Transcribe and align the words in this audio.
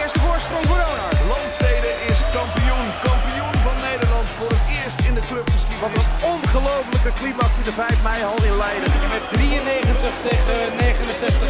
eerste 0.00 0.20
voorsprong 0.20 0.66
voor 0.66 0.76
Donald. 0.76 1.16
Landstede 1.34 1.90
is 2.10 2.20
kampioen. 2.38 2.88
Kampioen 3.08 3.56
van 3.66 3.76
Nederland 3.88 4.28
voor 4.38 4.52
het 4.56 4.66
eerst 4.78 5.00
in 5.08 5.14
de 5.14 5.20
Wat 5.20 5.28
clubgeschiedenis. 5.30 6.04
een 6.04 6.18
ongelofelijke 6.34 7.12
climax 7.20 7.50
in 7.60 7.64
de 7.64 7.72
5 7.72 8.02
mei 8.02 8.22
hal 8.22 8.42
in 8.50 8.56
Leiden. 8.56 8.92
En 9.04 9.10
met 9.16 9.24
93 9.28 10.12
tegen 10.28 10.56
69 10.76 11.48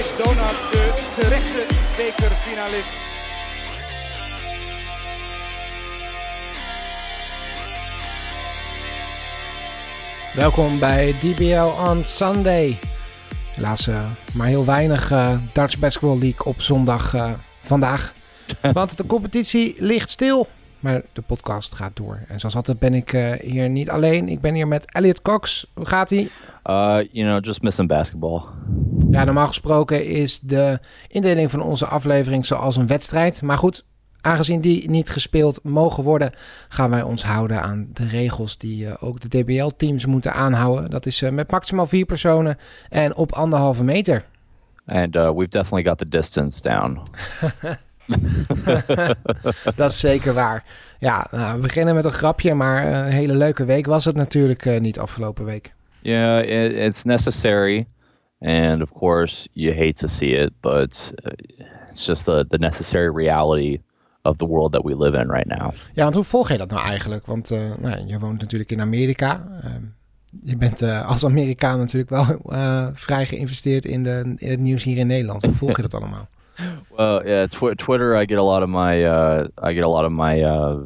is 0.00 0.08
Donald 0.22 0.58
de 0.72 0.84
terechte 1.14 1.62
bekerfinalist. 1.96 2.94
Welkom 10.34 10.78
bij 10.78 11.14
DBL 11.20 11.70
on 11.90 12.04
Sunday. 12.04 12.78
Helaas 13.58 13.86
eh, 13.86 14.04
maar 14.34 14.46
heel 14.46 14.64
weinig 14.64 15.10
eh, 15.10 15.36
Dutch 15.52 15.78
Basketball 15.78 16.18
League 16.18 16.46
op 16.46 16.60
zondag 16.60 17.14
eh, 17.14 17.30
vandaag. 17.62 18.12
Want 18.72 18.96
de 18.96 19.06
competitie 19.06 19.74
ligt 19.78 20.10
stil. 20.10 20.48
Maar 20.80 21.02
de 21.12 21.22
podcast 21.22 21.74
gaat 21.74 21.96
door. 21.96 22.20
En 22.28 22.38
zoals 22.38 22.54
altijd 22.54 22.78
ben 22.78 22.94
ik 22.94 23.38
hier 23.40 23.68
niet 23.68 23.90
alleen. 23.90 24.28
Ik 24.28 24.40
ben 24.40 24.54
hier 24.54 24.68
met 24.68 24.92
Elliot 24.92 25.22
Cox. 25.22 25.66
Hoe 25.74 25.86
gaat 25.86 26.10
hij? 26.10 26.18
Uh, 26.18 26.98
you 27.12 27.28
know, 27.28 27.44
just 27.44 27.62
missing 27.62 27.88
basketball. 27.88 28.42
Ja, 29.10 29.24
normaal 29.24 29.46
gesproken 29.46 30.06
is 30.06 30.40
de 30.40 30.78
indeling 31.08 31.50
van 31.50 31.62
onze 31.62 31.86
aflevering 31.86 32.46
zoals 32.46 32.76
een 32.76 32.86
wedstrijd. 32.86 33.42
Maar 33.42 33.58
goed, 33.58 33.84
aangezien 34.20 34.60
die 34.60 34.90
niet 34.90 35.10
gespeeld 35.10 35.60
mogen 35.62 36.04
worden, 36.04 36.32
gaan 36.68 36.90
wij 36.90 37.02
ons 37.02 37.22
houden 37.24 37.62
aan 37.62 37.88
de 37.92 38.06
regels 38.06 38.58
die 38.58 38.86
eh, 38.86 38.94
ook 39.00 39.20
de 39.20 39.28
DBL-teams 39.28 40.06
moeten 40.06 40.32
aanhouden. 40.32 40.90
Dat 40.90 41.06
is 41.06 41.22
eh, 41.22 41.30
met 41.30 41.50
maximaal 41.50 41.86
vier 41.86 42.04
personen 42.04 42.58
en 42.88 43.14
op 43.14 43.32
anderhalve 43.32 43.84
meter. 43.84 44.24
And 44.86 45.16
uh, 45.16 45.30
we've 45.30 45.48
definitely 45.48 45.84
got 45.84 45.98
the 45.98 46.08
distance 46.08 46.62
down. 46.62 47.00
Dat 49.76 49.90
is 49.90 50.00
zeker 50.00 50.34
waar. 50.34 50.64
Ja, 50.98 51.26
nou, 51.30 51.54
we 51.54 51.60
beginnen 51.60 51.94
met 51.94 52.04
een 52.04 52.12
grapje, 52.12 52.54
maar 52.54 52.86
een 52.86 53.12
hele 53.12 53.34
leuke 53.34 53.64
week 53.64 53.86
was 53.86 54.04
het 54.04 54.16
natuurlijk 54.16 54.66
eh, 54.66 54.80
niet 54.80 54.98
afgelopen 54.98 55.44
week. 55.44 55.74
Yeah, 56.00 56.42
it, 56.42 56.72
it's 56.72 57.04
necessary. 57.04 57.86
And 58.40 58.82
of 58.82 58.92
course, 58.92 59.48
you 59.52 59.74
hate 59.74 59.92
to 59.92 60.06
see 60.06 60.28
it, 60.28 60.52
but 60.60 61.12
uh, 61.24 61.32
it's 61.88 62.06
just 62.06 62.24
the, 62.24 62.44
the 62.48 62.58
necessary 62.58 63.24
reality 63.24 63.78
of 64.22 64.36
the 64.36 64.46
world 64.46 64.72
that 64.72 64.84
we 64.84 64.96
live 64.96 65.18
in 65.18 65.30
right 65.30 65.46
now. 65.46 65.72
Ja, 65.94 66.02
want 66.02 66.14
hoe 66.14 66.24
volg 66.24 66.50
je 66.50 66.58
dat 66.58 66.70
nou 66.70 66.82
eigenlijk? 66.82 67.26
Want 67.26 67.50
eh, 67.50 67.70
nou, 67.78 68.06
je 68.06 68.18
woont 68.18 68.40
natuurlijk 68.40 68.70
in 68.70 68.80
Amerika. 68.80 69.60
Ehm, 69.62 69.82
je 70.42 70.56
bent 70.56 70.82
eh, 70.82 71.08
als 71.08 71.24
Amerikaan 71.24 71.78
natuurlijk 71.78 72.10
wel 72.10 72.40
eh, 72.44 72.86
vrij 72.92 73.26
geïnvesteerd 73.26 73.84
in, 73.84 74.02
de, 74.02 74.34
in 74.36 74.50
het 74.50 74.60
nieuws 74.60 74.84
hier 74.84 74.96
in 74.96 75.06
Nederland. 75.06 75.42
Hoe 75.44 75.54
volg 75.54 75.76
je 75.76 75.82
dat 75.82 75.94
allemaal? 75.94 76.28
Well, 76.96 77.22
yeah, 77.24 77.46
tw- 77.46 77.76
Twitter. 77.76 78.22
I 78.22 78.26
get 78.26 78.38
a 78.38 78.44
lot 78.44 78.62
of 78.62 78.68
my 78.68 79.04
uh, 79.04 79.46
I 79.62 79.74
get 79.74 79.82
a 79.84 79.88
lot 79.88 80.04
of 80.04 80.10
my 80.10 80.42
uh, 80.42 80.76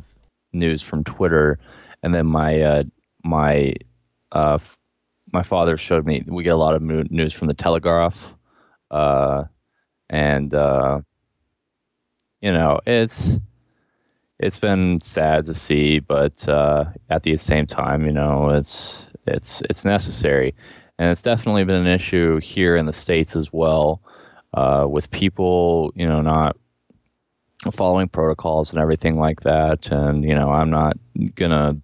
news 0.50 0.82
from 0.82 1.02
Twitter, 1.02 1.58
and 2.00 2.12
then 2.12 2.26
my 2.26 2.62
uh, 2.62 2.82
my 3.22 3.74
uh, 4.28 4.58
my 5.24 5.42
father 5.42 5.78
showed 5.78 6.04
me 6.04 6.22
we 6.26 6.42
get 6.42 6.52
a 6.52 6.56
lot 6.56 6.74
of 6.74 6.82
news 7.10 7.32
from 7.34 7.48
the 7.48 7.54
Telegraph, 7.54 8.34
uh, 8.90 9.44
and 10.10 10.52
uh, 10.52 11.00
you 12.42 12.52
know 12.52 12.80
it's 12.86 13.38
it's 14.38 14.58
been 14.58 15.00
sad 15.00 15.46
to 15.46 15.54
see, 15.54 16.00
but 16.00 16.46
uh, 16.48 16.84
at 17.08 17.22
the 17.22 17.36
same 17.36 17.66
time, 17.66 18.04
you 18.04 18.12
know 18.12 18.50
it's 18.50 19.06
it's 19.26 19.62
it's 19.70 19.84
necessary, 19.84 20.54
and 20.98 21.10
it's 21.10 21.22
definitely 21.22 21.64
been 21.64 21.86
an 21.86 21.86
issue 21.86 22.38
here 22.40 22.76
in 22.76 22.86
the 22.86 22.92
states 22.92 23.34
as 23.36 23.52
well 23.52 24.02
uh, 24.54 24.86
with 24.88 25.10
people, 25.10 25.92
you 25.94 26.06
know, 26.06 26.20
not 26.20 26.56
following 27.72 28.08
protocols 28.08 28.70
and 28.70 28.80
everything 28.80 29.18
like 29.18 29.40
that. 29.42 29.88
And, 29.90 30.24
you 30.24 30.34
know, 30.34 30.50
I'm 30.50 30.70
not 30.70 30.96
to 31.50 31.80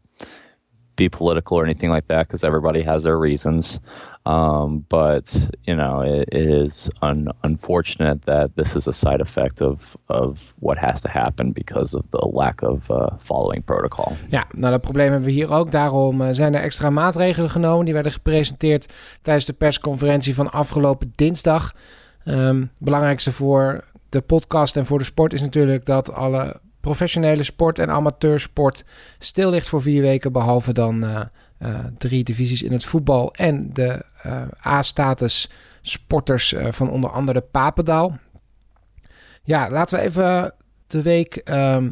be 0.98 1.08
political 1.08 1.56
or 1.56 1.64
anything 1.64 1.90
like 1.90 2.06
that 2.08 2.26
because 2.26 2.46
everybody 2.46 2.82
has 2.82 3.02
their 3.02 3.18
reasons. 3.18 3.80
Um, 4.26 4.84
but, 4.88 5.48
you 5.62 5.74
know, 5.74 6.02
it, 6.02 6.28
is 6.34 6.90
un- 7.00 7.32
unfortunate 7.42 8.24
that 8.24 8.50
this 8.56 8.74
is 8.74 8.86
a 8.86 8.92
side 8.92 9.20
effect 9.20 9.60
of, 9.60 9.96
of 10.06 10.52
what 10.58 10.78
has 10.78 11.00
to 11.00 11.08
happen 11.08 11.52
because 11.52 11.96
of 11.96 12.04
the 12.10 12.28
lack 12.32 12.62
of 12.62 12.90
uh, 12.90 13.06
following 13.18 13.64
protocol. 13.64 14.16
Ja, 14.28 14.46
nou 14.50 14.70
dat 14.70 14.80
probleem 14.80 15.10
hebben 15.10 15.28
we 15.28 15.34
hier 15.34 15.50
ook. 15.50 15.70
Daarom 15.70 16.20
eh, 16.20 16.28
zijn 16.32 16.54
er 16.54 16.60
extra 16.60 16.90
maatregelen 16.90 17.50
genomen. 17.50 17.84
Die 17.84 17.94
werden 17.94 18.12
gepresenteerd 18.12 18.92
tijdens 19.22 19.46
de 19.46 19.52
persconferentie 19.52 20.34
van 20.34 20.50
afgelopen 20.50 21.12
dinsdag. 21.14 21.74
Het 22.22 22.68
belangrijkste 22.78 23.32
voor 23.32 23.84
de 24.08 24.20
podcast 24.20 24.76
en 24.76 24.86
voor 24.86 24.98
de 24.98 25.04
sport 25.04 25.32
is 25.32 25.40
natuurlijk 25.40 25.84
dat 25.84 26.12
alle 26.12 26.60
professionele 26.80 27.42
sport 27.42 27.78
en 27.78 27.90
amateursport 27.90 28.84
stil 29.18 29.50
ligt 29.50 29.68
voor 29.68 29.82
vier 29.82 30.02
weken. 30.02 30.32
Behalve 30.32 30.72
dan 30.72 31.04
eh, 31.04 31.20
eh, 31.58 31.84
drie 31.98 32.24
divisies 32.24 32.62
in 32.62 32.72
het 32.72 32.84
voetbal 32.84 33.34
en 33.34 33.72
de 33.72 34.04
eh, 34.22 34.42
A-status 34.66 35.50
sporters 35.82 36.54
van 36.70 36.90
onder 36.90 37.10
andere 37.10 37.40
Papendaal. 37.40 38.16
Ja, 39.42 39.70
laten 39.70 39.98
we 39.98 40.04
even 40.04 40.54
de 40.86 41.02
week 41.02 41.36
ehm, 41.36 41.90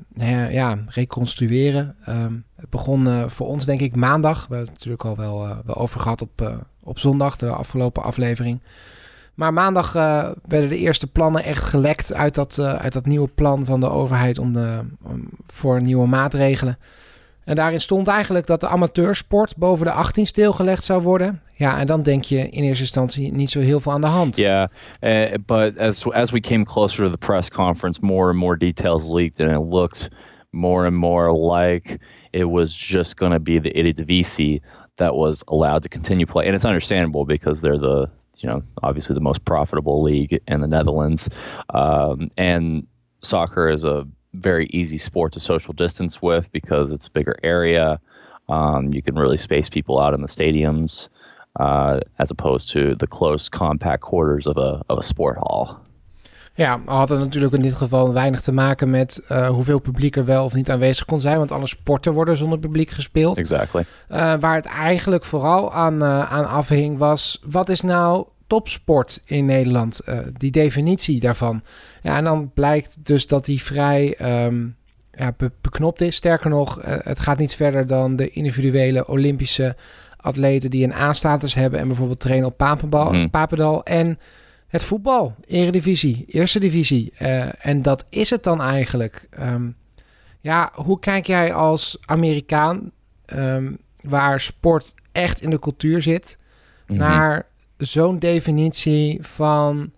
ja, 0.51 0.79
reconstrueren. 0.87 1.97
Ehm, 2.05 2.35
het 2.57 2.71
begon 2.71 3.31
voor 3.31 3.47
ons 3.47 3.65
denk 3.65 3.81
ik 3.81 3.97
maandag. 3.97 4.47
We 4.47 4.55
hebben 4.55 4.75
het 4.75 4.85
natuurlijk 4.85 5.05
al 5.05 5.17
wel, 5.17 5.63
wel 5.65 5.77
over 5.77 6.01
gehad 6.01 6.23
op, 6.23 6.67
op 6.83 6.99
zondag, 6.99 7.37
de 7.37 7.51
afgelopen 7.51 8.03
aflevering. 8.03 8.61
Maar 9.37 9.53
maandag 9.53 9.95
eh, 9.95 10.29
werden 10.49 10.69
de 10.69 10.79
eerste 10.79 11.07
plannen 11.07 11.45
echt 11.45 11.65
gelekt 11.65 12.15
uit 12.15 12.35
dat, 12.35 12.59
eh, 12.59 12.75
uit 12.75 12.93
dat 12.93 13.07
nieuwe 13.07 13.29
plan 13.29 13.65
van 13.65 13.81
de 13.81 13.89
overheid 13.91 14.39
om 14.39 14.53
de, 14.53 14.79
om- 15.03 15.29
voor 15.47 15.83
nieuwe 15.83 16.07
maatregelen. 16.07 16.79
En 17.45 17.55
daarin 17.55 17.81
stond 17.81 18.09
eigenlijk 18.09 18.47
dat 18.47 18.61
de 18.61 18.69
amateursport 18.69 19.57
boven 19.57 19.87
de 19.87 19.93
18 19.93 20.27
stilgelegd 20.27 20.85
zou 20.85 21.03
worden. 21.03 21.41
Ja, 21.55 21.79
en 21.79 21.87
dan 21.87 22.03
denk 22.03 22.25
je 22.25 22.49
in 22.49 22.63
eerste 22.63 22.83
instantie 22.83 23.33
niet 23.33 23.51
zo 23.51 23.61
heel 23.61 23.81
veel 23.81 23.93
aan 23.93 24.01
de 24.01 24.07
hand. 24.07 24.37
Yeah, 24.37 24.69
uh, 25.01 25.35
but 25.47 25.79
as 25.79 26.11
as 26.13 26.31
we 26.31 26.41
came 26.41 26.65
closer 26.65 27.05
to 27.05 27.11
the 27.11 27.19
press 27.27 27.51
conference, 27.51 28.01
more 28.03 28.29
and 28.29 28.39
more 28.39 28.57
details 28.59 29.09
leaked, 29.09 29.41
and 29.41 29.51
it 29.51 29.73
looked 29.73 30.09
more 30.51 30.87
and 30.87 30.97
more 30.97 31.55
like 31.57 31.99
it 32.31 32.45
was 32.45 32.89
just 32.89 33.19
going 33.19 33.33
to 33.33 33.41
be 33.41 33.61
the 33.61 33.73
Eredivisie 33.75 34.61
that 34.95 35.15
was 35.15 35.43
allowed 35.47 35.83
to 35.83 35.89
continue 35.89 36.27
play, 36.27 36.47
and 36.47 36.55
it's 36.55 36.65
understandable 36.65 37.25
because 37.25 37.61
they're 37.61 37.79
the 37.81 38.09
you 38.39 38.49
know 38.49 38.63
obviously 38.83 39.15
the 39.15 39.21
most 39.21 39.45
profitable 39.45 40.03
league 40.03 40.41
in 40.47 40.61
the 40.61 40.67
Netherlands, 40.67 41.29
um, 41.71 42.31
and 42.37 42.87
soccer 43.23 43.69
is 43.69 43.85
a 43.85 44.07
very 44.35 44.67
easy 44.67 44.99
sport 44.99 45.33
to 45.33 45.41
social 45.41 45.73
distance 45.73 46.21
with 46.21 46.51
because 46.53 46.93
it's 46.93 47.07
a 47.07 47.11
bigger 47.11 47.37
area. 47.43 48.01
Um, 48.49 48.93
you 48.93 49.03
can 49.03 49.17
really 49.17 49.39
space 49.39 49.69
people 49.69 49.99
out 49.99 50.15
in 50.15 50.21
the 50.21 50.29
stadiums 50.29 51.09
uh, 51.59 52.01
as 52.19 52.31
opposed 52.31 52.71
to 52.71 52.95
the 52.95 53.07
close, 53.07 53.49
compact 53.49 54.03
quarters 54.03 54.47
of 54.47 54.57
a 54.57 54.83
of 54.89 54.99
a 54.99 55.03
sport 55.03 55.39
hall. 55.39 55.81
Ja, 56.57 56.81
had 56.85 57.09
het 57.09 57.19
natuurlijk 57.19 57.55
in 57.55 57.63
dit 57.63 57.75
geval 57.75 58.13
weinig 58.13 58.41
te 58.43 58.53
maken 58.53 58.91
met 58.91 59.23
eh, 59.29 59.49
hoeveel 59.49 59.79
publiek 59.79 60.17
er 60.17 60.25
wel 60.25 60.45
of 60.45 60.55
niet 60.55 60.71
aanwezig 60.71 61.05
kon 61.05 61.21
zijn. 61.21 61.39
Want 61.39 61.51
alle 61.53 61.67
sporten 61.67 62.13
worden 62.13 62.37
zonder 62.37 62.59
publiek 62.59 62.91
gespeeld. 62.91 63.39
Exactly. 63.39 63.85
Eh, 64.09 64.35
waar 64.41 64.55
het 64.55 64.65
eigenlijk 64.67 65.25
vooral 65.25 65.73
aan, 65.73 66.03
eh, 66.03 66.33
aan 66.33 66.49
afhing 66.49 66.99
was... 66.99 67.43
wat 67.45 67.69
is 67.69 67.81
nou 67.81 68.27
topsport 68.47 69.21
in 69.25 69.45
Nederland? 69.47 70.01
Die 70.33 70.51
definitie 70.51 71.21
daarvan. 71.21 71.63
Ja, 72.03 72.17
en 72.17 72.25
dan 72.25 72.51
blijkt 72.55 72.97
dus 73.07 73.27
dat 73.27 73.45
die 73.45 73.63
vrij 73.63 74.15
ehm, 74.19 74.67
ja, 75.13 75.33
be- 75.37 75.53
beknopt 75.61 76.01
is. 76.01 76.17
Sterker 76.17 76.51
nog, 76.51 76.79
het 76.83 77.21
gaat 77.21 77.39
niet 77.39 77.55
verder 77.55 77.87
dan 77.87 78.17
de 78.17 78.31
individuele 78.31 79.07
Olympische 79.09 79.77
atleten... 80.17 80.71
die 80.71 80.85
een 80.85 80.93
A-status 80.95 81.55
hebben 81.55 81.81
en 81.81 81.87
bijvoorbeeld 81.89 82.21
trainen 82.21 82.49
op 82.49 82.57
Papendal, 82.57 83.13
Mhm. 83.13 83.29
Papendal. 83.29 83.85
En 83.85 84.19
het 84.67 84.83
voetbal, 84.83 85.35
eredivisie, 85.47 86.25
eerste 86.29 86.59
divisie. 86.59 87.13
Eh, 87.19 87.67
en 87.67 87.83
dat 87.83 88.07
is 88.09 88.31
het 88.31 88.43
dan 88.43 88.63
eigenlijk. 88.63 89.27
Ehm, 89.31 89.71
ja, 90.41 90.71
hoe 90.75 90.99
kijk 90.99 91.27
jij 91.27 91.55
als 91.55 91.99
Amerikaan, 92.05 92.93
ehm, 93.25 93.73
waar 94.03 94.41
sport 94.41 94.95
echt 95.13 95.41
in 95.43 95.51
de 95.51 95.59
cultuur 95.59 96.03
zit, 96.03 96.39
Mhm. 96.87 96.99
naar 96.99 97.47
zo'n 97.77 98.19
definitie 98.19 99.19
van 99.23 99.93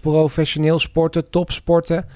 professioneel 0.00 0.78
sporten, 0.78 1.30
topsporten? 1.30 2.08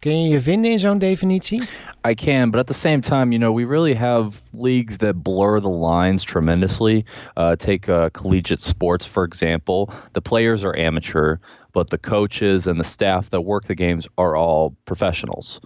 Kun 0.00 0.22
je 0.22 0.28
je 0.28 0.40
vinden 0.40 0.70
in 0.70 0.78
zo'n 0.78 0.98
definitie? 0.98 1.62
I 2.04 2.14
can, 2.14 2.50
but 2.50 2.60
at 2.60 2.66
the 2.66 2.74
same 2.74 3.00
time, 3.00 3.32
you 3.32 3.38
know, 3.38 3.52
we 3.52 3.64
really 3.64 3.94
have 3.94 4.40
leagues 4.52 4.98
that 4.98 5.22
blur 5.24 5.60
the 5.60 5.68
lines 5.68 6.22
tremendously. 6.22 7.04
Uh, 7.36 7.56
take 7.56 7.88
uh, 7.88 8.08
collegiate 8.10 8.62
sports, 8.62 9.04
for 9.04 9.24
example. 9.24 9.92
The 10.12 10.20
players 10.20 10.62
are 10.62 10.76
amateur, 10.76 11.38
but 11.72 11.90
the 11.90 11.98
coaches 11.98 12.66
and 12.68 12.78
the 12.78 12.84
staff 12.84 13.30
that 13.30 13.40
work 13.40 13.64
the 13.64 13.74
games 13.74 14.06
are 14.16 14.36
all 14.36 14.76
professionals. 14.84 15.60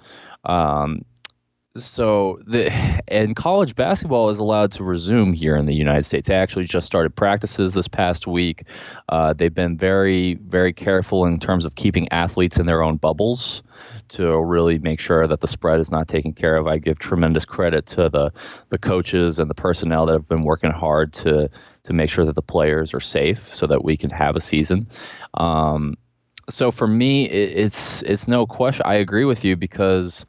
Um, 0.45 1.03
so 1.77 2.39
the 2.47 2.71
and 3.09 3.37
college 3.37 3.75
basketball 3.75 4.31
is 4.31 4.39
allowed 4.39 4.73
to 4.73 4.85
resume 4.85 5.33
here 5.33 5.57
in 5.57 5.67
the 5.67 5.75
United 5.75 6.05
States. 6.05 6.29
They 6.29 6.35
actually 6.35 6.65
just 6.65 6.87
started 6.87 7.15
practices 7.15 7.73
this 7.73 7.89
past 7.89 8.27
week. 8.27 8.65
Uh, 9.09 9.33
they've 9.33 9.55
been 9.55 9.79
very 9.79 10.35
very 10.35 10.73
careful 10.73 11.25
in 11.25 11.39
terms 11.39 11.65
of 11.65 11.75
keeping 11.75 12.09
athletes 12.11 12.59
in 12.59 12.67
their 12.67 12.83
own 12.83 12.97
bubbles 12.97 13.63
to 14.13 14.41
really 14.43 14.79
make 14.79 15.01
sure 15.01 15.27
that 15.27 15.41
the 15.41 15.49
spread 15.49 15.81
is 15.81 15.91
not 15.91 16.07
taken 16.07 16.33
care 16.33 16.57
of. 16.57 16.67
I 16.67 16.79
give 16.79 16.99
tremendous 16.99 17.45
credit 17.45 17.87
to 17.87 18.09
the 18.09 18.31
the 18.69 18.79
coaches 18.79 19.39
and 19.39 19.49
the 19.49 19.55
personnel 19.55 20.07
that 20.07 20.13
have 20.13 20.29
been 20.29 20.45
working 20.45 20.71
hard 20.71 21.13
to 21.15 21.49
to 21.85 21.93
make 21.93 22.11
sure 22.11 22.25
that 22.25 22.35
the 22.35 22.43
players 22.43 22.95
are 22.95 23.01
safe 23.01 23.53
so 23.53 23.67
that 23.67 23.85
we 23.85 23.97
can 23.97 24.11
have 24.11 24.37
a 24.37 24.41
season. 24.41 24.87
Um, 25.35 25.97
so 26.51 26.71
for 26.71 26.87
me, 26.87 27.29
it, 27.29 27.57
it's 27.57 28.03
it's 28.03 28.29
no 28.29 28.47
question. 28.47 28.83
I 28.85 28.95
agree 28.95 29.25
with 29.25 29.45
you 29.45 29.57
because 29.57 30.27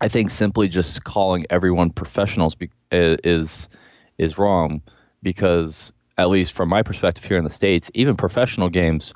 I 0.00 0.08
think 0.08 0.30
simply 0.30 0.68
just 0.68 1.04
calling 1.04 1.46
everyone 1.48 1.90
professionals 1.90 2.54
be, 2.54 2.70
is 2.90 3.68
is 4.18 4.36
wrong 4.36 4.82
because 5.22 5.92
at 6.18 6.28
least 6.28 6.52
from 6.52 6.68
my 6.68 6.82
perspective 6.82 7.24
here 7.24 7.38
in 7.38 7.44
the 7.44 7.50
states, 7.50 7.90
even 7.94 8.14
professional 8.14 8.68
games 8.68 9.14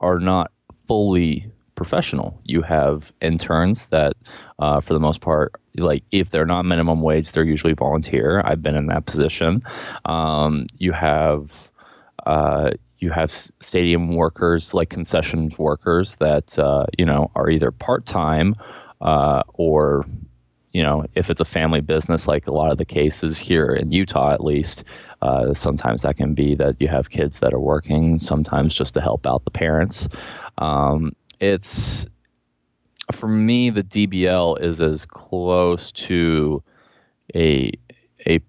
are 0.00 0.18
not 0.18 0.50
fully 0.88 1.46
professional. 1.80 2.38
You 2.44 2.60
have 2.60 3.10
interns 3.22 3.86
that, 3.86 4.12
uh, 4.58 4.82
for 4.82 4.92
the 4.92 5.00
most 5.00 5.22
part, 5.22 5.54
like 5.76 6.04
if 6.12 6.28
they're 6.28 6.44
not 6.44 6.66
minimum 6.66 7.00
wage, 7.00 7.32
they're 7.32 7.42
usually 7.42 7.72
volunteer. 7.72 8.42
I've 8.44 8.62
been 8.62 8.76
in 8.76 8.88
that 8.88 9.06
position. 9.06 9.62
Um, 10.04 10.66
you 10.76 10.92
have 10.92 11.70
uh, 12.26 12.72
you 12.98 13.10
have 13.10 13.32
stadium 13.32 14.14
workers 14.14 14.74
like 14.74 14.90
concessions 14.90 15.58
workers 15.58 16.16
that 16.16 16.58
uh, 16.58 16.84
you 16.98 17.06
know 17.06 17.30
are 17.34 17.48
either 17.48 17.70
part 17.70 18.04
time 18.04 18.54
uh, 19.00 19.42
or 19.54 20.04
you 20.72 20.82
know 20.82 21.06
if 21.14 21.30
it's 21.30 21.40
a 21.40 21.46
family 21.46 21.80
business 21.80 22.28
like 22.28 22.46
a 22.46 22.52
lot 22.52 22.70
of 22.70 22.76
the 22.76 22.84
cases 22.84 23.38
here 23.38 23.72
in 23.72 23.90
Utah 23.90 24.34
at 24.34 24.44
least 24.44 24.84
uh, 25.22 25.54
sometimes 25.54 26.02
that 26.02 26.18
can 26.18 26.34
be 26.34 26.54
that 26.56 26.76
you 26.78 26.88
have 26.88 27.08
kids 27.08 27.38
that 27.38 27.54
are 27.54 27.60
working 27.74 28.18
sometimes 28.18 28.74
just 28.74 28.92
to 28.92 29.00
help 29.00 29.26
out 29.26 29.44
the 29.44 29.50
parents 29.50 30.06
um, 30.58 31.12
it's 31.40 32.06
for 33.12 33.28
me 33.28 33.70
the 33.70 33.82
DBL 33.82 34.60
is 34.62 34.80
as 34.80 35.04
close 35.04 35.90
to 35.92 36.62
a 37.34 37.72
a 38.26 38.40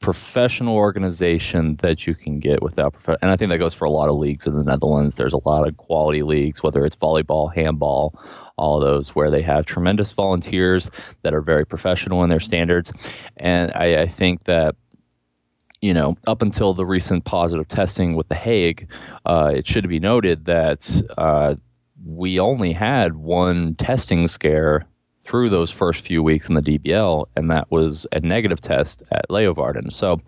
professional 0.00 0.76
organization 0.76 1.76
that 1.76 2.06
you 2.06 2.14
can 2.14 2.38
get 2.38 2.62
without 2.62 2.92
prof- 2.92 3.18
and 3.22 3.30
I 3.30 3.36
think 3.36 3.48
that 3.50 3.58
goes 3.58 3.74
for 3.74 3.86
a 3.86 3.90
lot 3.90 4.08
of 4.08 4.16
leagues 4.16 4.46
in 4.46 4.56
the 4.56 4.64
Netherlands. 4.64 5.16
There's 5.16 5.32
a 5.32 5.48
lot 5.48 5.66
of 5.66 5.76
quality 5.78 6.22
leagues, 6.22 6.62
whether 6.62 6.84
it's 6.84 6.94
volleyball, 6.94 7.52
handball, 7.52 8.14
all 8.56 8.78
those 8.78 9.14
where 9.14 9.30
they 9.30 9.42
have 9.42 9.66
tremendous 9.66 10.12
volunteers 10.12 10.90
that 11.22 11.34
are 11.34 11.40
very 11.40 11.64
professional 11.64 12.22
in 12.22 12.30
their 12.30 12.40
standards. 12.40 12.92
And 13.38 13.72
I, 13.74 14.02
I 14.02 14.06
think 14.06 14.44
that 14.44 14.76
you 15.82 15.92
know, 15.92 16.16
up 16.26 16.42
until 16.42 16.72
the 16.72 16.86
recent 16.86 17.24
positive 17.24 17.68
testing 17.68 18.16
with 18.16 18.28
The 18.28 18.34
Hague, 18.34 18.88
uh, 19.26 19.52
it 19.54 19.66
should 19.66 19.86
be 19.88 20.00
noted 20.00 20.46
that 20.46 21.02
uh, 21.18 21.56
we 22.04 22.38
only 22.38 22.72
had 22.72 23.16
one 23.16 23.74
testing 23.76 24.28
scare 24.28 24.86
through 25.22 25.50
those 25.50 25.70
first 25.70 26.06
few 26.06 26.22
weeks 26.22 26.48
in 26.48 26.54
the 26.54 26.62
DBL, 26.62 27.26
and 27.36 27.50
that 27.50 27.70
was 27.70 28.06
a 28.12 28.20
negative 28.20 28.60
test 28.60 29.02
at 29.10 29.28
Leovarden. 29.28 29.92
So 29.92 30.20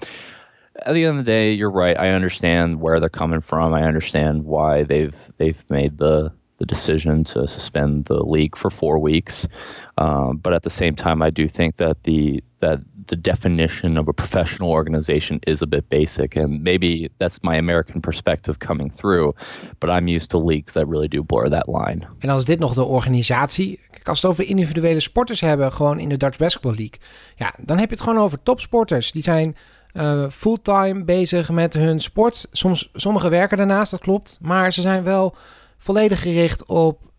at 0.84 0.94
the 0.94 1.04
end 1.04 1.18
of 1.18 1.24
the 1.24 1.30
day, 1.30 1.52
you're 1.52 1.70
right. 1.70 1.98
I 1.98 2.10
understand 2.10 2.80
where 2.80 3.00
they're 3.00 3.08
coming 3.08 3.40
from. 3.40 3.74
I 3.74 3.84
understand 3.84 4.44
why 4.44 4.84
they've 4.84 5.16
they've 5.38 5.62
made 5.70 5.98
the 5.98 6.32
the 6.58 6.66
decision 6.66 7.24
to 7.24 7.46
suspend 7.46 8.04
the 8.04 8.22
league 8.22 8.56
for 8.56 8.70
four 8.70 8.98
weeks. 8.98 9.48
Um, 9.96 10.36
but 10.36 10.52
at 10.52 10.62
the 10.62 10.70
same 10.70 10.94
time, 10.94 11.22
I 11.22 11.30
do 11.30 11.48
think 11.48 11.76
that 11.76 12.02
the 12.02 12.42
that 12.60 12.80
the 13.06 13.16
definition 13.16 13.96
of 13.96 14.08
a 14.08 14.12
professional 14.12 14.70
organization 14.70 15.38
is 15.46 15.62
a 15.62 15.66
bit 15.66 15.88
basic, 15.88 16.36
and 16.36 16.62
maybe 16.62 17.08
that's 17.18 17.38
my 17.42 17.56
American 17.56 18.00
perspective 18.00 18.58
coming 18.58 18.90
through. 18.90 19.34
But 19.80 19.90
I'm 19.90 20.08
used 20.08 20.30
to 20.30 20.38
leagues 20.38 20.72
that 20.72 20.86
really 20.86 21.08
do 21.08 21.22
blur 21.24 21.48
that 21.48 21.68
line. 21.68 22.06
En 22.18 22.28
als 22.28 22.44
dit 22.44 22.58
nog 22.58 22.74
de 22.74 22.84
organisatie, 22.84 23.80
kijk, 23.90 24.08
als 24.08 24.22
het 24.22 24.30
over 24.30 24.46
individuele 24.46 25.00
sporters 25.00 25.40
hebben, 25.40 25.72
gewoon 25.72 25.98
in 25.98 26.08
de 26.08 26.16
Dutch 26.16 26.38
Basketball 26.38 26.74
League, 26.74 26.98
ja, 27.36 27.54
dan 27.58 27.78
heb 27.78 27.88
je 27.88 27.94
het 27.94 28.04
gewoon 28.04 28.22
over 28.22 28.42
topsporters. 28.42 29.12
Die 29.12 29.22
zijn 29.22 29.56
uh, 29.94 30.28
fulltime 30.30 31.04
bezig 31.04 31.50
met 31.50 31.74
hun 31.74 32.00
sport. 32.00 32.46
Soms, 32.52 32.90
sommigen 32.92 33.30
werken 33.30 33.56
daarnaast, 33.56 33.90
dat 33.90 34.00
klopt, 34.00 34.38
maar 34.40 34.72
ze 34.72 34.80
zijn 34.80 35.02
wel 35.02 35.34
volledig 35.78 36.22
gericht 36.22 36.64
op 36.64 37.12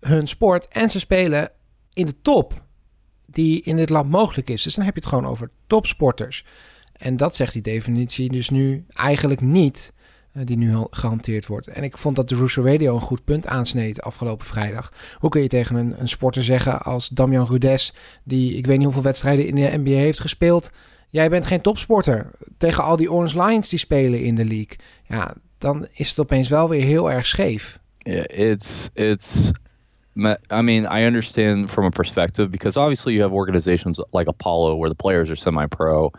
hun 0.00 0.28
sport 0.28 0.68
en 0.68 0.90
ze 0.90 0.98
spelen 0.98 1.50
in 1.92 2.06
de 2.06 2.20
top 2.22 2.64
die 3.26 3.62
in 3.62 3.76
dit 3.76 3.88
land 3.88 4.10
mogelijk 4.10 4.50
is. 4.50 4.62
Dus 4.62 4.74
dan 4.74 4.84
heb 4.84 4.94
je 4.94 5.00
het 5.00 5.08
gewoon 5.08 5.26
over 5.26 5.50
topsporters. 5.66 6.44
En 6.92 7.16
dat 7.16 7.36
zegt 7.36 7.52
die 7.52 7.62
definitie 7.62 8.30
dus 8.30 8.50
nu 8.50 8.84
eigenlijk 8.88 9.40
niet, 9.40 9.92
uh, 10.32 10.42
die 10.44 10.56
nu 10.56 10.76
gehanteerd 10.90 11.46
wordt. 11.46 11.66
En 11.66 11.82
ik 11.82 11.98
vond 11.98 12.16
dat 12.16 12.28
de 12.28 12.34
Russo 12.34 12.62
Radio 12.62 12.94
een 12.94 13.00
goed 13.00 13.24
punt 13.24 13.46
aansneed 13.46 14.02
afgelopen 14.02 14.46
vrijdag. 14.46 14.92
Hoe 15.18 15.30
kun 15.30 15.42
je 15.42 15.48
tegen 15.48 15.76
een, 15.76 16.00
een 16.00 16.08
sporter 16.08 16.42
zeggen 16.42 16.82
als 16.82 17.08
Damian 17.08 17.46
Rudes, 17.46 17.94
die 18.24 18.56
ik 18.56 18.66
weet 18.66 18.76
niet 18.76 18.84
hoeveel 18.84 19.02
wedstrijden 19.02 19.46
in 19.46 19.54
de 19.54 19.78
NBA 19.78 19.90
heeft 19.90 20.20
gespeeld... 20.20 20.70
Jij 21.08 21.28
bent 21.28 21.46
geen 21.46 21.60
topsporter. 21.60 22.30
Tegen 22.56 22.84
al 22.84 22.96
die 22.96 23.12
Orange 23.12 23.44
Lions 23.44 23.68
die 23.68 23.78
spelen 23.78 24.20
in 24.20 24.34
de 24.34 24.44
league. 24.44 24.76
Ja, 25.04 25.34
dan 25.58 25.86
is 25.92 26.08
het 26.08 26.20
opeens 26.20 26.48
wel 26.48 26.68
weer 26.68 26.82
heel 26.82 27.10
erg 27.10 27.26
scheef. 27.26 27.80
It's 28.06 28.90
it's. 28.94 29.52
I 30.50 30.62
mean, 30.62 30.86
I 30.86 31.02
understand 31.02 31.70
from 31.70 31.84
a 31.84 31.90
perspective 31.90 32.50
because 32.50 32.78
obviously 32.78 33.12
you 33.12 33.20
have 33.20 33.34
organizations 33.34 34.00
like 34.14 34.28
Apollo 34.28 34.76
where 34.76 34.88
the 34.88 34.94
players 34.94 35.28
are 35.28 35.36
semi-pro 35.36 36.10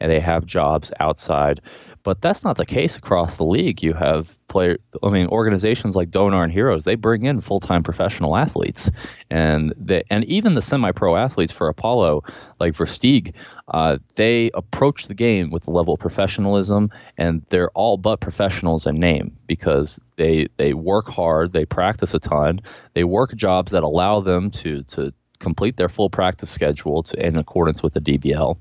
and 0.00 0.10
they 0.10 0.18
have 0.18 0.44
jobs 0.44 0.92
outside, 0.98 1.60
but 2.02 2.20
that's 2.20 2.42
not 2.42 2.56
the 2.56 2.66
case 2.66 2.96
across 2.96 3.36
the 3.36 3.44
league. 3.44 3.80
You 3.80 3.92
have 3.92 4.36
player, 4.54 4.78
I 5.02 5.10
mean, 5.10 5.26
organizations 5.26 5.96
like 5.96 6.12
Donar 6.12 6.44
and 6.44 6.52
Heroes 6.52 6.84
they 6.84 6.94
bring 6.94 7.24
in 7.24 7.40
full-time 7.40 7.82
professional 7.82 8.36
athletes, 8.36 8.88
and 9.28 9.74
they 9.76 10.04
and 10.10 10.24
even 10.26 10.54
the 10.54 10.62
semi-pro 10.62 11.16
athletes 11.16 11.50
for 11.50 11.68
Apollo 11.68 12.22
like 12.60 12.72
Versteeg, 12.74 13.34
uh, 13.66 13.98
they 14.14 14.52
approach 14.54 15.08
the 15.08 15.14
game 15.14 15.50
with 15.50 15.64
the 15.64 15.72
level 15.72 15.94
of 15.94 16.00
professionalism, 16.00 16.88
and 17.18 17.42
they're 17.48 17.70
all 17.70 17.96
but 17.96 18.20
professionals 18.20 18.86
in 18.86 19.00
name 19.00 19.36
because 19.48 19.98
they 20.16 20.46
they 20.56 20.72
work 20.72 21.08
hard, 21.08 21.52
they 21.52 21.64
practice 21.64 22.14
a 22.14 22.20
ton, 22.20 22.60
they 22.94 23.02
work 23.02 23.34
jobs 23.34 23.72
that 23.72 23.82
allow 23.82 24.20
them 24.20 24.52
to 24.52 24.84
to 24.84 25.12
complete 25.40 25.76
their 25.76 25.88
full 25.88 26.08
practice 26.08 26.48
schedule 26.48 27.02
to, 27.02 27.26
in 27.26 27.36
accordance 27.36 27.82
with 27.82 27.92
the 27.92 28.00
DBL, 28.00 28.56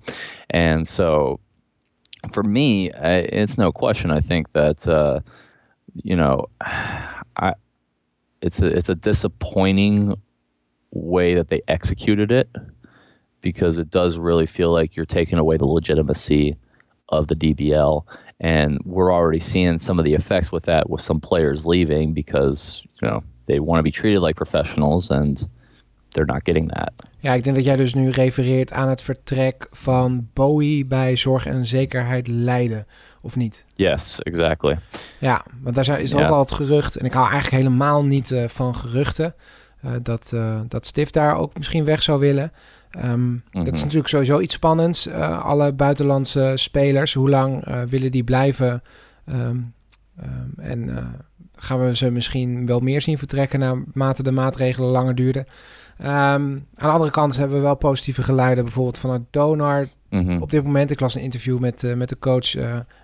and 0.50 0.88
so 0.88 1.40
for 2.32 2.44
me, 2.44 2.90
it's 2.92 3.58
no 3.58 3.72
question. 3.72 4.10
I 4.10 4.22
think 4.22 4.54
that 4.54 4.88
uh, 4.88 5.20
you 5.96 6.16
know, 6.16 6.48
I 6.62 7.54
it's 8.42 8.62
a 8.62 8.68
it's 8.68 8.90
a 8.90 8.96
disappointing 8.96 10.16
way 10.92 11.36
that 11.36 11.50
they 11.50 11.62
executed 11.68 12.32
it 12.32 12.50
because 13.42 13.78
it 13.78 13.90
does 13.90 14.18
really 14.18 14.46
feel 14.46 14.72
like 14.72 14.96
you're 14.96 15.06
taking 15.06 15.38
away 15.38 15.58
the 15.58 15.66
legitimacy 15.66 16.56
of 17.10 17.28
the 17.28 17.36
DBL. 17.36 18.04
And 18.40 18.80
we're 18.84 19.14
already 19.14 19.40
seeing 19.40 19.80
some 19.80 20.00
of 20.00 20.06
the 20.06 20.14
effects 20.14 20.52
with 20.52 20.64
that 20.64 20.90
with 20.90 21.02
some 21.02 21.20
players 21.20 21.66
leaving 21.66 22.14
because, 22.14 22.86
you 23.02 23.08
know, 23.08 23.24
they 23.46 23.60
want 23.60 23.80
to 23.80 23.84
be 23.84 23.92
treated 23.92 24.22
like 24.22 24.36
professionals 24.36 25.10
and 25.10 25.48
they're 26.14 26.26
not 26.26 26.44
getting 26.44 26.68
that. 26.68 26.94
Ja, 27.20 27.34
ik 27.34 27.44
denk 27.44 27.56
dat 27.56 27.66
jij 27.66 27.76
dus 27.76 27.94
nu 27.94 28.10
refereert 28.10 28.72
aan 28.72 28.90
het 28.90 29.02
vertrek 29.02 29.68
van 29.72 30.28
Bowie 30.34 30.86
bij 30.86 31.16
Zorg 31.16 31.46
en 31.46 31.66
Zekerheid 31.66 32.28
Leiden, 32.28 32.86
of 33.24 33.36
niet? 33.36 33.66
Yes, 33.76 34.20
exactly. 34.22 34.80
Ja, 35.20 35.46
want 35.62 35.76
daar 35.76 36.00
is 36.00 36.14
ook 36.14 36.20
yeah. 36.20 36.32
al 36.32 36.40
het 36.40 36.52
gerucht, 36.52 36.96
en 36.96 37.06
ik 37.06 37.14
hou 37.14 37.32
eigenlijk 37.32 37.64
helemaal 37.64 38.06
niet 38.06 38.30
uh, 38.30 38.48
van 38.48 38.76
geruchten, 38.76 39.36
uh, 39.86 39.92
dat, 40.02 40.32
uh, 40.34 40.60
dat 40.68 40.86
Stif 40.86 41.10
daar 41.10 41.36
ook 41.36 41.58
misschien 41.58 41.86
weg 41.86 42.04
zou 42.04 42.20
willen. 42.20 42.52
Um, 42.96 43.02
mm 43.02 43.44
-hmm. 43.52 43.64
Dat 43.64 43.74
is 43.74 43.82
natuurlijk 43.82 44.10
sowieso 44.10 44.40
iets 44.40 44.54
spannends. 44.54 45.10
Alle 45.40 45.74
buitenlandse 45.74 46.54
spelers, 46.56 47.14
hoe 47.14 47.30
lang 47.30 47.66
willen 47.90 48.12
die 48.12 48.24
blijven? 48.24 48.84
Um, 49.30 49.74
um, 50.24 50.54
en 50.58 51.08
gaan 51.56 51.86
we 51.86 51.96
ze 51.96 52.12
misschien 52.12 52.66
wel 52.66 52.80
meer 52.80 53.02
zien 53.02 53.18
vertrekken 53.18 53.60
naarmate 53.60 54.24
de 54.24 54.32
maatregelen 54.32 54.90
langer 54.90 55.16
duurden? 55.16 55.46
Aan 55.98 56.68
de 56.74 56.86
andere 56.86 57.12
kant 57.12 57.38
hebben 57.38 57.58
we 57.58 57.64
wel 57.64 57.76
positieve 57.76 58.22
geluiden, 58.22 58.64
bijvoorbeeld 58.64 58.98
vanuit 58.98 59.22
Donar. 59.30 59.86
Mm 60.10 60.28
-hmm. 60.28 60.42
Op 60.42 60.52
dit 60.52 60.64
moment, 60.64 60.92
ik 60.92 61.00
las 61.00 61.16
een 61.16 61.22
interview 61.22 61.60
met, 61.60 61.94
met 61.96 62.10
de 62.10 62.20
coach 62.20 62.56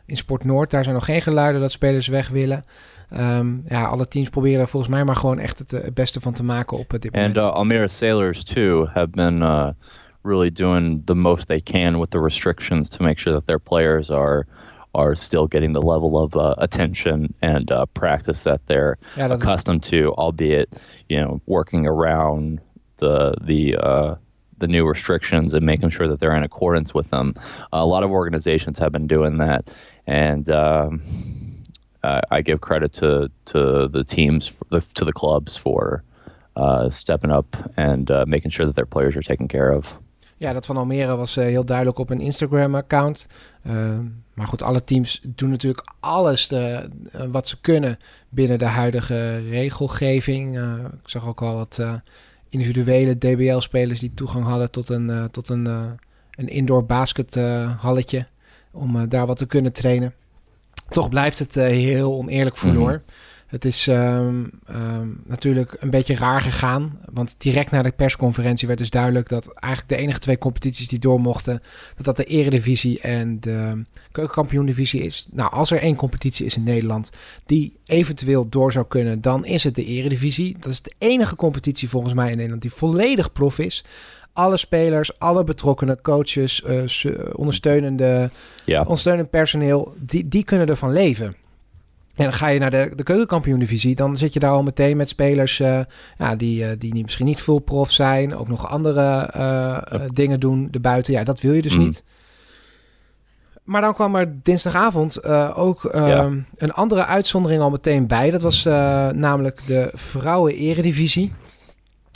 in 0.05 0.17
Sport 0.17 0.43
Noord. 0.43 0.72
Daar 0.72 0.84
zijn 0.84 0.96
nog 0.96 1.05
geen 1.05 1.22
geluiden 1.22 1.62
dat 1.62 1.72
spelers 1.72 2.08
weg 2.08 2.29
willen. 2.29 2.65
Um, 3.17 3.63
ja, 3.67 3.86
alle 3.86 4.08
teams 4.08 4.29
proberen 4.29 4.67
volgens 4.67 4.91
mij 4.91 5.03
maar 5.03 5.15
gewoon 5.15 5.39
echt 5.39 5.60
het, 5.60 5.72
het 5.72 5.93
beste 5.93 6.22
van 6.22 6.34
te 6.34 6.43
maken 6.43 6.77
op 6.77 6.89
dit 6.89 7.13
moment. 7.15 7.38
And 7.38 7.50
uh, 7.50 7.55
Almere 7.55 7.88
Sailors 7.88 8.43
too 8.43 8.88
have 8.88 9.08
been 9.08 9.41
uh, 9.41 9.69
really 10.22 10.51
doing 10.51 11.01
the 11.05 11.15
most 11.15 11.48
they 11.48 11.62
can 11.62 12.00
with 12.00 12.10
the 12.10 12.19
restrictions 12.19 12.89
to 12.89 13.03
make 13.03 13.19
sure 13.19 13.36
that 13.36 13.48
their 13.48 13.60
players 13.60 14.12
are 14.12 14.46
are 14.91 15.15
still 15.15 15.46
getting 15.48 15.74
the 15.74 15.86
level 15.86 16.15
of 16.15 16.36
uh, 16.36 16.53
attention 16.58 17.34
and 17.41 17.72
uh, 17.72 17.86
practice 17.93 18.43
that 18.43 18.60
they're 18.65 18.98
ja, 19.15 19.27
accustomed 19.27 19.84
to, 19.84 20.13
albeit 20.17 20.81
you 21.08 21.19
know 21.19 21.39
working 21.46 21.88
around 21.88 22.60
the 23.00 23.34
the 23.41 23.75
uh, 23.75 24.15
the 24.58 24.68
new 24.68 24.86
restrictions 24.88 25.53
and 25.53 25.65
making 25.65 25.89
sure 25.89 26.08
that 26.08 26.20
they're 26.20 26.36
in 26.36 26.44
accordance 26.44 26.94
with 26.94 27.10
them. 27.10 27.34
a 27.72 27.86
lot 27.86 28.03
of 28.03 28.12
organizations 28.12 28.77
have 28.79 28.91
been 28.91 29.08
doing 29.08 29.38
that, 29.38 29.74
and 30.06 30.50
um, 30.50 31.01
uh, 32.03 32.22
I 32.32 32.41
give 32.41 32.60
credit 32.62 32.94
to 32.94 33.29
to 33.46 33.88
the 33.88 34.03
teams, 34.03 34.51
to 34.94 35.06
the 35.06 35.13
clubs 35.13 35.58
for 35.58 36.03
uh, 36.56 36.89
stepping 36.89 37.32
up 37.32 37.56
and 37.77 38.12
uh, 38.12 38.25
making 38.27 38.51
sure 38.51 38.65
that 38.65 38.75
their 38.75 38.86
players 38.86 39.15
are 39.15 39.22
taken 39.22 39.48
care 39.48 39.72
of. 39.72 39.98
Ja, 40.38 40.53
dat 40.53 40.65
van 40.65 40.77
Almere 40.77 41.15
was 41.15 41.38
uh, 41.38 41.46
heel 41.46 41.65
duidelijk 41.65 41.98
op 41.98 42.10
een 42.10 42.20
Instagram-account. 42.20 43.27
Uh, 43.68 44.00
maar 44.34 44.48
goed, 44.48 44.62
alle 44.62 44.84
teams 44.84 45.22
doen 45.36 45.50
natuurlijk 45.50 45.88
alles 46.00 46.48
de, 46.48 46.89
uh, 47.15 47.22
wat 47.32 47.48
ze 47.48 47.62
kunnen 47.62 48.00
binnen 48.29 48.60
de 48.60 48.65
huidige 48.65 49.38
regelgeving. 49.38 50.58
ik 51.03 51.10
zag 51.10 51.27
ook 51.27 51.41
al 51.41 51.56
wat 51.56 51.82
individuele 52.50 53.18
DBL-spelers 53.18 54.00
die 54.00 54.13
toegang 54.13 54.46
hadden 54.46 54.72
tot 54.72 54.89
een, 54.89 55.29
tot 55.32 55.50
een, 55.50 55.65
een 56.32 56.48
indoor 56.48 56.86
baskethalletje. 56.86 58.27
om 58.72 59.08
daar 59.10 59.25
wat 59.25 59.38
te 59.38 59.46
kunnen 59.46 59.74
trainen. 59.74 60.13
Toch 60.89 61.10
blijft 61.10 61.39
het 61.39 61.56
heel 61.56 62.13
oneerlijk 62.13 62.58
verloor. 62.58 62.91
Mm 62.91 63.03
het 63.50 63.65
is 63.65 63.88
um, 63.88 64.50
um, 64.70 65.22
natuurlijk 65.25 65.75
een 65.79 65.89
beetje 65.89 66.15
raar 66.15 66.41
gegaan. 66.41 67.00
Want 67.13 67.36
direct 67.38 67.72
na 67.72 67.82
de 67.82 67.91
persconferentie 67.91 68.68
werd 68.68 68.79
dus 68.79 68.89
duidelijk 68.89 69.29
dat 69.29 69.53
eigenlijk 69.53 69.94
de 69.94 70.06
enige 70.06 70.20
twee 70.20 70.38
competities 70.38 70.88
die 70.88 71.00
door 71.00 71.20
mochten, 71.22 71.62
dat 71.96 72.06
dat 72.06 72.18
de 72.18 72.24
Eredivisie 72.24 73.00
en 73.00 73.39
de 73.39 73.84
Keukenkampioen-divisie 74.12 75.01
is. 75.01 75.27
Nou, 75.32 75.51
als 75.51 75.72
er 75.72 75.82
één 75.82 75.96
competitie 75.96 76.46
is 76.46 76.56
in 76.56 76.63
Nederland 76.63 77.10
die 77.46 77.77
eventueel 77.86 78.50
door 78.50 78.72
zou 78.72 78.86
kunnen, 78.88 79.22
dan 79.22 79.46
is 79.46 79.63
het 79.63 79.75
de 79.75 79.86
Eredivisie. 79.86 80.56
Dat 80.60 80.72
is 80.72 80.82
de 80.82 80.94
enige 80.98 81.36
competitie 81.36 81.89
volgens 81.89 82.13
mij 82.13 82.29
in 82.29 82.36
Nederland 82.36 82.62
die 82.62 82.74
volledig 82.74 83.32
prof 83.32 83.60
is 83.60 83.84
alle 84.34 84.58
spelers, 84.58 85.20
alle 85.20 85.44
betrokkenen, 85.44 86.01
coaches, 86.01 86.63
uh, 86.68 87.12
ondersteunende, 87.34 88.29
ja. 88.65 88.82
ondersteunend 88.82 89.29
personeel, 89.29 89.94
die, 89.98 90.27
die 90.27 90.44
kunnen 90.44 90.68
ervan 90.68 90.91
leven. 90.91 91.36
En 92.19 92.25
dan 92.25 92.33
ga 92.33 92.47
je 92.47 92.59
naar 92.59 92.71
de, 92.71 92.91
de 92.95 93.03
keukenkampioen-divisie. 93.03 93.95
Dan 93.95 94.17
zit 94.17 94.33
je 94.33 94.39
daar 94.39 94.51
al 94.51 94.63
meteen 94.63 94.97
met 94.97 95.09
spelers 95.09 95.59
uh, 95.59 95.79
ja, 96.17 96.35
die, 96.35 96.63
uh, 96.63 96.69
die 96.77 97.01
misschien 97.01 97.25
niet 97.25 97.41
full 97.41 97.59
prof 97.59 97.91
zijn. 97.91 98.35
Ook 98.35 98.47
nog 98.47 98.67
andere 98.67 99.33
uh, 99.38 99.77
dingen 100.13 100.39
doen 100.39 100.67
erbuiten. 100.71 101.13
Ja, 101.13 101.23
dat 101.23 101.41
wil 101.41 101.53
je 101.53 101.61
dus 101.61 101.75
mm. 101.75 101.79
niet. 101.79 102.03
Maar 103.63 103.81
dan 103.81 103.93
kwam 103.93 104.15
er 104.15 104.33
dinsdagavond 104.43 105.23
ook 105.55 105.89
ja. 105.93 106.29
een 106.55 106.71
andere 106.71 107.05
uitzondering 107.05 107.61
al 107.61 107.69
meteen 107.69 108.07
bij. 108.07 108.29
Dat 108.29 108.41
was 108.41 108.63
namelijk 109.13 109.67
de 109.67 109.91
vrouwen-eredivisie. 109.93 111.33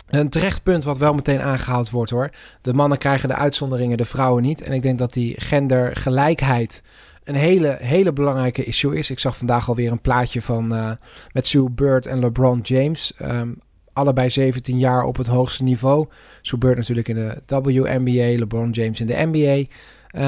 Een 0.10 0.30
terecht 0.30 0.64
punt 0.64 0.84
wat 0.84 0.98
wel 0.98 1.14
meteen 1.14 1.42
aangehaald 1.42 1.90
wordt 1.90 2.12
hoor. 2.12 2.30
De 2.62 2.74
mannen 2.74 2.98
krijgen 2.98 3.30
de 3.30 3.36
uitzonderingen, 3.36 3.98
de 3.98 4.06
vrouwen 4.06 4.44
niet. 4.44 4.62
En 4.62 4.72
ik 4.72 4.82
denk 4.82 4.98
dat 4.98 5.14
die 5.14 5.42
gendergelijkheid 5.42 6.84
een 7.24 7.36
hele, 7.36 7.78
hele 7.80 8.14
belangrijke 8.14 8.64
issue 8.64 8.98
is. 8.98 9.10
Ik 9.10 9.20
zag 9.20 9.38
vandaag 9.38 9.70
alweer 9.70 9.92
een 9.92 10.02
plaatje 10.02 10.42
van 10.42 10.74
uh, 10.74 10.92
met 11.32 11.48
Sue 11.48 11.70
Bird 11.70 12.06
en 12.06 12.20
LeBron 12.20 12.60
James. 12.60 13.14
Um, 13.22 13.60
allebei 13.94 14.30
17 14.30 14.78
jaar 14.78 15.04
op 15.04 15.18
het 15.18 15.28
hoogste 15.28 15.64
niveau. 15.64 16.08
Sue 16.42 16.60
Bird 16.60 16.78
natuurlijk 16.78 17.08
in 17.08 17.16
de 17.16 17.42
WNBA, 17.46 18.40
LeBron 18.40 18.70
James 18.70 19.00
in 19.00 19.08
de 19.08 19.30
NBA. 19.32 19.64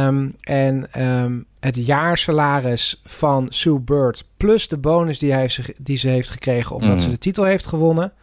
Um, 0.08 0.36
en 0.40 1.04
um, 1.06 1.46
het 1.60 1.86
jaarsalaris 1.86 3.02
van 3.04 3.48
Sue 3.50 3.80
Bird 3.80 4.26
plus 4.38 4.68
de 4.68 4.78
bonus 4.78 5.20
die, 5.20 5.32
hij, 5.34 5.50
die 5.82 5.98
ze 5.98 6.08
heeft 6.08 6.30
gekregen 6.30 6.76
omdat 6.76 6.96
mm. 6.96 7.02
ze 7.02 7.10
de 7.10 7.18
titel 7.18 7.44
heeft 7.44 7.66
gewonnen 7.66 8.14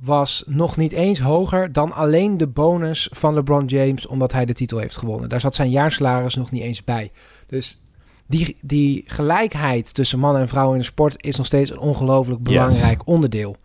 was 0.00 0.42
nog 0.46 0.76
niet 0.76 0.92
eens 0.92 1.20
hoger 1.20 1.72
dan 1.72 1.92
alleen 1.92 2.36
de 2.36 2.46
bonus 2.46 3.08
van 3.12 3.34
LeBron 3.34 3.64
James 3.64 4.06
omdat 4.06 4.32
hij 4.32 4.44
de 4.44 4.52
titel 4.52 4.78
heeft 4.78 4.96
gewonnen. 4.96 5.28
Daar 5.28 5.40
zat 5.40 5.54
zijn 5.54 5.70
jaarsalaris 5.70 6.34
nog 6.34 6.50
niet 6.50 6.62
eens 6.62 6.84
bij. 6.84 7.10
Dus 7.50 7.80
die, 8.26 8.56
die 8.60 9.04
gelijkheid 9.06 9.94
tussen 9.94 10.18
man 10.18 10.36
en 10.36 10.48
vrouw 10.48 10.72
in 10.72 10.78
de 10.78 10.84
sport 10.84 11.24
is 11.24 11.36
nog 11.36 11.46
steeds 11.46 11.70
een 11.70 11.78
ongelooflijk 11.78 12.42
belangrijk 12.42 13.06
onderdeel. 13.06 13.56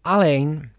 Alleen 0.00 0.70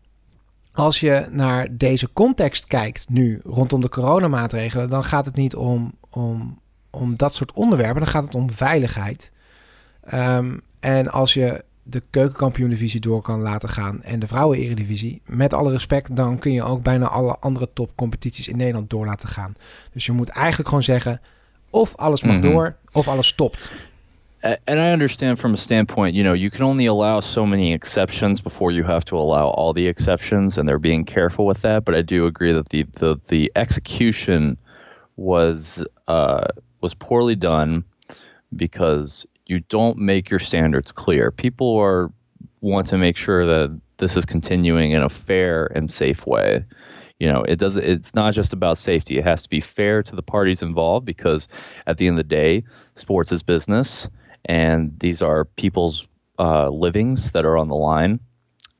als 0.71 0.99
je 0.99 1.27
naar 1.31 1.67
deze 1.71 2.09
context 2.13 2.65
kijkt 2.65 3.09
nu 3.09 3.39
rondom 3.43 3.81
de 3.81 3.89
coronamaatregelen, 3.89 4.89
dan 4.89 5.03
gaat 5.03 5.25
het 5.25 5.35
niet 5.35 5.55
om, 5.55 5.93
om, 6.09 6.59
om 6.89 7.15
dat 7.15 7.33
soort 7.33 7.53
onderwerpen, 7.53 8.01
dan 8.01 8.11
gaat 8.11 8.23
het 8.23 8.35
om 8.35 8.51
veiligheid. 8.51 9.31
Um, 10.13 10.61
en 10.79 11.11
als 11.11 11.33
je 11.33 11.63
de 11.83 12.03
keukenkampioen-divisie 12.09 12.99
door 12.99 13.21
kan 13.21 13.41
laten 13.41 13.69
gaan 13.69 14.03
en 14.03 14.19
de 14.19 14.27
vrouwen-eredivisie, 14.27 15.21
met 15.25 15.53
alle 15.53 15.71
respect, 15.71 16.15
dan 16.15 16.39
kun 16.39 16.51
je 16.51 16.63
ook 16.63 16.83
bijna 16.83 17.07
alle 17.07 17.37
andere 17.39 17.69
topcompetities 17.73 18.47
in 18.47 18.57
Nederland 18.57 18.89
door 18.89 19.05
laten 19.05 19.29
gaan. 19.29 19.55
Dus 19.91 20.05
je 20.05 20.11
moet 20.11 20.29
eigenlijk 20.29 20.67
gewoon 20.67 20.83
zeggen, 20.83 21.21
of 21.73 21.95
alles 21.99 22.23
mag 22.23 22.41
mm-hmm. 22.41 22.51
door, 22.51 22.77
of 22.95 23.07
alles 23.07 23.27
stopt. 23.27 23.71
And 24.43 24.81
I 24.81 24.91
understand 24.91 25.39
from 25.39 25.53
a 25.53 25.57
standpoint, 25.57 26.15
you 26.15 26.23
know, 26.23 26.33
you 26.33 26.51
can 26.51 26.63
only 26.63 26.85
allow 26.85 27.21
so 27.21 27.45
many 27.45 27.73
exceptions 27.73 28.41
before 28.41 28.73
you 28.73 28.83
have 28.83 29.05
to 29.05 29.17
allow 29.17 29.47
all 29.47 29.71
the 29.71 29.87
exceptions, 29.87 30.57
and 30.57 30.67
they're 30.67 30.79
being 30.79 31.05
careful 31.05 31.45
with 31.45 31.61
that. 31.61 31.85
But 31.85 31.95
I 31.95 32.01
do 32.01 32.25
agree 32.25 32.51
that 32.51 32.69
the 32.69 32.83
the, 32.95 33.19
the 33.27 33.51
execution 33.55 34.57
was 35.15 35.83
uh, 36.09 36.45
was 36.81 36.93
poorly 36.93 37.35
done 37.35 37.85
because 38.55 39.25
you 39.45 39.61
don't 39.61 39.97
make 39.97 40.29
your 40.29 40.39
standards 40.39 40.91
clear. 40.91 41.31
People 41.31 41.77
are 41.77 42.11
want 42.59 42.87
to 42.87 42.97
make 42.97 43.15
sure 43.15 43.45
that 43.45 43.79
this 43.97 44.17
is 44.17 44.25
continuing 44.25 44.91
in 44.91 45.01
a 45.01 45.09
fair 45.09 45.67
and 45.67 45.89
safe 45.89 46.27
way. 46.27 46.65
You 47.19 47.31
know, 47.31 47.43
it 47.43 47.57
does 47.57 47.77
it's 47.77 48.13
not 48.15 48.33
just 48.33 48.53
about 48.53 48.77
safety. 48.77 49.17
It 49.17 49.23
has 49.23 49.43
to 49.43 49.49
be 49.49 49.61
fair 49.61 50.03
to 50.03 50.15
the 50.15 50.23
parties 50.23 50.61
involved 50.61 51.05
because 51.05 51.47
at 51.87 51.97
the 51.97 52.07
end 52.07 52.19
of 52.19 52.27
the 52.27 52.35
day, 52.35 52.63
sports 52.95 53.31
is 53.31 53.43
business 53.43 54.07
and 54.45 54.91
these 54.99 55.21
are 55.21 55.45
people's 55.45 56.07
uh, 56.39 56.69
livings 56.69 57.31
that 57.31 57.45
are 57.45 57.57
on 57.57 57.69
the 57.69 57.75
line 57.75 58.19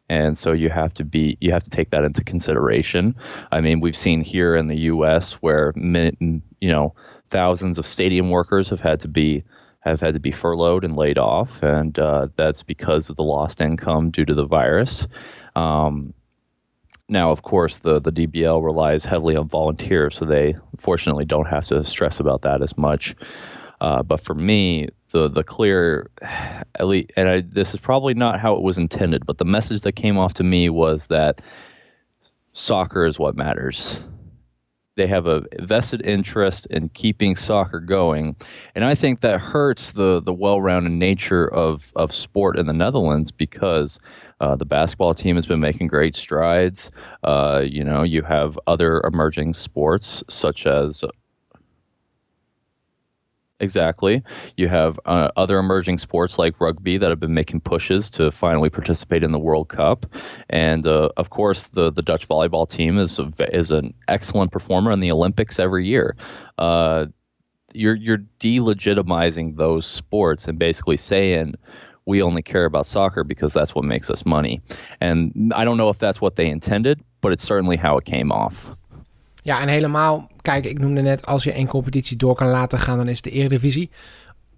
and 0.09 0.37
so 0.37 0.51
you 0.51 0.69
have 0.69 0.93
to 0.93 1.05
be 1.05 1.37
you 1.39 1.51
have 1.51 1.63
to 1.63 1.69
take 1.69 1.91
that 1.91 2.03
into 2.03 2.21
consideration 2.23 3.15
i 3.53 3.61
mean 3.61 3.79
we've 3.79 3.95
seen 3.95 4.21
here 4.21 4.53
in 4.55 4.67
the 4.67 4.75
us 4.75 5.33
where 5.35 5.71
you 5.77 6.41
know 6.61 6.93
thousands 7.29 7.77
of 7.77 7.85
stadium 7.85 8.29
workers 8.29 8.69
have 8.69 8.81
had 8.81 8.99
to 8.99 9.07
be 9.07 9.43
have 9.83 9.99
had 9.99 10.13
to 10.13 10.19
be 10.19 10.31
furloughed 10.31 10.85
and 10.85 10.95
laid 10.95 11.17
off, 11.17 11.61
and 11.61 11.99
uh, 11.99 12.27
that's 12.37 12.63
because 12.63 13.09
of 13.09 13.17
the 13.17 13.23
lost 13.23 13.59
income 13.59 14.11
due 14.11 14.25
to 14.25 14.33
the 14.33 14.45
virus. 14.45 15.07
Um, 15.55 16.13
now, 17.13 17.31
of 17.31 17.43
course, 17.43 17.77
the, 17.77 18.01
the 18.01 18.11
DBL 18.11 18.61
relies 18.61 19.05
heavily 19.05 19.35
on 19.37 19.47
volunteers, 19.47 20.17
so 20.17 20.25
they 20.25 20.55
fortunately 20.79 21.23
don't 21.23 21.45
have 21.45 21.65
to 21.67 21.85
stress 21.85 22.19
about 22.19 22.41
that 22.41 22.61
as 22.61 22.77
much. 22.77 23.15
Uh, 23.79 24.03
but 24.03 24.19
for 24.19 24.33
me, 24.33 24.89
the 25.11 25.29
the 25.29 25.43
clear, 25.43 26.09
at 26.21 26.87
least, 26.87 27.11
and 27.15 27.29
I, 27.29 27.41
this 27.41 27.73
is 27.73 27.79
probably 27.79 28.13
not 28.13 28.39
how 28.39 28.55
it 28.55 28.61
was 28.61 28.77
intended, 28.77 29.25
but 29.25 29.37
the 29.37 29.45
message 29.45 29.81
that 29.81 29.93
came 29.93 30.17
off 30.17 30.33
to 30.35 30.43
me 30.43 30.69
was 30.69 31.07
that 31.07 31.41
soccer 32.51 33.05
is 33.05 33.17
what 33.17 33.35
matters 33.35 34.01
they 34.95 35.07
have 35.07 35.25
a 35.25 35.43
vested 35.61 36.05
interest 36.05 36.65
in 36.67 36.89
keeping 36.89 37.35
soccer 37.35 37.79
going, 37.79 38.35
and 38.75 38.85
I 38.85 38.95
think 38.95 39.21
that 39.21 39.39
hurts 39.39 39.91
the 39.91 40.21
the 40.21 40.33
well-rounded 40.33 40.91
nature 40.91 41.47
of 41.47 41.91
of 41.95 42.13
sport 42.13 42.59
in 42.59 42.67
the 42.67 42.73
Netherlands 42.73 43.31
because 43.31 43.99
uh, 44.39 44.55
the 44.55 44.65
basketball 44.65 45.13
team 45.13 45.35
has 45.35 45.45
been 45.45 45.59
making 45.59 45.87
great 45.87 46.15
strides. 46.15 46.89
Uh, 47.23 47.63
you 47.65 47.83
know, 47.83 48.03
you 48.03 48.21
have 48.23 48.57
other 48.67 49.01
emerging 49.01 49.53
sports 49.53 50.23
such 50.29 50.65
as 50.65 51.03
Exactly. 53.59 54.21
You 54.57 54.67
have 54.67 54.99
uh, 55.05 55.29
other 55.37 55.57
emerging 55.57 55.97
sports 55.97 56.37
like 56.37 56.59
rugby 56.59 56.97
that 56.97 57.09
have 57.09 57.19
been 57.19 57.33
making 57.33 57.61
pushes 57.61 58.09
to 58.11 58.29
finally 58.31 58.69
participate 58.69 59.23
in 59.23 59.31
the 59.31 59.39
World 59.39 59.69
Cup, 59.69 60.05
and 60.49 60.85
uh, 60.85 61.09
of 61.15 61.29
course, 61.29 61.67
the 61.67 61.89
the 61.91 62.01
Dutch 62.01 62.27
volleyball 62.27 62.69
team 62.69 62.97
is 62.99 63.19
a, 63.19 63.31
is 63.55 63.71
an 63.71 63.93
excellent 64.09 64.51
performer 64.51 64.91
in 64.91 64.99
the 64.99 65.11
Olympics 65.11 65.59
every 65.59 65.85
year. 65.85 66.15
Uh, 66.57 67.05
you're 67.73 67.95
you're 67.95 68.23
delegitimizing 68.39 69.55
those 69.57 69.85
sports 69.85 70.47
and 70.47 70.59
basically 70.59 70.97
saying 70.97 71.55
we 72.05 72.23
only 72.23 72.41
care 72.41 72.65
about 72.65 72.85
soccer 72.85 73.25
because 73.25 73.53
that's 73.53 73.71
what 73.71 73.85
makes 73.85 74.09
us 74.09 74.23
money. 74.23 74.61
And 74.99 75.31
I 75.35 75.63
don't 75.63 75.77
know 75.77 75.89
if 75.89 75.97
that's 75.97 76.19
what 76.19 76.35
they 76.35 76.45
intended, 76.45 76.99
but 77.19 77.31
it's 77.31 77.45
certainly 77.45 77.77
how 77.77 77.97
it 77.97 78.03
came 78.03 78.33
off. 78.33 78.69
Ja, 79.43 79.61
en 79.61 79.67
helemaal, 79.67 80.27
kijk, 80.41 80.65
ik 80.65 80.79
noemde 80.79 81.01
net, 81.01 81.25
als 81.25 81.43
je 81.43 81.51
één 81.51 81.67
competitie 81.67 82.17
door 82.17 82.35
kan 82.35 82.47
laten 82.47 82.79
gaan, 82.79 82.97
dan 82.97 83.07
is 83.07 83.15
het 83.15 83.23
de 83.23 83.31
Eredivisie. 83.31 83.89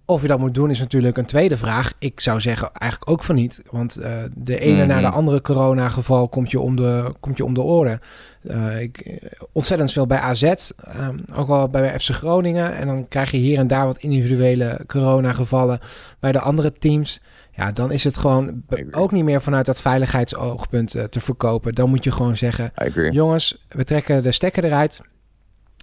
Of 0.04 0.22
je 0.22 0.28
dat 0.28 0.38
moet 0.38 0.54
doen 0.54 0.70
is 0.70 0.78
natuurlijk 0.78 1.16
een 1.16 1.26
tweede 1.26 1.56
vraag. 1.56 1.92
Ik 1.98 2.20
zou 2.20 2.40
zeggen 2.40 2.72
eigenlijk 2.72 3.10
ook 3.10 3.24
van 3.24 3.34
niet. 3.34 3.62
Want 3.70 3.98
uh, 4.00 4.06
de 4.34 4.58
ene 4.58 4.82
mm 4.82 4.88
na 4.88 5.00
de 5.00 5.08
andere 5.08 5.40
coronageval 5.40 6.28
komt 6.28 6.50
je 6.50 6.60
om 6.60 6.76
de, 6.76 7.12
komt 7.20 7.36
je 7.36 7.44
om 7.44 7.54
de 7.54 7.60
oren. 7.60 8.00
Uh, 8.42 8.80
ik, 8.80 9.20
ontzettend 9.52 9.92
veel 9.92 10.06
bij 10.06 10.18
AZ, 10.18 10.42
um, 10.42 11.24
ook 11.34 11.48
al 11.48 11.68
bij 11.68 11.98
FC 11.98 12.10
Groningen. 12.10 12.76
En 12.76 12.86
dan 12.86 13.08
krijg 13.08 13.30
je 13.30 13.36
hier 13.36 13.58
en 13.58 13.66
daar 13.66 13.86
wat 13.86 13.98
individuele 13.98 14.80
coronagevallen 14.86 15.80
bij 16.20 16.32
de 16.32 16.40
andere 16.40 16.72
teams. 16.72 17.20
Ja, 17.56 17.72
dan 17.72 17.92
is 17.92 18.04
het 18.04 18.16
gewoon 18.16 18.62
ook 18.90 19.12
niet 19.12 19.24
meer 19.24 19.42
vanuit 19.42 19.66
dat 19.66 19.80
veiligheidsoogpunt 19.80 20.96
uh, 20.96 21.04
te 21.04 21.20
verkopen. 21.20 21.74
Dan 21.74 21.88
moet 21.88 22.04
je 22.04 22.12
gewoon 22.12 22.36
zeggen: 22.36 22.72
jongens, 23.10 23.66
we 23.68 23.84
trekken 23.84 24.22
de 24.22 24.32
stekker 24.32 24.64
eruit. 24.64 25.00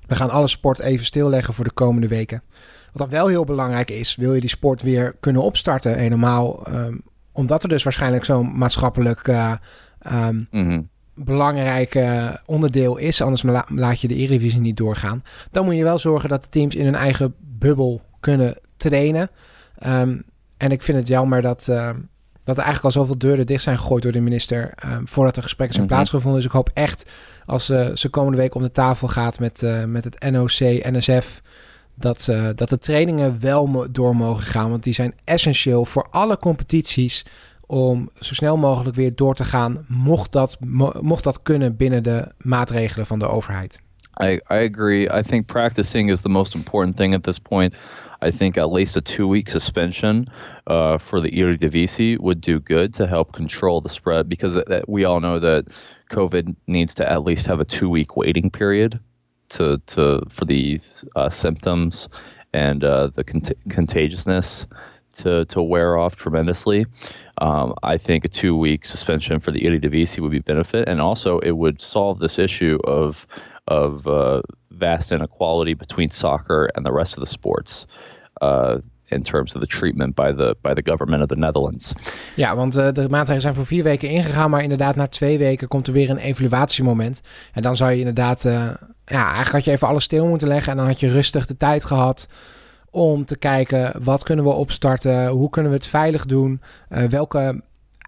We 0.08 0.16
gaan 0.16 0.30
alle 0.30 0.48
sport 0.48 0.80
even 0.80 1.06
stilleggen 1.06 1.54
voor 1.54 1.64
de 1.64 1.72
komende 1.72 2.08
weken. 2.08 2.44
Wat 2.92 3.02
dan 3.02 3.10
wel 3.10 3.28
heel 3.28 3.44
belangrijk 3.44 3.90
is, 3.90 4.16
wil 4.16 4.34
je 4.34 4.42
die 4.42 4.50
sport 4.50 4.82
weer 4.82 5.16
kunnen 5.20 5.42
opstarten, 5.42 5.98
helemaal 5.98 6.68
um, 6.70 7.02
omdat 7.32 7.64
er 7.64 7.70
dus 7.70 7.84
waarschijnlijk 7.84 8.26
zo'n 8.26 8.58
maatschappelijk 8.58 9.28
uh, 9.28 9.54
um, 10.12 10.48
mm 10.52 10.92
belangrijk 11.16 12.00
onderdeel 12.46 12.98
is, 12.98 13.22
anders 13.22 13.44
laat 13.68 14.02
je 14.02 14.08
de 14.08 14.16
Eredivisie 14.16 14.60
niet 14.60 14.78
doorgaan. 14.78 15.24
Dan 15.52 15.66
moet 15.66 15.76
je 15.76 15.84
wel 15.84 16.00
zorgen 16.00 16.30
dat 16.30 16.44
de 16.44 16.50
teams 16.50 16.76
in 16.76 16.86
hun 16.86 16.96
eigen 16.96 17.36
bubbel 17.40 18.02
kunnen 18.20 18.58
trainen. 18.78 19.30
Um, 19.88 20.24
en 20.64 20.72
ik 20.72 20.84
vind 20.84 20.98
het 20.98 21.08
jammer 21.08 21.42
dat, 21.42 21.68
uh, 21.70 21.90
dat 22.44 22.58
er 22.58 22.64
eigenlijk 22.64 22.84
al 22.84 23.02
zoveel 23.02 23.18
deuren 23.18 23.46
dicht 23.46 23.64
zijn 23.64 23.78
gegooid 23.78 24.04
door 24.04 24.12
de 24.12 24.22
minister. 24.22 24.74
Uh, 24.86 24.98
voordat 25.04 25.36
er 25.36 25.44
gesprekken 25.44 25.76
zijn 25.76 25.88
mm 25.88 25.94
plaatsgevonden. 25.94 26.36
Dus 26.36 26.50
ik 26.50 26.56
hoop 26.56 26.70
echt 26.74 27.12
als 27.46 27.70
uh, 27.70 27.90
ze 27.94 28.10
komende 28.10 28.38
week 28.38 28.56
om 28.56 28.62
de 28.62 28.72
tafel 28.72 29.08
gaat 29.08 29.40
met, 29.40 29.66
met 29.88 30.04
het 30.04 30.32
NOC, 30.32 30.60
NSF. 30.92 31.42
Dat, 31.96 32.30
dat 32.56 32.70
de 32.70 32.78
trainingen 32.78 33.40
wel 33.40 33.88
door 33.92 34.16
mogen 34.16 34.44
gaan. 34.44 34.70
Want 34.70 34.84
die 34.84 34.94
zijn 34.94 35.14
essentieel 35.24 35.86
voor 35.86 36.08
alle 36.10 36.38
competities. 36.38 37.26
Om 37.66 38.10
zo 38.20 38.34
snel 38.34 38.58
mogelijk 38.58 38.96
weer 38.96 39.16
door 39.16 39.36
te 39.36 39.44
gaan. 39.44 39.86
Mocht 39.88 40.32
dat, 40.32 40.58
mocht 41.02 41.24
dat 41.24 41.42
kunnen 41.42 41.76
binnen 41.76 42.04
de 42.04 42.32
maatregelen 42.38 43.06
van 43.06 43.20
de 43.20 43.28
overheid. 43.28 43.80
I, 44.22 44.40
I 44.52 44.70
agree. 44.72 45.20
I 45.20 45.22
think 45.22 45.46
practicing 45.46 46.12
is 46.12 46.22
the 46.22 46.30
most 46.30 46.56
important 46.56 46.98
thing 46.98 47.16
at 47.16 47.24
this 47.24 47.40
point. 47.40 47.76
I 48.24 48.32
think 48.32 48.58
at 48.58 48.72
least 48.72 48.96
a 48.96 49.02
two 49.02 49.28
week 49.28 49.50
suspension 49.50 50.28
uh, 50.68 50.98
for 50.98 51.20
the 51.20 51.30
Eredivisie 51.32 52.18
would 52.20 52.40
do 52.40 52.60
good 52.60 52.94
to 52.96 53.06
help 53.06 53.34
control 53.34 53.82
the 53.82 53.90
spread 53.90 54.30
because 54.30 54.58
we 54.88 55.04
all 55.04 55.20
know 55.20 55.40
that 55.40 55.66
COVID 56.10 56.56
needs 56.68 56.96
to 56.96 57.12
at 57.12 57.24
least 57.24 57.46
have 57.48 57.60
a 57.60 57.66
two 57.66 57.90
week 57.90 58.16
waiting 58.16 58.50
period 58.50 59.00
to, 59.50 59.82
to 59.88 60.24
for 60.30 60.46
the 60.46 60.80
uh, 61.18 61.30
symptoms 61.30 62.08
and 62.54 62.84
uh, 62.84 63.08
the 63.14 63.26
cont- 63.26 63.58
contagiousness 63.70 64.68
to, 65.14 65.46
to 65.46 65.62
wear 65.62 65.98
off 65.98 66.16
tremendously. 66.16 66.86
Um, 67.40 67.74
I 67.84 67.98
think 67.98 68.24
a 68.26 68.30
two 68.30 68.56
week 68.56 68.86
suspension 68.86 69.40
for 69.40 69.52
the 69.52 69.62
Eredivisie 69.62 70.20
would 70.22 70.32
be 70.32 70.40
benefit, 70.40 70.88
and 70.88 71.02
also 71.02 71.40
it 71.40 71.52
would 71.52 71.82
solve 71.82 72.20
this 72.20 72.40
issue 72.40 72.80
of 72.86 73.28
of 73.64 74.06
uh, 74.06 74.40
vast 74.70 75.12
inequality 75.12 75.76
between 75.76 76.10
soccer 76.10 76.70
and 76.76 76.86
the 76.86 76.92
rest 76.92 77.18
of 77.18 77.24
the 77.24 77.30
sports. 77.30 77.86
Uh, 78.42 78.78
in 79.06 79.24
terms 79.24 79.54
of 79.56 79.62
the 79.62 79.68
treatment 79.68 80.16
by 80.16 80.34
the, 80.34 80.56
by 80.62 80.74
the 80.74 80.82
government 80.92 81.22
of 81.22 81.28
the 81.28 81.36
Netherlands. 81.36 81.94
Ja, 82.36 82.56
want 82.56 82.78
uh, 82.78 82.92
de 82.92 83.10
maatregelen 83.10 83.42
zijn 83.42 83.54
voor 83.54 83.66
vier 83.66 83.84
weken 83.84 84.10
ingegaan, 84.10 84.50
maar 84.50 84.64
inderdaad 84.64 84.96
na 84.96 85.08
twee 85.08 85.38
weken 85.38 85.68
komt 85.68 85.88
er 85.88 85.94
weer 85.94 86.10
een 86.10 86.18
evaluatiemoment. 86.18 87.22
En 87.52 87.62
dan 87.62 87.76
zou 87.76 87.92
je 87.92 87.98
inderdaad, 87.98 88.46
uh, 88.46 88.54
ja, 89.06 89.26
eigenlijk 89.26 89.52
had 89.52 89.64
je 89.64 89.72
even 89.72 89.88
alles 89.88 90.04
stil 90.04 90.28
moeten 90.28 90.48
leggen 90.48 90.72
en 90.72 90.78
dan 90.78 90.88
had 90.88 91.00
je 91.00 91.10
rustig 91.10 91.46
de 91.46 91.58
tijd 91.58 91.86
gehad 91.86 92.28
om 92.90 93.26
te 93.26 93.38
kijken 93.38 94.04
wat 94.04 94.24
kunnen 94.24 94.46
we 94.46 94.52
opstarten, 94.52 95.28
hoe 95.28 95.50
kunnen 95.50 95.72
we 95.72 95.78
het 95.78 95.88
veilig 95.88 96.26
doen, 96.26 96.62
uh, 96.90 97.04
welke 97.04 97.62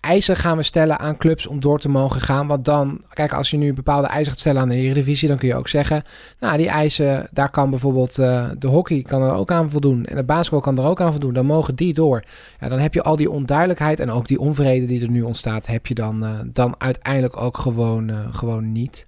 eisen 0.06 0.36
gaan 0.36 0.58
we 0.58 0.64
stellen 0.64 1.00
aan 1.00 1.18
clubs 1.18 1.48
om 1.48 1.60
door 1.60 1.80
te 1.80 1.90
mogen 1.90 2.22
gaan? 2.22 2.48
Want 2.48 2.66
dan, 2.66 3.04
kijk, 3.14 3.34
als 3.34 3.50
je 3.50 3.58
nu 3.58 3.74
bepaalde 3.74 4.08
eisen 4.08 4.32
gaat 4.32 4.40
stellen 4.40 4.62
aan 4.62 4.70
de 4.70 4.76
Eredivisie, 4.76 5.28
dan 5.28 5.38
kun 5.38 5.48
je 5.48 5.56
ook 5.56 5.68
zeggen, 5.68 6.04
nou, 6.40 6.58
die 6.58 6.70
eisen, 6.70 7.28
daar 7.32 7.50
kan 7.50 7.70
bijvoorbeeld 7.70 8.18
uh, 8.18 8.50
de 8.58 8.68
hockey 8.68 9.02
kan 9.02 9.22
er 9.22 9.34
ook 9.34 9.52
aan 9.52 9.70
voldoen 9.70 10.06
en 10.06 10.16
de 10.16 10.24
basketbal 10.24 10.60
kan 10.60 10.78
er 10.78 10.84
ook 10.84 11.02
aan 11.02 11.12
voldoen. 11.12 11.34
Dan 11.34 11.46
mogen 11.46 11.76
die 11.76 11.94
door. 11.94 12.24
Ja, 12.60 12.70
dan 12.70 12.80
heb 12.80 12.94
je 12.94 13.04
al 13.04 13.16
die 13.16 13.30
onduidelijkheid 13.30 14.00
en 14.00 14.12
ook 14.12 14.28
die 14.28 14.40
onvrede 14.40 14.86
die 14.86 15.02
er 15.02 15.10
nu 15.10 15.22
ontstaat, 15.22 15.68
heb 15.68 15.88
je 15.88 15.94
dan, 15.94 16.24
uh, 16.24 16.40
dan 16.46 16.76
uiteindelijk 16.78 17.38
ook 17.38 17.58
gewoon, 17.58 18.10
uh, 18.10 18.20
gewoon 18.32 18.72
niet. 18.72 19.08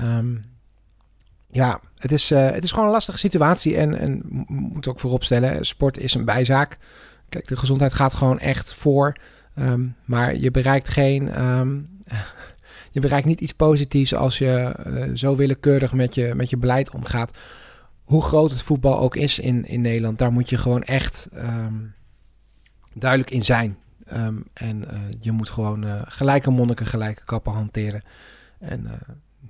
Um, 0.00 0.44
ja, 1.48 1.80
het 1.98 2.12
is, 2.12 2.30
het 2.30 2.64
is 2.64 2.70
gewoon 2.70 2.86
een 2.86 2.92
lastige 2.92 3.18
situatie 3.18 3.76
en, 3.76 3.98
en 3.98 4.22
moet 4.46 4.88
ook 4.88 5.00
vooropstellen, 5.00 5.66
sport 5.66 5.98
is 5.98 6.14
een 6.14 6.24
bijzaak. 6.24 6.78
Kijk, 7.28 7.48
de 7.48 7.56
gezondheid 7.56 7.92
gaat 7.92 8.14
gewoon 8.14 8.38
echt 8.38 8.74
voor. 8.74 9.16
Um, 9.58 9.96
maar 10.04 10.36
je 10.36 10.50
bereikt 10.50 10.88
geen. 10.88 11.42
Um, 11.42 11.88
je 12.90 13.00
bereikt 13.00 13.26
niet 13.26 13.40
iets 13.40 13.52
positiefs 13.52 14.14
als 14.14 14.38
je 14.38 14.76
uh, 14.86 15.16
zo 15.16 15.36
willekeurig 15.36 15.92
met 15.92 16.14
je, 16.14 16.34
met 16.34 16.50
je 16.50 16.56
beleid 16.56 16.90
omgaat. 16.90 17.36
Hoe 18.02 18.22
groot 18.22 18.50
het 18.50 18.62
voetbal 18.62 18.98
ook 18.98 19.16
is 19.16 19.38
in, 19.38 19.66
in 19.66 19.80
Nederland, 19.80 20.18
daar 20.18 20.32
moet 20.32 20.48
je 20.48 20.56
gewoon 20.56 20.82
echt 20.82 21.28
um, 21.34 21.94
duidelijk 22.94 23.30
in 23.30 23.44
zijn. 23.44 23.76
en 24.52 24.84
uh, 24.92 24.98
je 25.20 25.32
moet 25.32 25.50
gewoon 25.50 25.84
uh, 25.84 26.02
gelijke 26.04 26.50
monniken, 26.50 26.86
gelijke 26.86 27.24
kappen 27.24 27.52
hanteren. 27.52 28.02
En 28.58 28.88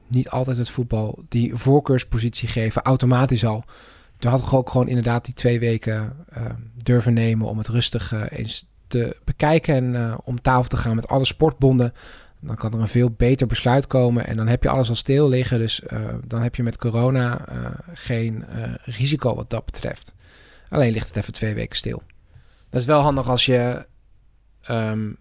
niet 0.09 0.29
altijd 0.29 0.59
het 0.59 0.71
voetbal 0.71 1.25
die 1.29 1.55
voorkeurspositie 1.55 2.49
geven, 2.49 2.83
automatisch 2.83 3.45
al. 3.45 3.65
Je 4.19 4.29
had 4.29 4.53
ook 4.53 4.71
gewoon 4.71 4.89
inderdaad 4.89 5.25
die 5.25 5.35
twee 5.35 5.61
weken 5.61 6.27
durven 6.77 7.13
nemen 7.13 7.49
om 7.49 7.59
het 7.59 7.69
rustig 7.69 8.31
eens 8.31 8.72
te 8.93 9.17
bekijken 9.25 9.75
en 9.75 9.95
uh, 9.95 10.15
om 10.25 10.41
tafel 10.41 10.69
te 10.69 10.77
gaan 10.77 10.95
met 10.95 11.09
alle 11.09 11.25
sportbonden. 11.25 11.95
Dan 12.41 12.57
kan 12.57 12.73
er 12.73 12.81
een 12.81 12.89
veel 12.89 13.11
beter 13.11 13.47
besluit 13.47 13.87
komen 13.87 14.27
en 14.27 14.37
dan 14.37 14.47
heb 14.47 14.63
je 14.63 14.69
alles 14.69 14.89
al 14.89 14.95
stil 14.95 15.29
liggen. 15.29 15.59
Dus 15.59 15.83
uh, 15.93 15.99
dan 16.27 16.43
heb 16.43 16.55
je 16.55 16.63
met 16.63 16.77
corona 16.77 17.49
uh, 17.49 17.67
geen 17.93 18.45
risico 18.85 19.35
wat 19.35 19.51
dat 19.51 19.65
betreft. 19.65 20.13
Alleen 20.69 20.93
ligt 20.93 21.09
het 21.09 21.17
even 21.17 21.33
twee 21.33 21.55
weken 21.55 21.77
stil. 21.77 22.03
Dat 22.71 22.81
is 22.81 22.87
wel 22.87 23.01
handig 23.01 23.29
als 23.29 23.47
je 23.47 23.87
um, 24.71 25.17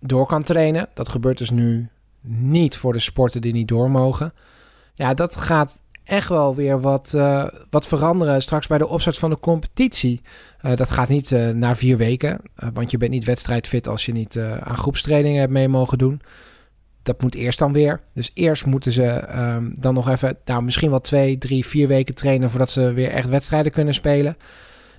door 0.00 0.26
kan 0.26 0.42
trainen. 0.42 0.88
Dat 0.94 1.08
gebeurt 1.08 1.38
dus 1.38 1.50
nu 1.50 1.88
niet 2.20 2.76
voor 2.76 2.92
de 2.92 2.98
sporten 2.98 3.40
die 3.40 3.52
niet 3.52 3.68
door 3.68 3.90
mogen. 3.90 4.32
Ja, 4.94 5.14
dat 5.14 5.36
gaat 5.36 5.78
echt 6.04 6.28
wel 6.28 6.54
weer 6.54 6.80
wat, 6.80 7.10
wat 7.70 7.86
veranderen 7.86 8.42
straks 8.42 8.66
bij 8.66 8.78
de 8.78 8.88
opstart 8.88 9.18
van 9.18 9.30
de 9.30 9.38
competitie. 9.38 10.22
Uh, 10.66 10.76
dat 10.76 10.90
gaat 10.90 11.08
niet 11.08 11.30
uh, 11.30 11.50
na 11.50 11.76
vier 11.76 11.96
weken, 11.96 12.40
want 12.72 12.90
je 12.90 12.98
bent 12.98 13.10
niet 13.10 13.24
wedstrijdfit 13.24 13.88
als 13.88 14.06
je 14.06 14.12
niet 14.12 14.38
aan 14.60 14.76
groepstrainingen 14.76 15.40
hebt 15.40 15.52
mee 15.52 15.68
mogen 15.68 15.98
doen. 15.98 16.20
Dat 17.02 17.22
moet 17.22 17.34
eerst 17.34 17.58
dan 17.58 17.72
weer. 17.72 18.00
Dus 18.14 18.30
eerst 18.34 18.66
moeten 18.66 18.92
ze 18.92 19.38
um, 19.38 19.74
dan 19.78 19.94
nog 19.94 20.08
even, 20.08 20.36
nou 20.44 20.62
misschien 20.62 20.90
wel 20.90 21.00
twee, 21.00 21.38
drie, 21.38 21.66
vier 21.66 21.88
weken 21.88 22.14
trainen 22.14 22.50
voordat 22.50 22.70
ze 22.70 22.92
weer 22.92 23.10
echt 23.10 23.28
wedstrijden 23.28 23.72
kunnen 23.72 23.94
spelen. 23.94 24.36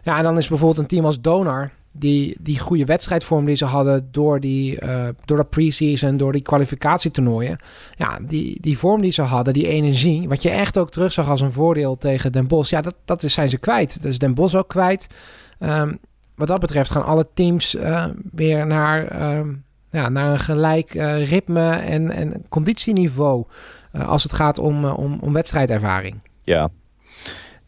Ja, 0.03 0.17
en 0.17 0.23
dan 0.23 0.38
is 0.38 0.47
bijvoorbeeld 0.47 0.80
een 0.80 0.88
team 0.88 1.06
als 1.06 1.21
Donar 1.21 1.71
die, 1.91 2.38
die 2.39 2.60
goede 2.60 2.86
wedstrijdvorm 2.86 3.45
die 3.45 3.56
ze 3.56 3.65
hadden 3.65 4.08
door, 4.12 4.39
die, 4.39 4.80
door 5.25 5.38
dat 5.38 5.49
pre-season, 5.49 6.17
door 6.17 6.32
die 6.32 6.41
kwalificatietoernooien. 6.41 7.58
Ja, 7.95 8.19
die, 8.27 8.58
die 8.62 8.77
vorm 8.77 9.01
die 9.01 9.12
ze 9.12 9.21
hadden, 9.21 9.53
die 9.53 9.67
energie, 9.67 10.27
wat 10.27 10.41
je 10.41 10.49
echt 10.49 10.77
ook 10.77 10.91
terug 10.91 11.13
zag 11.13 11.30
als 11.30 11.41
een 11.41 11.51
voordeel 11.51 11.97
tegen 11.97 12.32
Den 12.32 12.47
Bosch. 12.47 12.69
Ja, 12.69 12.82
dat, 12.82 12.95
dat 13.06 13.21
zijn 13.21 13.49
ze 13.49 13.58
kwijt. 13.58 14.01
Dat 14.01 14.12
is 14.12 14.19
Den 14.19 14.34
Bosch 14.34 14.56
ook 14.56 14.69
kwijt. 14.69 15.08
Um, 15.59 15.99
wat 16.35 16.47
dat 16.47 16.59
betreft 16.59 16.91
gaan 16.91 17.05
alle 17.05 17.27
teams 17.33 17.75
uh, 17.75 18.05
weer 18.31 18.67
naar, 18.67 19.21
um, 19.37 19.63
ja, 19.91 20.09
naar 20.09 20.31
een 20.31 20.39
gelijk 20.39 20.93
uh, 20.93 21.29
ritme 21.29 21.69
en, 21.69 22.11
en 22.11 22.45
conditieniveau. 22.49 23.45
als 24.05 24.23
het 24.23 24.33
gaat 24.33 24.57
om, 24.57 24.85
om, 24.85 25.17
om 25.21 25.33
wedstrijdervaring. 25.33 26.15
Ja, 26.43 26.69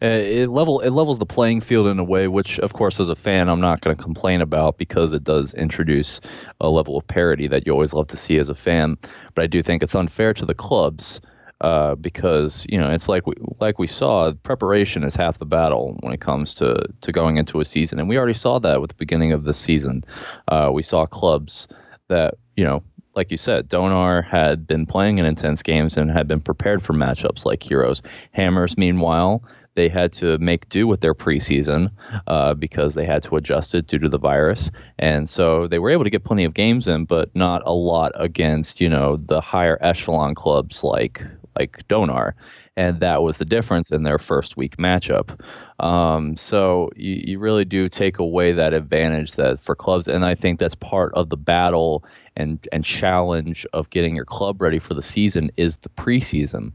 uh, 0.00 0.40
it 0.42 0.48
level 0.48 0.80
it 0.80 0.92
levels 0.92 1.18
the 1.18 1.26
playing 1.26 1.62
field 1.62 1.86
in 1.86 1.98
a 1.98 2.04
way 2.04 2.26
which 2.26 2.58
of 2.60 2.72
course 2.72 3.00
as 3.00 3.08
a 3.08 3.14
fan 3.14 3.48
I'm 3.48 3.60
not 3.60 3.80
going 3.80 3.96
to 3.96 4.02
complain 4.02 4.40
about 4.40 4.78
because 4.78 5.12
it 5.12 5.24
does 5.24 5.52
introduce 5.54 6.20
a 6.60 6.68
level 6.68 6.96
of 6.96 7.06
parity 7.06 7.48
that 7.48 7.66
you 7.66 7.72
always 7.72 7.92
love 7.92 8.06
to 8.08 8.16
see 8.16 8.38
as 8.38 8.48
a 8.48 8.54
fan 8.54 8.96
but 9.34 9.44
I 9.44 9.46
do 9.46 9.62
think 9.62 9.82
it's 9.82 9.94
unfair 9.94 10.32
to 10.34 10.46
the 10.46 10.54
clubs 10.54 11.20
uh, 11.60 11.94
because 11.96 12.66
you 12.68 12.78
know 12.78 12.90
it's 12.90 13.08
like 13.08 13.26
we 13.26 13.34
like 13.60 13.78
we 13.78 13.86
saw 13.86 14.32
preparation 14.42 15.04
is 15.04 15.14
half 15.14 15.38
the 15.38 15.46
battle 15.46 15.96
when 16.00 16.12
it 16.12 16.20
comes 16.20 16.54
to 16.54 16.86
to 17.00 17.12
going 17.12 17.36
into 17.36 17.60
a 17.60 17.64
season. 17.64 17.98
And 17.98 18.08
we 18.08 18.16
already 18.16 18.34
saw 18.34 18.58
that 18.60 18.80
with 18.80 18.90
the 18.90 18.96
beginning 18.96 19.32
of 19.32 19.44
the 19.44 19.54
season. 19.54 20.04
Uh, 20.48 20.70
we 20.72 20.82
saw 20.82 21.06
clubs 21.06 21.68
that 22.08 22.34
you 22.56 22.64
know 22.64 22.82
like 23.16 23.30
you 23.30 23.36
said, 23.36 23.68
Donar 23.68 24.24
had 24.24 24.66
been 24.66 24.86
playing 24.86 25.18
in 25.18 25.26
intense 25.26 25.62
games 25.62 25.96
and 25.96 26.10
had 26.10 26.28
been 26.28 26.40
prepared 26.40 26.82
for 26.82 26.92
matchups 26.92 27.44
like 27.44 27.62
Heroes. 27.62 28.02
Hammers, 28.30 28.78
meanwhile, 28.78 29.42
they 29.74 29.88
had 29.88 30.12
to 30.14 30.38
make 30.38 30.68
do 30.68 30.86
with 30.86 31.00
their 31.00 31.14
preseason 31.14 31.90
uh, 32.26 32.54
because 32.54 32.94
they 32.94 33.04
had 33.04 33.22
to 33.24 33.36
adjust 33.36 33.74
it 33.74 33.86
due 33.86 33.98
to 33.98 34.08
the 34.08 34.18
virus, 34.18 34.70
and 34.98 35.28
so 35.28 35.66
they 35.66 35.78
were 35.78 35.90
able 35.90 36.04
to 36.04 36.10
get 36.10 36.24
plenty 36.24 36.44
of 36.44 36.54
games 36.54 36.88
in, 36.88 37.04
but 37.04 37.34
not 37.34 37.62
a 37.66 37.72
lot 37.72 38.12
against 38.14 38.80
you 38.80 38.88
know 38.88 39.16
the 39.16 39.40
higher 39.40 39.78
echelon 39.80 40.34
clubs 40.34 40.82
like 40.82 41.22
like 41.58 41.86
Donar, 41.88 42.32
and 42.76 43.00
that 43.00 43.22
was 43.22 43.36
the 43.36 43.44
difference 43.44 43.90
in 43.90 44.02
their 44.02 44.18
first 44.18 44.56
week 44.56 44.76
matchup. 44.76 45.38
Um, 45.82 46.36
so 46.36 46.90
you, 46.96 47.22
you 47.24 47.38
really 47.38 47.64
do 47.64 47.88
take 47.88 48.18
away 48.18 48.52
that 48.52 48.72
advantage 48.72 49.32
that 49.32 49.60
for 49.60 49.74
clubs, 49.74 50.08
and 50.08 50.24
I 50.24 50.34
think 50.34 50.58
that's 50.58 50.74
part 50.74 51.12
of 51.14 51.28
the 51.28 51.36
battle 51.36 52.04
and 52.36 52.66
and 52.72 52.84
challenge 52.84 53.66
of 53.72 53.90
getting 53.90 54.14
your 54.14 54.24
club 54.24 54.60
ready 54.62 54.78
for 54.78 54.94
the 54.94 55.02
season 55.02 55.50
is 55.56 55.78
the 55.78 55.88
preseason, 55.90 56.72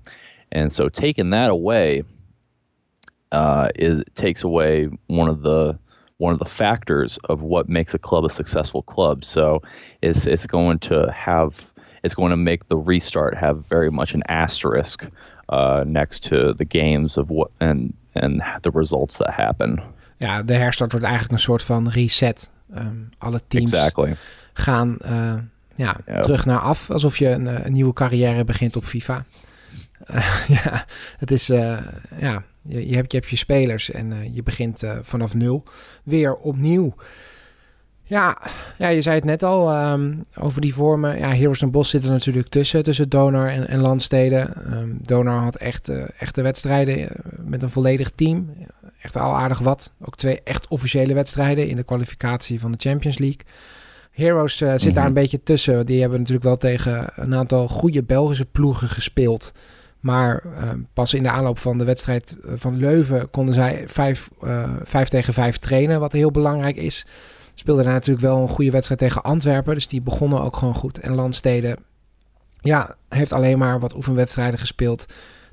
and 0.52 0.72
so 0.72 0.90
taking 0.90 1.32
that 1.32 1.50
away 1.50 2.04
uh, 3.32 3.70
is 3.76 4.04
takes 4.14 4.44
away 4.44 4.90
one 5.08 5.30
of 5.30 5.42
the 5.42 5.78
one 6.18 6.32
of 6.34 6.40
the 6.40 6.46
factors 6.46 7.18
of 7.26 7.42
what 7.42 7.68
makes 7.68 7.94
a 7.94 8.00
club 8.00 8.24
a 8.24 8.30
successful 8.30 8.82
club. 8.84 9.26
So 9.26 9.62
it's 10.02 10.26
it's 10.26 10.48
going 10.48 10.80
to 10.80 11.12
have 11.12 11.66
it's 12.06 12.14
going 12.14 12.30
to 12.30 12.38
make 12.38 12.64
the 12.68 12.78
restart 12.86 13.38
have 13.38 13.58
very 13.68 13.92
much 13.92 14.14
an 14.14 14.22
asterisk 14.22 15.04
uh, 15.50 15.84
next 15.86 16.24
to 16.24 16.54
the 16.54 16.66
games 16.66 17.18
of 17.18 17.30
what 17.30 17.50
and 17.58 17.94
and 18.14 18.42
the 18.62 18.72
results 18.72 19.18
that 19.18 19.34
happen. 19.34 19.82
Ja, 20.18 20.44
de 20.44 20.54
herstart 20.54 20.92
wordt 20.92 21.06
eigenlijk 21.06 21.34
een 21.36 21.44
soort 21.44 21.62
van 21.62 21.90
reset. 21.90 22.50
Um, 22.76 23.10
alle 23.18 23.42
teams 23.48 23.72
exactly. 23.72 24.16
gaan 24.54 24.98
uh, 25.06 25.34
ja, 25.76 25.98
yep. 26.06 26.22
terug 26.22 26.46
naar 26.46 26.60
af, 26.60 26.92
alsof 26.92 27.18
je 27.18 27.30
een, 27.30 27.66
een 27.66 27.72
nieuwe 27.72 27.94
carrière 27.94 28.44
begint 28.44 28.76
op 28.76 28.84
FIFA. 28.84 29.24
Uh, 30.12 30.48
ja, 30.64 30.86
het 31.18 31.32
is, 31.32 31.50
uh, 31.50 31.78
ja, 32.20 32.44
je, 32.62 32.90
je, 32.90 32.96
hebt, 32.96 33.12
je 33.12 33.18
hebt 33.18 33.30
je 33.30 33.36
spelers 33.36 33.92
en 33.92 34.34
je 34.34 34.44
begint 34.44 34.84
vanaf 35.02 35.34
nul 35.34 35.64
weer 36.04 36.36
opnieuw. 36.36 36.96
Ja, 38.08 38.38
ja, 38.78 38.88
je 38.88 39.02
zei 39.02 39.16
het 39.16 39.26
net 39.26 39.44
al 39.44 39.92
um, 39.92 40.26
over 40.40 40.62
die 40.62 40.74
vormen. 40.74 41.18
Ja, 41.18 41.34
Heroes 41.34 41.62
en 41.62 41.72
Bos 41.72 41.90
zitten 41.90 42.12
natuurlijk 42.12 42.48
tussen, 42.48 42.84
tussen 42.84 43.10
Donor 43.10 43.48
en, 43.48 43.68
en 43.68 43.80
Landsteden. 43.80 44.74
Um, 44.74 45.00
Donor 45.02 45.40
had 45.40 45.56
echt 45.56 45.90
echte 46.18 46.42
wedstrijden 46.42 47.10
met 47.38 47.64
een 47.64 47.70
volledig 47.70 48.10
team. 48.10 48.50
Echt 49.02 49.16
al 49.16 49.36
aardig 49.36 49.60
wat. 49.60 49.92
Ook 50.02 50.16
twee 50.16 50.42
echt 50.44 50.68
officiële 50.68 51.14
wedstrijden 51.14 51.68
in 51.68 51.76
de 51.76 51.84
kwalificatie 51.84 52.60
van 52.60 52.72
de 52.72 52.78
Champions 52.80 53.18
League. 53.18 53.42
Heroes 54.12 54.62
uh, 54.62 54.74
zit 54.76 54.96
daar 54.96 55.06
een 55.06 55.14
beetje 55.14 55.44
tussen. 55.44 55.86
Die 55.86 56.02
hebben 56.02 56.20
natuurlijk 56.20 56.46
wel 56.46 56.58
tegen 56.58 57.08
een 57.16 57.36
aantal 57.36 57.68
goede 57.68 58.04
Belgische 58.04 58.46
ploegen 58.46 58.90
gespeeld. 58.90 59.52
Maar 60.00 60.44
uh, 60.46 60.70
pas 60.94 61.14
in 61.14 61.24
de 61.24 61.30
aanloop 61.30 61.60
van 61.60 61.78
de 61.78 61.84
wedstrijd 61.84 62.38
van 62.44 62.78
Leuven 62.78 63.30
konden 63.30 63.54
zij 63.54 63.84
5 63.88 64.30
uh, 64.44 65.02
tegen 65.02 65.34
5 65.34 65.58
trainen, 65.58 66.00
wat 66.00 66.12
heel 66.12 66.32
belangrijk 66.32 66.76
is. 66.76 67.06
Speelden 67.56 67.84
daar 67.84 67.94
natuurlijk 67.94 68.26
wel 68.26 68.42
een 68.42 68.48
goede 68.48 68.72
wedstrijd 68.72 69.00
tegen 69.00 69.24
Antwerpen, 69.24 69.74
dus 69.74 69.88
die 69.88 70.02
begonnen 70.02 70.42
ook 70.42 70.58
gewoon 70.58 70.76
goed. 70.76 71.00
En 71.00 71.14
Landsteden, 71.14 71.78
ja, 72.62 72.96
heeft 73.10 73.32
alleen 73.32 73.58
maar 73.58 73.80
wat 73.80 73.96
oefenwedstrijden 73.96 74.60
gespeeld 74.60 75.06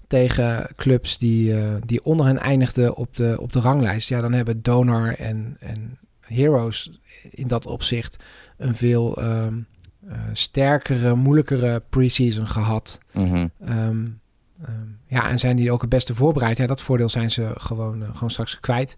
tegen 0.07 0.69
clubs 0.77 1.19
die, 1.19 1.53
uh, 1.53 1.75
die 1.87 2.05
onder 2.05 2.27
hen 2.27 2.39
eindigden 2.39 2.97
op 2.97 3.17
de, 3.17 3.37
op 3.41 3.53
de 3.53 3.61
ranglijst. 3.61 4.09
Ja, 4.09 4.21
dan 4.21 4.33
hebben 4.33 4.63
Donor 4.63 5.15
en, 5.19 5.57
en 5.61 5.99
Heroes 6.21 7.01
in 7.31 7.49
dat 7.49 7.67
opzicht 7.67 8.25
een 8.57 8.75
veel 8.75 9.23
um, 9.23 9.67
uh, 10.09 10.13
sterkere, 10.33 11.15
moeilijkere 11.15 11.83
preseason 11.89 12.49
gehad. 12.49 13.01
Mm-hmm. 13.13 13.51
Um, 13.69 14.21
um, 14.69 14.99
ja, 15.07 15.29
en 15.31 15.39
zijn 15.39 15.57
die 15.57 15.73
ook 15.73 15.81
het 15.81 15.91
beste 15.91 16.15
voorbereid? 16.15 16.57
Ja, 16.57 16.67
dat 16.67 16.83
voordeel 16.83 17.09
zijn 17.09 17.31
ze 17.31 17.51
gewoon, 17.55 18.03
uh, 18.03 18.09
gewoon 18.13 18.31
straks 18.31 18.61
kwijt. 18.61 18.95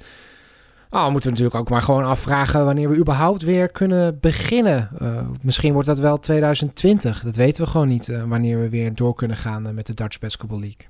Oh, 0.95 1.11
moeten 1.11 1.23
we 1.23 1.29
natuurlijk 1.29 1.55
ook 1.55 1.69
maar 1.69 1.83
gewoon 1.83 2.05
afvragen 2.05 2.65
wanneer 2.65 2.89
we 2.89 2.97
überhaupt 2.97 3.43
weer 3.43 3.69
kunnen 3.69 4.19
beginnen. 4.21 4.89
Uh, 5.03 5.21
misschien 5.43 5.73
wordt 5.73 5.89
dat 5.89 5.99
wel 5.99 6.19
2020. 6.19 7.21
Dat 7.21 7.37
weten 7.37 7.65
we 7.65 7.71
gewoon 7.71 7.89
niet 7.89 8.09
uh, 8.09 8.23
wanneer 8.23 8.61
we 8.61 8.69
weer 8.69 8.95
door 8.95 9.15
kunnen 9.15 9.37
gaan 9.37 9.67
uh, 9.67 9.73
met 9.73 9.87
de 9.87 9.95
Dutch 9.95 10.19
Basketball 10.19 10.61
League. 10.61 10.87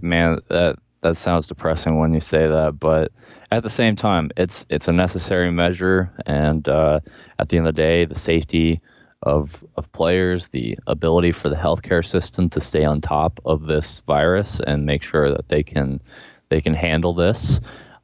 Man, 0.00 0.40
that, 0.46 0.76
that 1.00 1.16
sounds 1.16 1.46
depressing 1.46 1.98
when 1.98 2.10
you 2.10 2.20
say 2.20 2.50
that, 2.50 2.78
but 2.78 3.10
at 3.48 3.62
the 3.62 3.68
same 3.68 3.94
time, 3.94 4.30
it's 4.34 4.64
it's 4.68 4.88
a 4.88 4.92
necessary 4.92 5.50
measure, 5.50 6.10
and 6.16 6.68
uh, 6.68 6.98
at 7.36 7.48
the 7.48 7.56
end 7.56 7.66
of 7.66 7.74
the 7.74 7.82
day, 7.82 8.06
the 8.06 8.18
safety 8.18 8.80
of 9.18 9.62
of 9.74 9.86
players, 9.90 10.48
the 10.48 10.78
ability 10.86 11.32
for 11.32 11.50
the 11.50 11.60
healthcare 11.60 12.04
system 12.04 12.48
to 12.48 12.60
stay 12.60 12.86
on 12.86 13.00
top 13.00 13.40
of 13.44 13.66
this 13.66 14.02
virus 14.06 14.60
and 14.66 14.84
make 14.84 15.02
sure 15.02 15.30
that 15.30 15.48
they 15.48 15.62
can 15.62 16.00
they 16.48 16.60
can 16.60 16.74
handle 16.74 17.14
this. 17.14 17.60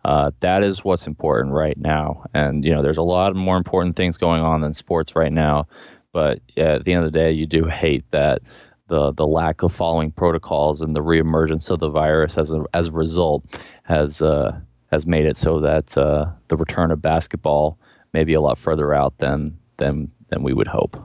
Uh, 0.09 0.31
that 0.41 0.63
is 0.63 0.83
what's 0.83 1.07
important 1.07 1.53
right 1.53 1.77
now. 1.77 2.25
And 2.33 2.65
you 2.65 2.73
know, 2.75 2.83
there's 2.83 2.97
a 2.97 3.03
lot 3.03 3.31
of 3.31 3.37
more 3.37 3.59
important 3.59 3.95
things 3.95 4.17
going 4.17 4.41
on 4.41 4.63
than 4.63 4.73
sports 4.73 5.15
right 5.15 5.31
now. 5.33 5.67
But 6.15 6.41
yeah, 6.57 6.77
at 6.77 6.85
the 6.85 6.95
end 6.95 7.05
of 7.05 7.13
the 7.13 7.19
day, 7.19 7.31
you 7.31 7.45
do 7.45 7.67
hate 7.67 8.05
that 8.11 8.41
the 8.87 9.13
the 9.13 9.27
lack 9.27 9.63
of 9.63 9.71
following 9.71 10.11
protocols 10.11 10.81
and 10.81 10.97
the 10.97 11.03
reemergence 11.03 11.71
of 11.71 11.81
the 11.81 11.91
virus 11.91 12.39
as 12.39 12.53
a 12.53 12.65
as 12.73 12.87
a 12.87 12.93
result 12.93 13.61
has 13.83 14.23
uh, 14.23 14.59
has 14.91 15.07
made 15.07 15.27
it 15.27 15.37
so 15.37 15.61
that 15.61 15.95
uh, 15.99 16.25
the 16.49 16.57
return 16.57 16.91
of 16.91 17.03
basketball 17.03 17.77
may 18.15 18.25
be 18.25 18.33
a 18.33 18.41
lot 18.41 18.57
further 18.59 18.95
out 18.95 19.13
than 19.19 19.59
than 19.77 20.11
than 20.31 20.43
we 20.43 20.55
would 20.55 20.69
hope. 20.69 20.99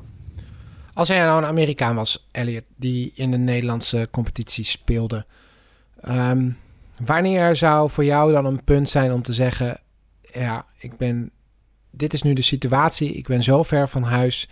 Als 0.94 1.08
jij 1.08 1.26
nou 1.26 1.38
een 1.38 1.50
Amerikaan 1.50 1.96
was, 1.96 2.28
Elliot, 2.32 2.66
die 2.76 3.12
in 3.16 3.32
de 3.32 3.38
Nederlandse 3.38 4.08
competitie 4.12 4.64
speelde, 4.64 5.26
um, 6.08 6.58
wanneer 7.06 7.56
zou 7.56 7.90
voor 7.90 8.06
jou 8.06 8.32
dan 8.32 8.46
een 8.46 8.64
punt 8.64 8.90
zijn 8.90 9.12
om 9.12 9.22
te 9.22 9.34
zeggen: 9.34 9.80
ja, 10.22 10.66
ik 10.78 10.98
ben, 10.98 11.32
dit 11.92 12.14
is 12.14 12.22
nu 12.22 12.34
de 12.34 12.42
situatie, 12.42 13.12
ik 13.12 13.28
ben 13.28 13.44
zo 13.44 13.64
ver 13.64 13.90
van 13.90 14.04
huis, 14.04 14.50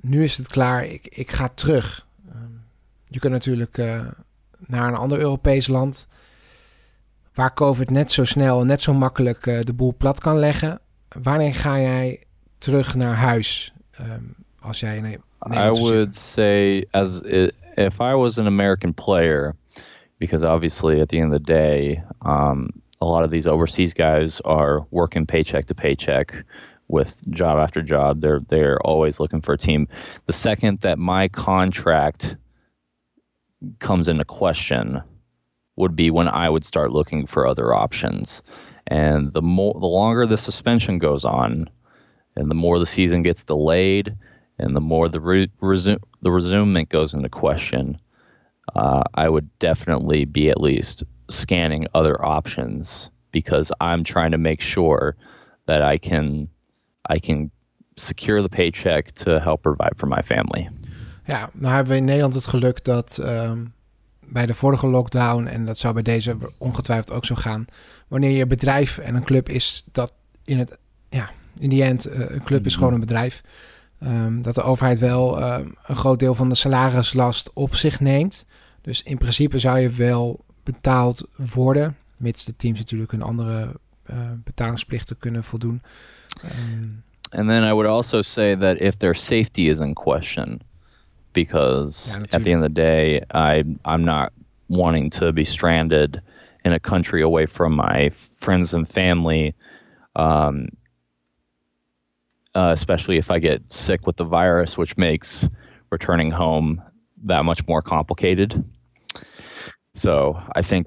nu 0.00 0.22
is 0.22 0.36
het 0.36 0.48
klaar, 0.48 0.84
ik, 0.84 1.06
ik 1.06 1.30
ga 1.30 1.48
terug. 1.48 2.06
Um, 2.28 2.64
je 3.08 3.18
kunt 3.18 3.32
natuurlijk 3.32 3.78
uh, 3.78 4.06
naar 4.58 4.88
een 4.88 4.96
ander 4.96 5.18
Europees 5.18 5.66
land 5.66 6.08
waar 7.34 7.54
COVID 7.54 7.90
net 7.90 8.10
zo 8.10 8.24
snel 8.24 8.60
en 8.60 8.66
net 8.66 8.80
zo 8.80 8.94
makkelijk 8.94 9.46
uh, 9.46 9.60
de 9.60 9.72
boel 9.72 9.94
plat 9.98 10.20
kan 10.20 10.38
leggen. 10.38 10.80
Wanneer 11.22 11.54
ga 11.54 11.80
jij 11.80 12.22
terug 12.58 12.94
naar 12.94 13.14
huis? 13.14 13.72
Um, 14.00 14.34
als 14.60 14.80
jij 14.80 14.96
in 14.96 15.22
I 15.52 15.68
would 15.68 16.14
say 16.14 16.86
as 16.90 17.20
it, 17.20 17.54
if 17.74 18.00
I 18.00 18.14
was 18.14 18.38
an 18.38 18.46
American 18.46 18.94
player, 18.94 19.54
because 20.18 20.42
obviously 20.42 21.00
at 21.00 21.08
the 21.08 21.18
end 21.18 21.32
of 21.34 21.42
the 21.42 21.52
day, 21.52 22.02
um, 22.22 22.70
a 23.00 23.06
lot 23.06 23.24
of 23.24 23.30
these 23.30 23.46
overseas 23.46 23.92
guys 23.92 24.40
are 24.44 24.86
working 24.90 25.26
paycheck 25.26 25.66
to 25.66 25.74
paycheck 25.74 26.34
with 26.88 27.28
job 27.30 27.58
after 27.58 27.82
job. 27.82 28.20
They're 28.20 28.40
they're 28.48 28.80
always 28.82 29.20
looking 29.20 29.40
for 29.40 29.54
a 29.54 29.58
team. 29.58 29.88
The 30.26 30.32
second 30.32 30.80
that 30.80 30.98
my 30.98 31.28
contract 31.28 32.36
comes 33.78 34.08
into 34.08 34.24
question 34.24 35.02
would 35.76 35.96
be 35.96 36.10
when 36.10 36.28
I 36.28 36.48
would 36.48 36.64
start 36.64 36.92
looking 36.92 37.26
for 37.26 37.46
other 37.46 37.74
options. 37.74 38.42
And 38.86 39.32
the 39.32 39.42
more 39.42 39.74
the 39.74 39.86
longer 39.86 40.26
the 40.26 40.36
suspension 40.36 40.98
goes 40.98 41.24
on, 41.24 41.68
and 42.36 42.50
the 42.50 42.54
more 42.54 42.78
the 42.78 42.86
season 42.86 43.22
gets 43.22 43.44
delayed, 43.44 44.14
and 44.58 44.76
the 44.76 44.80
more 44.80 45.08
the 45.08 45.20
re- 45.20 45.50
resume 45.60 45.98
the 46.22 46.30
resumement 46.30 46.90
goes 46.90 47.14
into 47.14 47.28
question, 47.28 47.98
uh, 48.76 49.02
I 49.14 49.28
would 49.28 49.48
definitely 49.58 50.30
be 50.30 50.50
at 50.50 50.60
least 50.60 51.04
scanning 51.28 51.86
other 51.92 52.24
options 52.24 53.10
because 53.30 53.72
I'm 53.80 54.02
trying 54.02 54.30
to 54.30 54.38
make 54.38 54.62
sure 54.62 55.16
that 55.64 55.82
I 55.94 55.98
can 55.98 56.48
I 57.10 57.18
can 57.20 57.50
secure 57.96 58.42
the 58.42 58.48
paycheck 58.48 59.12
to 59.12 59.40
help 59.40 59.62
provide 59.62 59.92
for 59.96 60.08
my 60.08 60.22
family. 60.22 60.68
Ja, 61.24 61.50
nou 61.52 61.74
hebben 61.74 61.92
we 61.92 61.98
in 61.98 62.04
Nederland 62.04 62.34
het 62.34 62.46
geluk 62.46 62.84
dat 62.84 63.18
um, 63.20 63.72
bij 64.20 64.46
de 64.46 64.54
vorige 64.54 64.86
lockdown 64.86 65.46
en 65.46 65.64
dat 65.64 65.78
zou 65.78 65.94
bij 65.94 66.02
deze 66.02 66.36
ongetwijfeld 66.58 67.12
ook 67.12 67.24
zo 67.24 67.34
gaan. 67.34 67.64
Wanneer 68.08 68.30
je 68.30 68.46
bedrijf 68.46 68.98
en 68.98 69.14
een 69.14 69.24
club 69.24 69.48
is 69.48 69.84
dat 69.92 70.12
in 70.44 70.58
het 70.58 70.78
ja 71.08 71.30
in 71.58 71.68
die 71.68 71.82
end 71.82 72.08
uh, 72.08 72.30
een 72.30 72.42
club 72.44 72.66
is 72.66 72.74
gewoon 72.74 72.92
een 72.92 73.00
bedrijf. 73.00 73.42
Um, 74.04 74.42
dat 74.42 74.54
de 74.54 74.62
overheid 74.62 74.98
wel 74.98 75.42
um, 75.42 75.74
een 75.86 75.96
groot 75.96 76.18
deel 76.18 76.34
van 76.34 76.48
de 76.48 76.54
salarislast 76.54 77.50
op 77.54 77.74
zich 77.74 78.00
neemt. 78.00 78.46
Dus 78.80 79.02
in 79.02 79.18
principe 79.18 79.58
zou 79.58 79.78
je 79.78 79.90
wel 79.90 80.44
betaald 80.62 81.28
worden, 81.52 81.96
mits 82.16 82.44
de 82.44 82.56
teams 82.56 82.78
natuurlijk 82.78 83.10
hun 83.10 83.22
andere 83.22 83.72
uh, 84.10 84.16
betalingsplichten 84.44 85.18
kunnen 85.18 85.44
voldoen. 85.44 85.82
Um, 86.44 87.02
And 87.30 87.48
then 87.48 87.64
I 87.64 87.72
would 87.72 87.86
also 87.86 88.22
say 88.22 88.56
that 88.56 88.80
if 88.80 88.96
their 88.96 89.14
safety 89.14 89.68
is 89.68 89.78
in 89.78 89.94
question, 89.94 90.60
because 91.32 92.16
at 92.30 92.42
the 92.44 92.50
end 92.50 92.62
of 92.62 92.66
the 92.66 92.72
day, 92.72 93.22
I 93.32 93.64
I'm 93.84 94.04
not 94.04 94.30
wanting 94.66 95.10
to 95.10 95.32
be 95.32 95.44
stranded 95.44 96.20
in 96.62 96.72
a 96.72 96.78
country 96.78 97.22
away 97.22 97.46
from 97.46 97.74
my 97.74 98.10
friends 98.34 98.74
and 98.74 98.88
family. 98.88 99.54
Um, 100.12 100.68
uh, 102.54 102.70
especially 102.72 103.18
if 103.18 103.30
I 103.30 103.38
get 103.38 103.60
sick 103.72 104.06
with 104.06 104.16
the 104.16 104.24
virus, 104.24 104.78
which 104.78 104.96
makes 104.96 105.48
returning 105.90 106.30
home 106.30 106.82
that 107.24 107.44
much 107.44 107.66
more 107.66 107.82
complicated. 107.82 108.64
So 109.94 110.40
I 110.56 110.62
think 110.62 110.86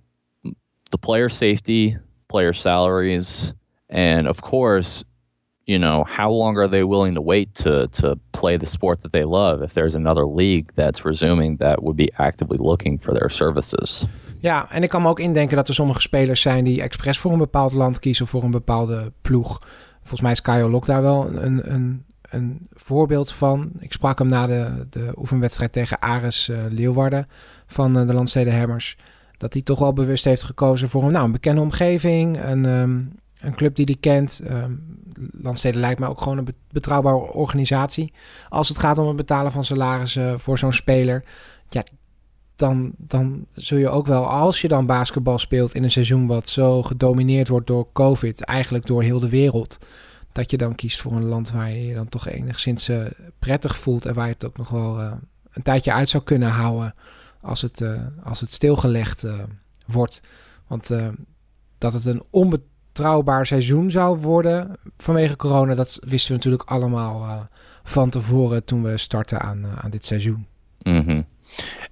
the 0.91 0.97
player 0.97 1.29
safety, 1.29 1.97
player 2.27 2.53
salaries, 2.53 3.53
and 3.89 4.27
of 4.27 4.41
course, 4.41 5.03
you 5.65 5.77
know, 5.77 6.03
how 6.05 6.31
long 6.31 6.57
are 6.57 6.67
they 6.67 6.83
willing 6.83 7.15
to 7.15 7.21
wait 7.21 7.53
to 7.55 7.87
to 7.87 8.17
play 8.31 8.57
the 8.57 8.65
sport 8.65 9.01
that 9.01 9.11
they 9.11 9.23
love 9.23 9.61
if 9.61 9.73
there's 9.73 9.95
another 9.95 10.25
league 10.25 10.71
that's 10.75 11.03
resuming 11.05 11.57
that 11.57 11.83
would 11.83 11.97
be 11.97 12.09
actively 12.17 12.57
looking 12.57 12.99
for 12.99 13.13
their 13.13 13.29
services. 13.29 14.05
Ja, 14.41 14.71
en 14.71 14.83
ik 14.83 14.89
kan 14.89 15.01
me 15.01 15.07
ook 15.09 15.19
indenken 15.19 15.55
dat 15.55 15.67
er 15.67 15.73
sommige 15.73 16.01
spelers 16.01 16.41
zijn 16.41 16.63
die 16.63 16.81
expres 16.81 17.19
voor 17.19 17.31
een 17.31 17.37
bepaald 17.37 17.73
land 17.73 17.99
kiezen, 17.99 18.27
voor 18.27 18.43
een 18.43 18.51
bepaalde 18.51 19.11
ploeg. 19.21 19.61
Volgens 20.07 20.21
mij 20.21 20.31
is 20.31 20.41
Kyle 20.41 20.69
Lok 20.69 20.85
daar 20.85 21.01
wel 21.01 21.33
een, 21.33 21.73
een, 21.73 22.05
een 22.21 22.67
voorbeeld 22.73 23.31
van. 23.31 23.71
Ik 23.79 23.93
sprak 23.93 24.19
hem 24.19 24.27
na 24.27 24.47
de, 24.47 24.87
de 24.89 25.11
oefenwedstrijd 25.15 25.71
tegen 25.71 26.01
Ares 26.01 26.47
uh, 26.47 26.57
Leeuwarden 26.69 27.27
van 27.67 27.97
uh, 27.97 28.07
de 28.07 28.13
Landsteden 28.13 28.57
Hammers. 28.57 28.97
Dat 29.37 29.53
hij 29.53 29.61
toch 29.61 29.79
wel 29.79 29.93
bewust 29.93 30.23
heeft 30.23 30.43
gekozen 30.43 30.89
voor 30.89 31.03
een, 31.03 31.11
nou, 31.11 31.25
een 31.25 31.31
bekende 31.31 31.61
omgeving. 31.61 32.43
Een, 32.43 32.65
um, 32.65 33.19
een 33.39 33.55
club 33.55 33.75
die 33.75 33.85
die 33.85 33.97
kent. 33.99 34.41
Um, 34.51 35.01
lijkt 35.61 35.99
mij 35.99 36.09
ook 36.09 36.21
gewoon 36.21 36.37
een 36.37 36.55
betrouwbare 36.71 37.33
organisatie. 37.33 38.13
Als 38.49 38.67
het 38.67 38.77
gaat 38.77 38.97
om 38.97 39.07
het 39.07 39.15
betalen 39.15 39.51
van 39.51 39.65
salarissen 39.65 40.39
voor 40.39 40.57
zo'n 40.57 40.73
speler. 40.73 41.23
Ja, 41.69 41.83
dan, 42.57 42.91
dan 42.97 43.45
zul 43.53 43.77
je 43.77 43.89
ook 43.89 44.07
wel, 44.07 44.29
als 44.29 44.61
je 44.61 44.67
dan 44.67 44.85
basketbal 44.85 45.39
speelt 45.39 45.75
in 45.75 45.83
een 45.83 45.91
seizoen 45.91 46.27
wat 46.27 46.49
zo 46.49 46.83
gedomineerd 46.83 47.47
wordt 47.47 47.67
door 47.67 47.87
COVID, 47.93 48.41
eigenlijk 48.41 48.85
door 48.85 49.03
heel 49.03 49.19
de 49.19 49.29
wereld, 49.29 49.77
dat 50.31 50.51
je 50.51 50.57
dan 50.57 50.75
kiest 50.75 51.01
voor 51.01 51.11
een 51.11 51.25
land 51.25 51.51
waar 51.51 51.69
je 51.69 51.85
je 51.85 51.93
dan 51.93 52.09
toch 52.09 52.27
enigszins 52.27 52.89
uh, 52.89 53.05
prettig 53.39 53.77
voelt 53.77 54.05
en 54.05 54.13
waar 54.13 54.27
je 54.27 54.33
het 54.33 54.45
ook 54.45 54.57
nog 54.57 54.69
wel 54.69 54.99
uh, 54.99 55.11
een 55.51 55.61
tijdje 55.61 55.93
uit 55.93 56.09
zou 56.09 56.23
kunnen 56.23 56.49
houden 56.49 56.93
als 57.41 57.61
het, 57.61 57.81
uh, 57.81 58.01
als 58.23 58.39
het 58.39 58.51
stilgelegd 58.51 59.25
wordt. 59.85 60.21
Want 60.67 60.91
dat 61.77 61.93
het 61.93 62.05
een 62.05 62.23
onbetrouwbaar 62.29 63.45
seizoen 63.45 63.91
zou 63.91 64.17
worden 64.17 64.77
vanwege 64.97 65.35
corona, 65.35 65.75
dat 65.75 65.99
wisten 66.01 66.29
we 66.29 66.35
natuurlijk 66.35 66.69
allemaal 66.69 67.47
van 67.83 68.09
tevoren 68.09 68.63
toen 68.63 68.83
we 68.83 68.97
starten 68.97 69.41
aan, 69.41 69.65
aan 69.81 69.89
dit 69.89 70.05
seizoen. 70.05 70.47
Mm. 70.81 71.25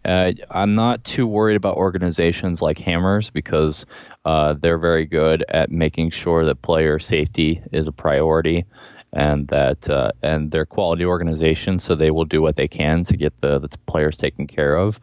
Uh, 0.06 0.34
I'm 0.52 0.76
not 0.76 1.04
too 1.04 1.26
worried 1.26 1.56
about 1.56 1.78
organizations 1.78 2.62
like 2.62 2.78
Hammers 2.78 3.32
because 3.32 3.86
uh, 4.24 4.54
they're 4.54 4.78
very 4.78 5.06
good 5.06 5.44
at 5.50 5.72
making 5.72 6.12
sure 6.12 6.46
that 6.46 6.62
player 6.62 7.00
safety 7.00 7.62
is 7.72 7.88
a 7.88 7.92
priority 7.92 8.66
and 9.14 9.48
that 9.48 9.90
uh, 9.90 10.12
and 10.22 10.52
they're 10.52 10.66
quality 10.66 11.06
organizations, 11.06 11.84
so 11.84 11.96
they 11.96 12.12
will 12.12 12.26
do 12.26 12.42
what 12.42 12.58
they 12.58 12.68
can 12.68 13.04
to 13.06 13.16
get 13.18 13.34
the, 13.42 13.60
the 13.60 13.70
players 13.88 14.18
taken 14.18 14.46
care 14.46 14.76
of. 14.76 15.00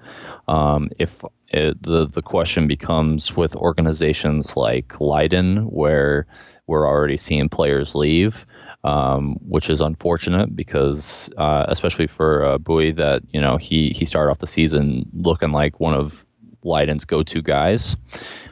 Um, 0.49 0.91
if 0.99 1.25
it, 1.49 1.83
the 1.83 2.07
the 2.07 2.23
question 2.23 2.69
becomes 2.69 3.35
with 3.35 3.57
organizations 3.57 4.55
like 4.55 5.01
Leiden, 5.01 5.71
where 5.71 6.27
we're 6.67 6.87
already 6.87 7.17
seeing 7.17 7.49
players 7.49 7.95
leave, 7.95 8.47
um, 8.85 9.37
which 9.47 9.71
is 9.71 9.81
unfortunate 9.81 10.55
because, 10.57 11.31
uh, 11.37 11.67
especially 11.69 12.07
for 12.07 12.45
uh, 12.45 12.59
Bowie, 12.59 12.93
that 12.93 13.23
you 13.31 13.41
know 13.41 13.57
he 13.57 13.91
he 13.91 14.05
started 14.05 14.31
off 14.31 14.39
the 14.39 14.47
season 14.47 15.09
looking 15.15 15.53
like 15.53 15.79
one 15.81 15.95
of 15.95 16.25
Leiden's 16.65 17.05
go-to 17.05 17.43
guys, 17.43 17.97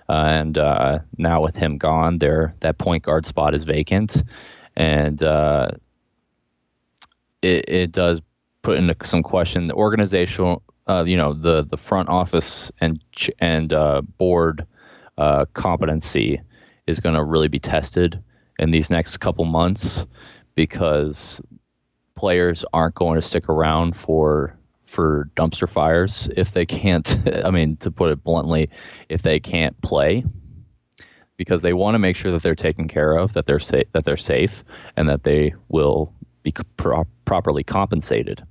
uh, 0.09 0.12
and 0.12 0.57
uh, 0.59 1.01
now 1.19 1.43
with 1.43 1.57
him 1.57 1.79
gone, 1.79 2.19
there 2.19 2.55
that 2.61 2.79
point 2.79 3.03
guard 3.03 3.27
spot 3.27 3.55
is 3.55 3.64
vacant, 3.64 4.23
and 4.77 5.23
uh, 5.23 5.69
it 7.43 7.69
it 7.69 7.93
does 7.93 8.23
put 8.62 8.77
into 8.77 8.95
some 9.03 9.23
question 9.23 9.66
the 9.66 9.75
organizational, 9.75 10.62
uh, 10.87 11.05
you 11.05 11.16
know, 11.16 11.35
the 11.35 11.64
the 11.64 11.77
front 11.77 12.09
office 12.09 12.71
and 12.81 13.03
and 13.40 13.75
board 14.16 14.64
competency 15.55 16.40
is 16.87 17.01
going 17.01 17.14
to 17.14 17.23
really 17.23 17.49
be 17.49 17.59
tested 17.59 18.23
in 18.61 18.70
these 18.70 18.90
next 18.90 19.16
couple 19.16 19.44
months 19.44 20.07
because 20.55 21.40
players 22.14 22.64
aren't 22.73 22.94
going 22.94 23.20
to 23.20 23.27
stick 23.27 23.49
around 23.49 23.96
for 23.96 24.57
for 24.87 25.31
dumpster 25.37 25.68
fires 25.68 26.29
if 26.37 26.53
they 26.53 26.66
can't 26.66 27.16
I 27.44 27.51
mean 27.51 27.77
to 27.79 27.90
put 27.90 28.11
it 28.12 28.23
bluntly 28.23 28.70
if 29.09 29.23
they 29.23 29.40
can't 29.40 29.81
play. 29.83 30.25
Because 31.37 31.62
they 31.62 31.73
want 31.73 31.94
to 31.94 31.99
make 31.99 32.16
sure 32.16 32.31
that 32.33 32.42
they're 32.42 32.55
taken 32.55 32.87
care 32.87 33.16
of 33.16 33.33
that 33.33 33.46
they're 33.46 33.59
safe 33.59 33.87
that 33.92 34.05
they're 34.05 34.18
safe 34.18 34.62
and 34.96 35.09
that 35.09 35.25
they 35.25 35.55
will 35.68 36.12
be 36.42 36.53
pro- 36.77 37.07
properly 37.25 37.64
compensated. 37.64 38.44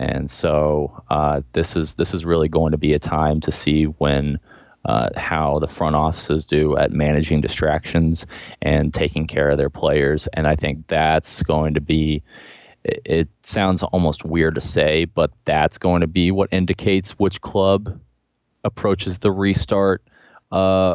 And 0.00 0.28
so 0.28 1.04
uh, 1.08 1.42
this 1.52 1.76
is 1.76 1.94
this 1.94 2.12
is 2.12 2.24
really 2.24 2.48
going 2.48 2.72
to 2.72 2.78
be 2.78 2.94
a 2.94 2.98
time 2.98 3.40
to 3.42 3.52
see 3.52 3.84
when 3.84 4.40
uh, 4.86 5.10
how 5.16 5.58
the 5.58 5.66
front 5.66 5.96
offices 5.96 6.46
do 6.46 6.76
at 6.76 6.92
managing 6.92 7.40
distractions 7.40 8.26
and 8.62 8.94
taking 8.94 9.26
care 9.26 9.50
of 9.50 9.58
their 9.58 9.70
players. 9.70 10.28
And 10.28 10.46
I 10.46 10.56
think 10.56 10.86
that's 10.86 11.42
going 11.42 11.74
to 11.74 11.80
be. 11.80 12.22
It, 12.84 13.28
sounds 13.42 13.82
almost 13.82 14.24
weird 14.24 14.54
to 14.54 14.60
say, 14.60 15.06
but 15.06 15.32
that's 15.44 15.76
going 15.76 16.02
to 16.02 16.06
be 16.06 16.30
what 16.30 16.48
indicates 16.52 17.18
which 17.18 17.40
club 17.40 17.98
approaches 18.62 19.18
the 19.18 19.32
restart 19.32 20.02
uh, 20.52 20.94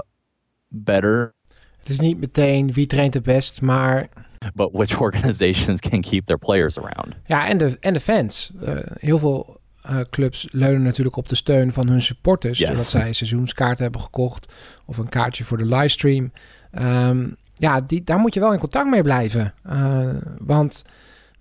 better. 0.71 1.33
Het 1.79 1.89
is 1.89 1.99
niet 1.99 2.19
meteen 2.19 2.73
wie 2.73 2.87
traint 2.87 3.13
het 3.13 3.23
best, 3.23 3.61
maar. 3.61 4.07
But 4.55 4.73
which 4.73 5.01
organizations 5.01 5.81
can 5.81 6.01
keep 6.01 6.25
their 6.25 6.37
players 6.37 6.77
around. 6.77 7.15
Ja, 7.25 7.47
en 7.47 7.57
de, 7.57 7.77
en 7.79 7.93
de 7.93 7.99
fans. 7.99 8.51
Uh, 8.63 8.77
heel 8.99 9.19
veel 9.19 9.60
uh, 9.89 9.99
clubs 10.09 10.47
leunen 10.51 10.83
natuurlijk 10.83 11.15
op 11.15 11.29
de 11.29 11.35
steun 11.35 11.73
van 11.73 11.87
hun 11.87 12.01
supporters. 12.01 12.57
Yes. 12.57 12.67
Doordat 12.67 12.87
zij 12.87 13.13
seizoenskaarten 13.13 13.83
hebben 13.83 14.01
gekocht 14.01 14.53
of 14.85 14.97
een 14.97 15.09
kaartje 15.09 15.43
voor 15.43 15.57
de 15.57 15.65
livestream. 15.65 16.31
Um, 16.79 17.35
ja, 17.55 17.81
die, 17.81 18.03
daar 18.03 18.19
moet 18.19 18.33
je 18.33 18.39
wel 18.39 18.53
in 18.53 18.59
contact 18.59 18.89
mee 18.89 19.03
blijven. 19.03 19.53
Uh, 19.67 20.09
want 20.39 20.85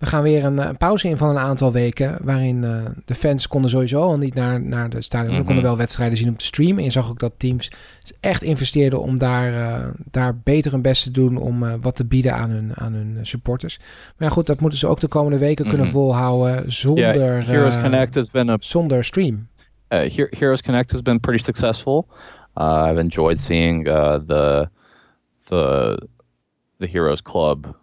we 0.00 0.06
gaan 0.06 0.22
weer 0.22 0.44
een, 0.44 0.58
een, 0.58 0.76
pauze 0.76 1.08
in 1.08 1.16
van 1.16 1.28
een 1.28 1.38
aantal 1.38 1.72
weken. 1.72 2.18
Waarin 2.20 2.62
uh, 2.62 2.84
de 3.04 3.14
fans 3.14 3.48
konden 3.48 3.70
sowieso 3.70 4.00
al 4.00 4.18
niet 4.18 4.34
naar, 4.34 4.60
naar 4.60 4.90
de 4.90 5.02
stadion. 5.02 5.28
Mm 5.28 5.34
-hmm. 5.34 5.40
We 5.40 5.46
konden 5.46 5.64
wel 5.64 5.76
wedstrijden 5.76 6.18
zien 6.18 6.28
op 6.28 6.38
de 6.38 6.44
stream. 6.44 6.78
En 6.78 6.84
je 6.84 6.90
zag 6.90 7.10
ook 7.10 7.18
dat 7.18 7.32
teams 7.36 7.70
echt 8.20 8.42
investeerden 8.42 9.00
om 9.00 9.18
daar, 9.18 9.52
uh, 9.52 9.86
daar 10.10 10.36
beter 10.36 10.72
hun 10.72 10.82
best 10.82 11.02
te 11.02 11.10
doen. 11.10 11.36
Om 11.36 11.62
uh, 11.62 11.74
wat 11.80 11.96
te 11.96 12.04
bieden 12.04 12.34
aan 12.34 12.50
hun, 12.50 12.76
aan 12.76 12.92
hun 12.92 13.18
supporters. 13.22 13.78
Maar 14.16 14.28
ja, 14.28 14.34
goed, 14.34 14.46
dat 14.46 14.60
moeten 14.60 14.78
ze 14.78 14.86
ook 14.86 15.00
de 15.00 15.08
komende 15.08 15.38
weken 15.38 15.64
mm 15.64 15.70
-hmm. 15.70 15.78
kunnen 15.78 15.94
volhouden. 15.94 16.72
Zonder, 16.72 17.14
yeah, 17.16 17.46
Heroes 17.46 17.80
Connect 17.80 18.14
has 18.14 18.30
been 18.30 18.48
a, 18.48 18.56
zonder 18.60 19.04
stream. 19.04 19.48
Heroes 19.88 20.62
Connect 20.62 20.90
has 20.90 21.02
been 21.02 21.20
pretty 21.20 21.42
successful. 21.42 22.06
I've 22.56 23.00
enjoyed 23.00 23.38
seeing 23.38 23.84
the, 23.84 24.68
the, 25.48 26.08
the 26.78 26.86
Heroes 26.86 27.22
Club 27.22 27.79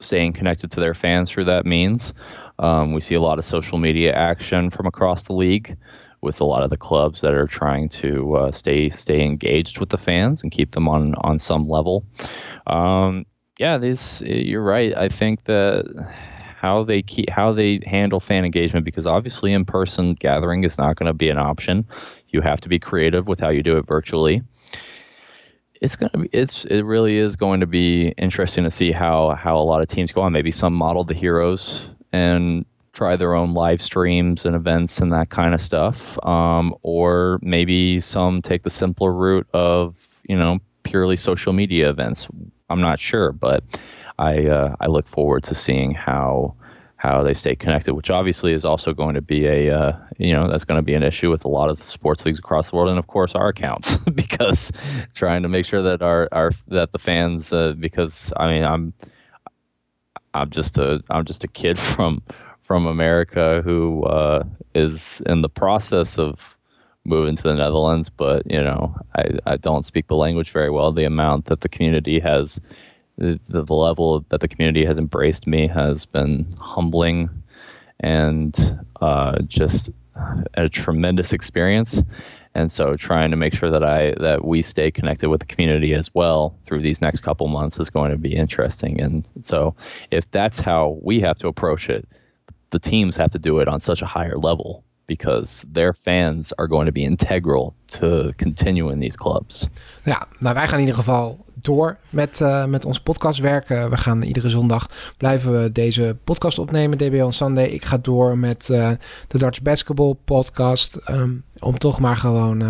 staying 0.00 0.32
connected 0.32 0.70
to 0.72 0.80
their 0.80 0.94
fans 0.94 1.30
through 1.30 1.44
that 1.44 1.66
means. 1.66 2.14
Um, 2.58 2.92
we 2.92 3.00
see 3.00 3.14
a 3.14 3.20
lot 3.20 3.38
of 3.38 3.44
social 3.44 3.78
media 3.78 4.12
action 4.12 4.70
from 4.70 4.86
across 4.86 5.24
the 5.24 5.32
league 5.32 5.76
with 6.22 6.40
a 6.40 6.44
lot 6.44 6.62
of 6.62 6.70
the 6.70 6.76
clubs 6.76 7.20
that 7.22 7.32
are 7.32 7.46
trying 7.46 7.88
to 7.88 8.36
uh, 8.36 8.52
stay 8.52 8.90
stay 8.90 9.22
engaged 9.22 9.78
with 9.78 9.88
the 9.88 9.98
fans 9.98 10.42
and 10.42 10.52
keep 10.52 10.72
them 10.72 10.88
on 10.88 11.14
on 11.16 11.38
some 11.38 11.68
level. 11.68 12.04
Um, 12.66 13.24
yeah, 13.58 13.78
this 13.78 14.20
you're 14.22 14.62
right. 14.62 14.96
I 14.96 15.08
think 15.08 15.44
that 15.44 15.84
how 16.60 16.84
they 16.84 17.00
keep 17.00 17.30
how 17.30 17.52
they 17.52 17.80
handle 17.86 18.20
fan 18.20 18.44
engagement 18.44 18.84
because 18.84 19.06
obviously 19.06 19.52
in 19.52 19.64
person 19.64 20.14
gathering 20.14 20.64
is 20.64 20.76
not 20.76 20.96
going 20.96 21.06
to 21.06 21.14
be 21.14 21.30
an 21.30 21.38
option. 21.38 21.86
You 22.28 22.42
have 22.42 22.60
to 22.60 22.68
be 22.68 22.78
creative 22.78 23.26
with 23.26 23.40
how 23.40 23.48
you 23.48 23.62
do 23.62 23.78
it 23.78 23.86
virtually 23.86 24.42
it's 25.80 25.96
gonna 25.96 26.24
be 26.24 26.28
it's 26.32 26.64
it 26.66 26.82
really 26.82 27.16
is 27.16 27.36
going 27.36 27.60
to 27.60 27.66
be 27.66 28.08
interesting 28.18 28.64
to 28.64 28.70
see 28.70 28.92
how 28.92 29.34
how 29.34 29.56
a 29.58 29.64
lot 29.64 29.80
of 29.80 29.88
teams 29.88 30.12
go 30.12 30.20
on. 30.20 30.32
Maybe 30.32 30.50
some 30.50 30.74
model 30.74 31.04
the 31.04 31.14
heroes 31.14 31.88
and 32.12 32.64
try 32.92 33.16
their 33.16 33.34
own 33.34 33.54
live 33.54 33.80
streams 33.80 34.44
and 34.44 34.54
events 34.54 34.98
and 34.98 35.12
that 35.12 35.30
kind 35.30 35.54
of 35.54 35.60
stuff, 35.60 36.18
um, 36.26 36.74
or 36.82 37.38
maybe 37.42 38.00
some 38.00 38.42
take 38.42 38.62
the 38.62 38.70
simpler 38.70 39.12
route 39.12 39.46
of 39.54 40.08
you 40.28 40.36
know 40.36 40.58
purely 40.82 41.16
social 41.16 41.52
media 41.52 41.88
events. 41.88 42.28
I'm 42.68 42.80
not 42.80 43.00
sure, 43.00 43.32
but 43.32 43.64
I 44.18 44.46
uh, 44.46 44.76
I 44.80 44.86
look 44.86 45.08
forward 45.08 45.44
to 45.44 45.54
seeing 45.54 45.92
how 45.92 46.54
how 47.00 47.22
they 47.22 47.32
stay 47.32 47.56
connected, 47.56 47.94
which 47.94 48.10
obviously 48.10 48.52
is 48.52 48.62
also 48.62 48.92
going 48.92 49.14
to 49.14 49.22
be 49.22 49.46
a 49.46 49.74
uh, 49.74 49.96
you 50.18 50.34
know 50.34 50.50
that's 50.50 50.64
going 50.64 50.76
to 50.76 50.82
be 50.82 50.92
an 50.92 51.02
issue 51.02 51.30
with 51.30 51.46
a 51.46 51.48
lot 51.48 51.70
of 51.70 51.82
sports 51.88 52.26
leagues 52.26 52.38
across 52.38 52.68
the 52.68 52.76
world, 52.76 52.90
and 52.90 52.98
of 52.98 53.06
course 53.06 53.34
our 53.34 53.48
accounts 53.48 53.96
because 54.14 54.70
trying 55.14 55.42
to 55.42 55.48
make 55.48 55.64
sure 55.64 55.80
that 55.80 56.02
our 56.02 56.28
our 56.30 56.50
that 56.68 56.92
the 56.92 56.98
fans 56.98 57.54
uh, 57.54 57.72
because 57.80 58.34
I 58.36 58.52
mean 58.52 58.64
I'm 58.64 58.92
I'm 60.34 60.50
just 60.50 60.76
a 60.76 61.02
I'm 61.08 61.24
just 61.24 61.42
a 61.42 61.48
kid 61.48 61.78
from 61.94 62.22
from 62.60 62.86
America 62.86 63.62
who 63.64 64.04
uh, 64.04 64.44
is 64.74 65.22
in 65.24 65.40
the 65.40 65.48
process 65.48 66.18
of 66.18 66.54
moving 67.06 67.34
to 67.34 67.42
the 67.42 67.54
Netherlands, 67.54 68.10
but 68.10 68.42
you 68.44 68.60
know 68.62 68.94
I 69.16 69.38
I 69.46 69.56
don't 69.56 69.86
speak 69.86 70.08
the 70.08 70.16
language 70.16 70.50
very 70.50 70.70
well. 70.70 70.92
The 70.92 71.04
amount 71.04 71.46
that 71.46 71.62
the 71.62 71.68
community 71.70 72.20
has 72.20 72.60
the, 73.20 73.62
the 73.64 73.74
level 73.74 74.24
that 74.30 74.40
the 74.40 74.48
community 74.48 74.84
has 74.84 74.98
embraced 74.98 75.46
me 75.46 75.68
has 75.68 76.06
been 76.06 76.46
humbling 76.58 77.28
and 78.00 78.80
uh, 79.00 79.40
just 79.42 79.90
a 80.54 80.68
tremendous 80.68 81.32
experience. 81.32 82.02
And 82.54 82.72
so, 82.72 82.96
trying 82.96 83.30
to 83.30 83.36
make 83.36 83.54
sure 83.54 83.70
that 83.70 83.84
I 83.84 84.14
that 84.18 84.44
we 84.44 84.60
stay 84.62 84.90
connected 84.90 85.28
with 85.28 85.38
the 85.38 85.46
community 85.46 85.94
as 85.94 86.12
well 86.14 86.56
through 86.64 86.82
these 86.82 87.00
next 87.00 87.20
couple 87.20 87.46
months 87.46 87.78
is 87.78 87.90
going 87.90 88.10
to 88.10 88.18
be 88.18 88.34
interesting. 88.34 89.00
And 89.00 89.28
so, 89.42 89.76
if 90.10 90.28
that's 90.32 90.58
how 90.58 90.98
we 91.00 91.20
have 91.20 91.38
to 91.38 91.46
approach 91.46 91.88
it, 91.88 92.08
the 92.70 92.80
teams 92.80 93.16
have 93.16 93.30
to 93.30 93.38
do 93.38 93.60
it 93.60 93.68
on 93.68 93.78
such 93.78 94.02
a 94.02 94.06
higher 94.06 94.36
level 94.36 94.82
because 95.06 95.64
their 95.72 95.92
fans 95.92 96.52
are 96.58 96.66
going 96.66 96.86
to 96.86 96.92
be 96.92 97.04
integral 97.04 97.74
to 97.86 98.32
continuing 98.36 99.00
these 99.00 99.16
clubs. 99.16 99.68
Ja, 100.04 100.26
nou 100.38 100.54
wij 100.54 100.66
gaan 100.66 100.78
in 100.78 100.80
ieder 100.80 100.94
geval 100.94 101.38
door 101.62 101.96
met, 102.08 102.40
uh, 102.40 102.64
met 102.64 102.84
ons 102.84 103.00
podcastwerk. 103.00 103.68
we 103.68 103.96
gaan 103.96 104.22
iedere 104.22 104.50
zondag 104.50 104.90
blijven 105.16 105.62
we 105.62 105.72
deze 105.72 106.16
podcast 106.24 106.58
opnemen, 106.58 106.98
DB 106.98 107.22
on 107.22 107.32
Sunday. 107.32 107.66
Ik 107.66 107.84
ga 107.84 107.98
door 107.98 108.38
met 108.38 108.68
uh, 108.68 108.90
de 109.28 109.38
Dutch 109.38 109.62
Basketball 109.62 110.14
podcast. 110.24 110.98
Um, 111.10 111.44
om 111.58 111.78
toch 111.78 112.00
maar 112.00 112.16
gewoon 112.16 112.60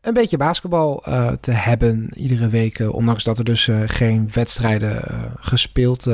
een 0.00 0.14
beetje 0.14 0.36
basketbal 0.36 1.02
te 1.40 1.50
hebben 1.50 2.08
iedere 2.14 2.48
week. 2.48 2.78
Ondanks 2.78 3.24
dat 3.24 3.38
er 3.38 3.44
dus 3.44 3.68
geen 3.86 4.28
wedstrijden 4.32 5.02
gespeeld, 5.40 6.08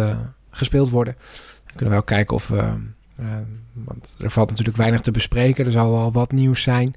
gespeeld 0.51 0.91
worden. 0.91 1.14
Dan 1.64 1.77
kunnen 1.77 1.95
we 1.95 2.01
ook 2.01 2.07
kijken 2.07 2.35
of 2.35 2.49
we. 2.49 2.97
Want 3.72 4.14
er 4.18 4.31
valt 4.31 4.48
natuurlijk 4.48 4.76
weinig 4.76 5.00
te 5.00 5.11
bespreken. 5.11 5.66
Er 5.66 5.72
zal 5.72 5.90
wel 5.90 6.12
wat 6.12 6.33
nieuws 6.33 6.62
zijn. 6.62 6.94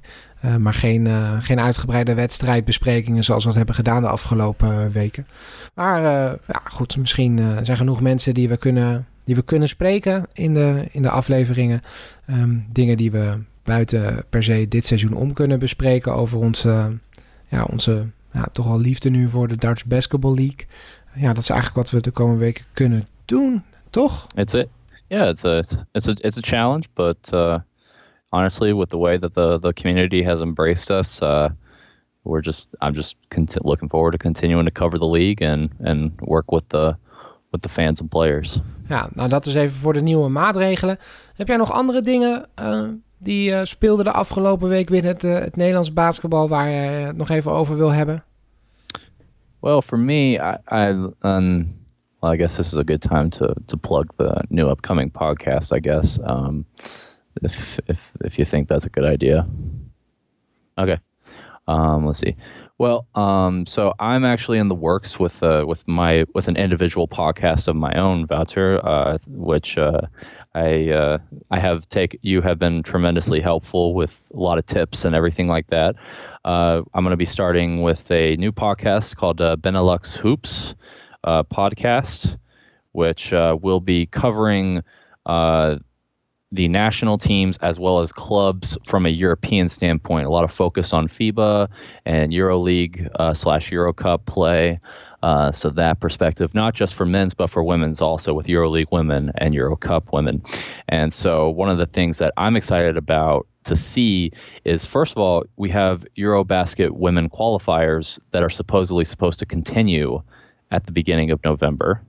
maar 0.58 0.74
geen, 0.74 1.08
geen 1.42 1.60
uitgebreide 1.60 2.14
wedstrijdbesprekingen 2.14 3.24
zoals 3.24 3.42
we 3.42 3.48
dat 3.48 3.56
hebben 3.56 3.74
gedaan 3.74 4.02
de 4.02 4.08
afgelopen 4.08 4.92
weken. 4.92 5.26
Maar 5.74 6.02
ja, 6.46 6.62
goed, 6.64 6.96
misschien 6.96 7.38
zijn 7.62 7.76
genoeg 7.76 8.00
mensen 8.00 8.34
die 8.34 8.48
we 8.48 8.56
kunnen, 8.56 9.06
die 9.24 9.34
we 9.34 9.42
kunnen 9.42 9.68
spreken 9.68 10.26
in 10.32 10.54
de, 10.54 10.88
in 10.90 11.02
de 11.02 11.10
afleveringen. 11.10 11.82
Um, 12.30 12.66
dingen 12.72 12.96
die 12.96 13.10
we 13.10 13.38
buiten 13.64 14.24
per 14.30 14.42
se 14.42 14.68
dit 14.68 14.86
seizoen 14.86 15.12
om 15.12 15.32
kunnen 15.32 15.58
bespreken 15.58 16.14
over 16.14 16.38
onze, 16.38 16.98
ja, 17.48 17.64
onze 17.64 18.06
ja, 18.32 18.48
toch 18.52 18.66
al 18.66 18.80
liefde 18.80 19.10
nu 19.10 19.28
voor 19.28 19.48
de 19.48 19.56
Dutch 19.56 19.86
Basketball 19.86 20.34
League. 20.34 20.66
Ja, 21.14 21.32
dat 21.32 21.42
is 21.42 21.50
eigenlijk 21.50 21.80
wat 21.80 21.90
we 21.90 22.00
de 22.00 22.10
komende 22.10 22.40
weken 22.40 22.64
kunnen 22.72 23.06
doen, 23.24 23.62
toch? 23.90 24.26
A, 24.38 24.64
yeah, 25.12 25.28
it's 25.28 25.44
a, 25.44 25.62
it's 25.94 26.08
a, 26.08 26.16
it's 26.24 26.38
a 26.38 26.42
challenge, 26.42 26.88
but 26.94 27.32
uh, 27.34 27.58
honestly, 28.30 28.72
with 28.72 28.88
the 28.88 28.96
way 28.96 29.18
that 29.18 29.34
the, 29.34 29.58
the 29.58 29.72
community 29.74 30.22
has 30.22 30.40
embraced 30.40 30.90
us, 30.90 31.20
uh, 31.20 31.50
we're 32.24 32.40
just, 32.40 32.68
I'm 32.80 32.94
just 32.94 33.16
looking 33.62 33.90
forward 33.90 34.12
to 34.12 34.18
continuing 34.18 34.64
to 34.64 34.70
cover 34.70 34.98
the 34.98 35.06
league 35.06 35.42
and, 35.42 35.70
and 35.80 36.12
work 36.20 36.50
with 36.50 36.66
the, 36.68 36.96
with 37.50 37.60
the 37.60 37.68
fans 37.68 38.00
and 38.00 38.10
players. 38.10 38.58
Ja, 38.88 39.08
nou 39.14 39.28
dat 39.28 39.46
is 39.46 39.54
even 39.54 39.76
voor 39.76 39.92
de 39.92 40.00
nieuwe 40.00 40.28
maatregelen. 40.28 40.98
Heb 41.34 41.48
jij 41.48 41.56
nog 41.56 41.72
andere 41.72 42.02
dingen 42.02 42.48
uh, 42.60 42.82
die 43.18 43.50
uh, 43.50 43.60
speelde 43.62 44.02
de 44.02 44.12
afgelopen 44.12 44.68
week 44.68 44.90
binnen 44.90 45.12
het, 45.12 45.24
uh, 45.24 45.38
het 45.38 45.56
Nederlands 45.56 45.92
basketbal 45.92 46.48
waar 46.48 46.68
je 46.68 46.76
het 46.76 47.16
nog 47.16 47.28
even 47.28 47.52
over 47.52 47.76
wil 47.76 47.92
hebben? 47.92 48.24
Well, 49.60 49.80
for 49.80 49.98
me, 49.98 50.32
I, 50.32 50.56
I 50.70 51.10
um, 51.20 51.81
well, 52.22 52.30
I 52.32 52.36
guess 52.36 52.56
this 52.56 52.68
is 52.68 52.76
a 52.76 52.84
good 52.84 53.02
time 53.02 53.30
to 53.30 53.54
to 53.66 53.76
plug 53.76 54.14
the 54.16 54.42
new 54.48 54.68
upcoming 54.68 55.10
podcast. 55.10 55.74
I 55.74 55.80
guess 55.80 56.18
um, 56.24 56.64
if 57.42 57.80
if 57.88 57.98
if 58.24 58.38
you 58.38 58.44
think 58.44 58.68
that's 58.68 58.86
a 58.86 58.90
good 58.90 59.04
idea. 59.04 59.46
Okay, 60.78 60.98
um, 61.66 62.06
let's 62.06 62.20
see. 62.20 62.36
Well, 62.78 63.06
um, 63.14 63.66
so 63.66 63.92
I'm 64.00 64.24
actually 64.24 64.58
in 64.58 64.68
the 64.68 64.74
works 64.74 65.18
with 65.18 65.42
uh, 65.42 65.64
with 65.66 65.86
my 65.88 66.24
with 66.34 66.46
an 66.46 66.56
individual 66.56 67.08
podcast 67.08 67.66
of 67.66 67.74
my 67.74 67.92
own, 67.94 68.26
Voucher, 68.26 68.80
uh, 68.84 69.18
which 69.26 69.76
uh, 69.76 70.02
I 70.54 70.90
uh, 70.90 71.18
I 71.50 71.58
have 71.58 71.88
take 71.88 72.18
you 72.22 72.40
have 72.40 72.58
been 72.58 72.84
tremendously 72.84 73.40
helpful 73.40 73.94
with 73.94 74.22
a 74.32 74.38
lot 74.38 74.58
of 74.58 74.66
tips 74.66 75.04
and 75.04 75.14
everything 75.14 75.48
like 75.48 75.66
that. 75.68 75.96
Uh, 76.44 76.82
I'm 76.94 77.04
going 77.04 77.12
to 77.12 77.16
be 77.16 77.24
starting 77.24 77.82
with 77.82 78.10
a 78.10 78.36
new 78.36 78.52
podcast 78.52 79.16
called 79.16 79.40
uh, 79.40 79.56
Benelux 79.56 80.16
Hoops 80.16 80.74
podcast, 81.24 82.36
which 82.92 83.32
will 83.32 83.80
be 83.80 84.06
covering 84.06 84.82
the 86.52 86.68
national 86.68 87.16
teams 87.16 87.56
as 87.62 87.80
well 87.80 88.00
as 88.00 88.12
clubs 88.12 88.76
from 88.86 89.06
a 89.06 89.08
European 89.08 89.68
standpoint. 89.68 90.26
A 90.26 90.30
lot 90.30 90.44
of 90.44 90.52
focus 90.52 90.92
on 90.92 91.08
FIBA 91.08 91.68
and 92.04 92.30
EuroLeague 92.30 93.08
uh, 93.18 93.32
slash 93.32 93.70
EuroCup 93.70 94.26
play. 94.26 94.78
Uh, 95.22 95.50
so 95.50 95.70
that 95.70 96.00
perspective, 96.00 96.52
not 96.52 96.74
just 96.74 96.94
for 96.94 97.06
men's, 97.06 97.32
but 97.32 97.48
for 97.48 97.64
women's 97.64 98.02
also 98.02 98.34
with 98.34 98.46
EuroLeague 98.46 98.92
women 98.92 99.32
and 99.38 99.54
EuroCup 99.54 100.12
women. 100.12 100.42
And 100.88 101.12
so 101.12 101.48
one 101.48 101.70
of 101.70 101.78
the 101.78 101.86
things 101.86 102.18
that 102.18 102.34
I'm 102.36 102.56
excited 102.56 102.98
about 102.98 103.46
to 103.64 103.74
see 103.74 104.30
is 104.64 104.84
first 104.84 105.12
of 105.12 105.18
all, 105.18 105.44
we 105.56 105.70
have 105.70 106.04
Eurobasket 106.18 106.90
women 106.90 107.30
qualifiers 107.30 108.18
that 108.32 108.42
are 108.42 108.50
supposedly 108.50 109.04
supposed 109.04 109.38
to 109.38 109.46
continue 109.46 110.20
at 110.72 110.86
the 110.86 110.92
beginning 110.92 111.30
of 111.30 111.42
November. 111.44 112.02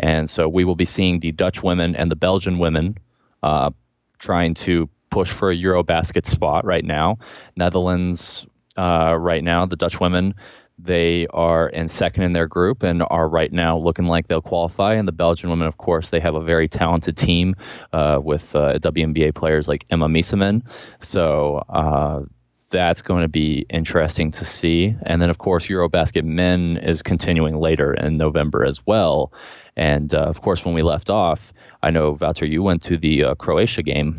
And 0.00 0.28
so 0.28 0.48
we 0.48 0.64
will 0.64 0.74
be 0.74 0.86
seeing 0.86 1.20
the 1.20 1.30
Dutch 1.30 1.62
women 1.62 1.94
and 1.94 2.10
the 2.10 2.16
Belgian 2.16 2.58
women 2.58 2.96
uh, 3.42 3.70
trying 4.18 4.54
to 4.54 4.88
push 5.10 5.30
for 5.30 5.50
a 5.50 5.56
Eurobasket 5.56 6.26
spot 6.26 6.64
right 6.64 6.84
now. 6.84 7.18
Netherlands, 7.56 8.46
uh, 8.76 9.14
right 9.18 9.44
now, 9.44 9.66
the 9.66 9.76
Dutch 9.76 10.00
women, 10.00 10.34
they 10.78 11.26
are 11.28 11.68
in 11.68 11.88
second 11.88 12.22
in 12.22 12.32
their 12.32 12.46
group 12.46 12.82
and 12.82 13.02
are 13.10 13.28
right 13.28 13.52
now 13.52 13.76
looking 13.76 14.06
like 14.06 14.28
they'll 14.28 14.40
qualify. 14.40 14.94
And 14.94 15.06
the 15.06 15.12
Belgian 15.12 15.50
women, 15.50 15.68
of 15.68 15.76
course, 15.76 16.08
they 16.08 16.20
have 16.20 16.34
a 16.34 16.42
very 16.42 16.68
talented 16.68 17.16
team 17.16 17.54
uh, 17.92 18.20
with 18.22 18.54
uh, 18.56 18.78
WNBA 18.78 19.34
players 19.34 19.68
like 19.68 19.84
Emma 19.90 20.08
Mieseman. 20.08 20.62
So 21.00 21.56
uh, 21.68 22.22
that's 22.70 23.02
going 23.02 23.22
to 23.22 23.28
be 23.28 23.66
interesting 23.68 24.30
to 24.32 24.44
see. 24.44 24.94
And 25.02 25.20
then, 25.20 25.30
of 25.30 25.38
course, 25.38 25.66
Eurobasket 25.66 26.24
men 26.24 26.78
is 26.78 27.02
continuing 27.02 27.58
later 27.58 27.94
in 27.94 28.16
November 28.16 28.64
as 28.64 28.86
well. 28.86 29.32
And 29.76 30.14
uh, 30.14 30.22
of 30.22 30.40
course, 30.40 30.64
when 30.64 30.74
we 30.74 30.82
left 30.82 31.10
off, 31.10 31.52
I 31.82 31.90
know 31.90 32.16
Wouter, 32.20 32.46
you 32.46 32.62
went 32.62 32.82
to 32.84 32.96
the 32.96 33.24
uh, 33.24 33.34
Croatia 33.34 33.82
game, 33.82 34.18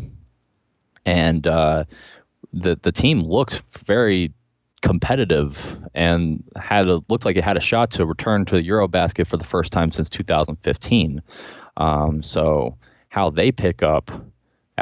and 1.06 1.46
uh, 1.46 1.84
the 2.52 2.78
the 2.82 2.92
team 2.92 3.20
looked 3.20 3.62
very 3.84 4.32
competitive 4.82 5.78
and 5.94 6.42
had 6.56 6.86
a, 6.86 7.00
looked 7.08 7.24
like 7.24 7.36
it 7.36 7.44
had 7.44 7.56
a 7.56 7.60
shot 7.60 7.90
to 7.92 8.04
return 8.04 8.44
to 8.44 8.56
the 8.56 8.68
EuroBasket 8.68 9.26
for 9.26 9.36
the 9.36 9.44
first 9.44 9.72
time 9.72 9.92
since 9.92 10.10
2015. 10.10 11.22
Um, 11.76 12.22
so 12.22 12.76
how 13.08 13.30
they 13.30 13.52
pick 13.52 13.82
up 13.82 14.10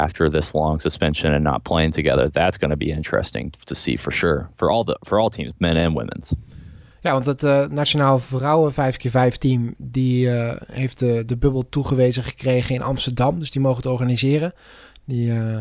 after 0.00 0.30
this 0.30 0.52
long 0.52 0.80
suspension 0.80 1.32
and 1.32 1.42
not 1.42 1.62
playing 1.62 1.92
together, 1.92 2.30
that's 2.30 2.58
going 2.58 2.72
to 2.72 2.76
be 2.76 2.90
interesting 2.90 3.52
to 3.64 3.74
see 3.74 3.96
for 3.96 4.12
sure 4.12 4.48
for 4.56 4.70
all 4.70 4.84
the 4.84 4.98
for 5.06 5.18
all 5.18 5.30
teams, 5.30 5.52
men 5.58 5.76
and 5.76 5.94
women's. 5.94 6.34
Ja, 7.02 7.12
want 7.12 7.26
het 7.26 7.42
uh, 7.42 7.66
Nationaal 7.66 8.18
Vrouwen 8.18 8.72
5x5 8.72 9.38
team 9.38 9.74
die 9.78 10.26
uh, 10.26 10.52
heeft 10.72 10.98
de, 10.98 11.36
bubbel 11.38 11.68
toegewezen 11.68 12.22
gekregen 12.22 12.74
in 12.74 12.82
Amsterdam. 12.82 13.38
Dus 13.38 13.50
die 13.50 13.60
mogen 13.60 13.82
het 13.82 13.92
organiseren. 13.92 14.52
Die, 15.04 15.32
uh, 15.32 15.60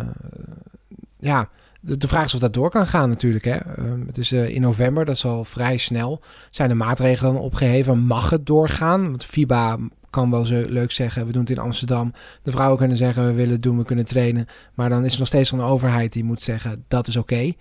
ja, 1.20 1.50
de, 1.80 2.08
vraag 2.08 2.26
is 2.26 2.34
of 2.34 2.40
dat 2.40 2.54
door 2.54 2.70
kan 2.70 2.88
gaan 2.88 3.10
natuurlijk. 3.10 3.46
Hè. 3.46 3.56
Ehm, 3.56 4.06
het 4.08 4.18
is 4.18 4.32
in 4.32 4.62
november, 4.62 5.06
dat 5.06 5.16
is 5.16 5.26
al 5.26 5.44
vrij 5.44 5.78
snel. 5.78 6.22
Zijn 6.50 6.70
de 6.70 6.76
maatregelen 6.76 7.40
opgeheven? 7.40 8.00
Mag 8.00 8.30
het 8.30 8.46
doorgaan? 8.46 9.04
Want 9.04 9.26
FIBA 9.26 9.78
kan 10.10 10.32
wel 10.32 10.46
zo 10.46 10.64
leuk 10.68 10.92
zeggen, 10.92 11.26
we 11.26 11.32
doen 11.32 11.42
het 11.42 11.52
in 11.52 11.60
Amsterdam. 11.60 12.14
De 12.44 12.52
vrouwen 12.52 12.78
kunnen 12.78 12.98
zeggen, 12.98 13.26
we 13.26 13.34
willen 13.34 13.54
het 13.54 13.64
doen, 13.64 13.78
we 13.78 13.84
kunnen 13.84 14.06
trainen. 14.06 14.46
Maar 14.74 14.90
dan 14.90 15.06
is 15.06 15.14
er 15.14 15.20
nog 15.20 15.28
steeds 15.28 15.52
een 15.52 15.62
overheid 15.62 16.14
die 16.14 16.24
moet 16.24 16.42
zeggen, 16.42 16.84
dat 16.88 17.08
is 17.08 17.16
oké. 17.16 17.54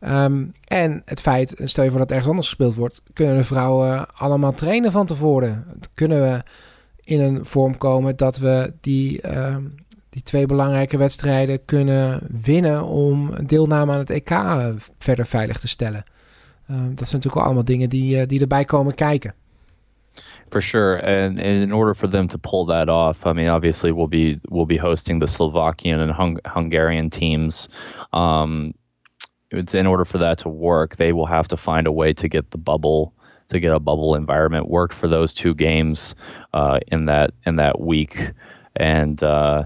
Um, 0.00 0.52
en 0.64 1.02
het 1.04 1.20
feit, 1.20 1.60
stel 1.64 1.84
je 1.84 1.90
voor 1.90 1.98
dat 1.98 2.10
ergens 2.10 2.28
anders 2.28 2.46
gespeeld 2.46 2.74
wordt, 2.74 3.02
kunnen 3.12 3.36
de 3.36 3.44
vrouwen 3.44 4.14
allemaal 4.14 4.52
trainen 4.52 4.92
van 4.92 5.06
tevoren. 5.06 5.64
Kunnen 5.94 6.22
we 6.22 6.42
in 7.00 7.20
een 7.20 7.46
vorm 7.46 7.78
komen 7.78 8.16
dat 8.16 8.38
we 8.38 8.72
die, 8.80 9.36
um, 9.36 9.74
die 10.08 10.22
twee 10.22 10.46
belangrijke 10.46 10.96
wedstrijden 10.96 11.64
kunnen 11.64 12.20
winnen 12.42 12.84
om 12.84 13.46
deelname 13.46 13.92
aan 13.92 13.98
het 13.98 14.10
EK 14.10 14.30
verder 14.98 15.26
veilig 15.26 15.58
te 15.58 15.68
stellen. 15.68 16.04
Um, 16.70 16.94
dat 16.94 17.08
zijn 17.08 17.20
natuurlijk 17.22 17.44
allemaal 17.44 17.64
dingen 17.64 17.88
die, 17.88 18.16
uh, 18.16 18.26
die 18.26 18.40
erbij 18.40 18.64
komen 18.64 18.94
kijken. 18.94 19.34
For 20.50 20.60
sure, 20.60 20.96
and, 20.96 21.38
and 21.40 21.62
in 21.62 21.72
order 21.72 21.92
for 21.92 22.06
them 22.06 22.28
to 22.28 22.38
pull 22.38 22.66
that 22.66 22.88
off, 22.88 23.26
I 23.26 23.32
mean, 23.32 23.48
obviously 23.48 23.90
we'll 23.90 24.06
be 24.06 24.40
we'll 24.48 24.66
be 24.66 24.76
hosting 24.76 25.18
the 25.18 25.26
Slovakian 25.26 26.00
and 26.00 26.12
Hung 26.12 26.38
Hungarian 26.46 27.10
teams. 27.10 27.68
Um, 28.12 28.74
in 29.50 29.86
order 29.86 30.04
for 30.04 30.18
that 30.18 30.38
to 30.38 30.48
work, 30.48 30.96
they 30.96 31.12
will 31.12 31.26
have 31.26 31.48
to 31.48 31.56
find 31.56 31.86
a 31.86 31.92
way 31.92 32.12
to 32.12 32.28
get 32.28 32.50
the 32.50 32.58
bubble 32.58 33.12
to 33.48 33.60
get 33.60 33.72
a 33.72 33.80
bubble 33.80 34.14
environment 34.14 34.68
work 34.68 34.92
for 34.92 35.08
those 35.08 35.32
two 35.32 35.54
games 35.54 36.14
uh, 36.52 36.80
in 36.88 37.06
that 37.06 37.32
in 37.44 37.56
that 37.56 37.80
week, 37.80 38.30
and 38.76 39.22
uh, 39.22 39.64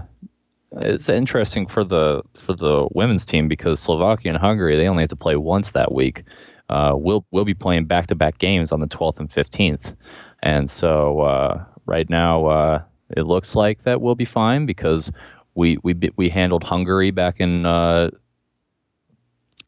it's 0.73 1.09
interesting 1.09 1.67
for 1.67 1.83
the 1.83 2.21
for 2.35 2.53
the 2.53 2.87
women's 2.93 3.25
team 3.25 3.47
because 3.47 3.79
Slovakia 3.79 4.31
and 4.31 4.41
Hungary 4.41 4.77
they 4.77 4.87
only 4.87 5.03
have 5.03 5.09
to 5.09 5.15
play 5.15 5.35
once 5.35 5.71
that 5.71 5.91
week. 5.91 6.23
Uh, 6.69 6.93
we'll 6.95 7.25
we'll 7.31 7.45
be 7.45 7.53
playing 7.53 7.85
back 7.85 8.07
to 8.07 8.15
back 8.15 8.37
games 8.37 8.71
on 8.71 8.79
the 8.79 8.87
12th 8.87 9.19
and 9.19 9.29
15th, 9.29 9.95
and 10.41 10.69
so 10.69 11.21
uh, 11.21 11.63
right 11.85 12.09
now 12.09 12.45
uh, 12.45 12.81
it 13.15 13.23
looks 13.23 13.55
like 13.55 13.83
that 13.83 14.01
we'll 14.01 14.15
be 14.15 14.25
fine 14.25 14.65
because 14.65 15.11
we 15.55 15.77
we 15.83 15.95
we 16.15 16.29
handled 16.29 16.63
Hungary 16.63 17.11
back 17.11 17.39
in 17.39 17.65
uh, 17.65 18.09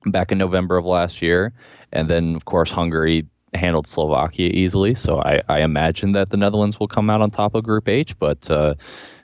back 0.05 0.31
in 0.31 0.37
November 0.37 0.77
of 0.77 0.85
last 0.85 1.21
year. 1.21 1.53
And 1.91 2.09
then, 2.09 2.35
of 2.35 2.45
course, 2.45 2.71
Hungary 2.71 3.25
handled 3.53 3.87
Slovakia 3.87 4.49
easily. 4.49 4.95
So 4.95 5.21
I, 5.21 5.41
I 5.47 5.61
imagine 5.61 6.13
that 6.13 6.29
the 6.29 6.37
Netherlands 6.37 6.79
will 6.79 6.87
come 6.87 7.09
out 7.09 7.21
on 7.21 7.29
top 7.29 7.55
of 7.55 7.63
Group 7.63 7.87
H, 7.87 8.17
but 8.17 8.49
uh, 8.49 8.73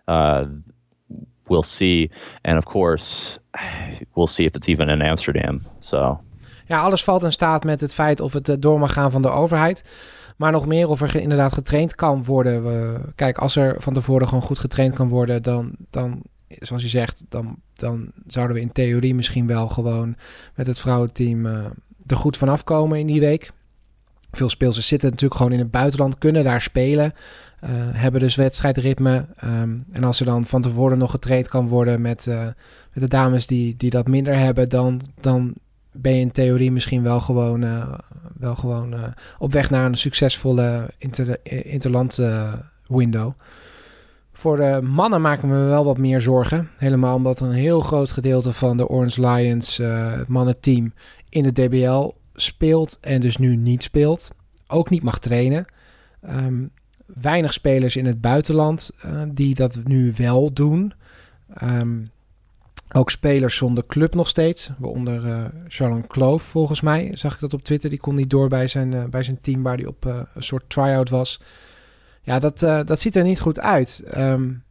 uh, 0.08 0.46
we'll 1.48 1.64
see. 1.64 2.10
And 2.46 2.58
of 2.58 2.66
course, 2.66 3.40
we'll 4.16 4.28
see 4.28 4.46
if 4.46 4.56
it's 4.56 4.70
even 4.70 4.90
in 4.90 5.02
Amsterdam. 5.02 5.66
So. 5.80 6.20
Ja, 6.68 6.82
alles 6.82 7.04
valt 7.04 7.24
in 7.24 7.32
staat 7.32 7.64
met 7.64 7.82
het 7.82 7.94
feit 7.94 8.20
of 8.20 8.34
het 8.34 8.56
door 8.60 8.80
mag 8.80 8.94
gaan 8.94 9.12
van 9.12 9.22
de 9.22 9.30
overheid. 9.30 9.84
Maar 10.40 10.52
nog 10.52 10.66
meer 10.66 10.90
of 10.90 11.02
er 11.02 11.16
inderdaad 11.16 11.54
getraind 11.54 11.96
kan 11.96 12.24
worden. 12.24 13.14
Kijk, 13.16 13.38
als 13.38 13.56
er 13.56 13.76
van 13.82 13.94
tevoren 13.94 14.28
gewoon 14.28 14.44
goed 14.44 14.60
getraind 14.60 14.96
kan 14.96 15.08
worden, 15.08 15.44
dan, 15.44 15.72
dan 15.90 16.22
zoals 16.48 16.82
je 16.82 16.88
zegt, 16.88 17.24
dan, 17.30 17.56
dan 17.74 18.12
zouden 18.28 18.56
we 18.56 18.62
in 18.62 18.72
theorie 18.72 19.16
misschien 19.16 19.48
wel 19.48 19.70
gewoon 19.70 20.16
met 20.56 20.68
het 20.68 20.80
vrouwenteam 20.80 21.46
uh, 21.46 21.66
er 22.06 22.16
goed 22.16 22.38
vanaf 22.38 22.64
komen 22.64 23.00
in 23.00 23.08
die 23.08 23.20
week. 23.20 23.52
Veel 24.32 24.50
speelsters 24.50 24.88
zitten 24.88 25.10
natuurlijk 25.10 25.40
gewoon 25.40 25.54
in 25.54 25.60
het 25.60 25.72
buitenland, 25.72 26.18
kunnen 26.18 26.44
daar 26.44 26.62
spelen. 26.62 27.14
Uh, 27.64 27.70
hebben 27.74 28.22
dus 28.22 28.36
wedstrijdritme. 28.36 29.26
Um, 29.44 29.86
en 29.92 30.04
als 30.04 30.20
er 30.20 30.26
dan 30.26 30.46
van 30.46 30.62
tevoren 30.62 30.98
nog 30.98 31.12
getraind 31.12 31.48
kan 31.48 31.68
worden 31.68 32.02
met, 32.02 32.26
uh, 32.26 32.44
met 32.94 33.04
de 33.04 33.08
dames 33.08 33.48
die, 33.48 33.78
die 33.78 33.90
dat 33.90 34.08
minder 34.08 34.38
hebben, 34.38 34.70
dan, 34.70 35.02
dan 35.22 35.54
ben 35.92 36.14
je 36.14 36.20
in 36.20 36.32
theorie 36.32 36.72
misschien 36.72 37.04
wel 37.04 37.20
gewoon, 37.20 37.64
uh, 37.64 37.94
wel 38.38 38.56
gewoon 38.56 38.96
op 39.38 39.52
weg 39.52 39.70
naar 39.70 39.86
een 39.86 39.96
succesvolle 39.96 40.90
inter, 40.98 41.38
interland 41.66 42.20
window. 42.88 43.32
Voor 44.34 44.58
de 44.58 44.82
mannen 44.84 45.22
maken 45.22 45.50
we 45.50 45.56
wel 45.56 45.86
wat 45.86 45.98
meer 45.98 46.22
zorgen. 46.22 46.70
Helemaal 46.78 47.16
omdat 47.16 47.40
een 47.40 47.52
heel 47.52 47.80
groot 47.80 48.12
gedeelte 48.12 48.54
van 48.54 48.78
de 48.78 48.88
Orange 48.88 49.28
Lions, 49.28 49.78
het 49.78 50.28
mannenteam, 50.28 50.94
in 51.30 51.44
de 51.44 51.52
DBL 51.52 52.12
speelt 52.34 52.98
en 53.02 53.22
dus 53.22 53.38
nu 53.38 53.56
niet 53.56 53.84
speelt. 53.84 54.32
Ook 54.68 54.90
niet 54.90 55.04
mag 55.04 55.20
trainen. 55.20 55.66
Um, 56.30 56.72
weinig 57.06 57.54
spelers 57.54 57.96
in 57.96 58.06
het 58.06 58.22
buitenland 58.22 58.92
die 59.34 59.56
dat 59.56 59.80
nu 59.84 60.14
wel 60.18 60.54
doen. 60.54 60.94
Um, 61.64 62.12
ook 62.94 63.10
spelers 63.10 63.56
zonder 63.56 63.86
club 63.86 64.16
nog 64.16 64.28
steeds. 64.28 64.72
Waaronder 64.78 65.26
uh, 65.26 65.46
Charles 65.68 66.04
Kloof 66.08 66.44
volgens 66.44 66.82
mij. 66.82 67.12
Zag 67.14 67.34
ik 67.34 67.40
dat 67.40 67.54
op 67.54 67.64
Twitter. 67.64 67.90
Die 67.90 68.00
kon 68.00 68.16
niet 68.16 68.30
door 68.30 68.48
bij 68.48 68.68
zijn, 68.68 68.92
uh, 68.92 69.06
bij 69.06 69.24
zijn 69.24 69.42
team 69.42 69.64
waar 69.64 69.76
hij 69.76 69.86
op 69.86 70.06
een 70.06 70.44
soort 70.44 70.70
try-out 70.70 71.10
was. 71.10 71.42
Ja, 72.22 72.40
dat, 72.40 72.60
dat 72.60 73.00
ziet 73.00 73.16
er 73.16 73.24
niet 73.24 73.40
goed 73.40 73.60
uit. 73.60 74.04
Um, 74.18 74.64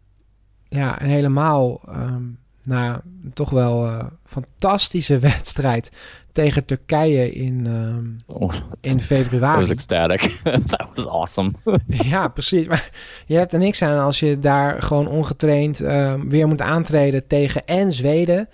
ja, 0.68 1.00
en 1.00 1.08
helemaal 1.08 1.80
um, 1.88 2.38
na 2.62 3.02
toch 3.32 3.50
wel 3.50 4.02
fantastische 4.24 5.18
wedstrijd 5.30 5.90
tegen 6.38 6.64
Turkije 6.64 7.32
in, 7.32 7.66
um, 7.66 8.16
oh, 8.26 8.54
in 8.80 9.00
februari. 9.00 9.56
I 9.56 9.58
was 9.58 9.70
ecstatic. 9.70 10.40
That 10.66 10.86
was 10.94 11.06
awesome. 11.06 11.54
ja, 11.86 12.28
precies. 12.28 12.66
Maar 12.66 12.90
je 13.26 13.36
hebt 13.36 13.52
er 13.52 13.58
niks 13.58 13.82
aan 13.82 13.98
als 13.98 14.20
je 14.20 14.38
daar 14.38 14.82
gewoon 14.82 15.08
ongetraind 15.08 15.80
um, 15.80 16.28
weer 16.28 16.48
moet 16.48 16.60
aantreden 16.60 17.26
tegen 17.26 17.66
en 17.66 17.92
Zweden 17.92 18.48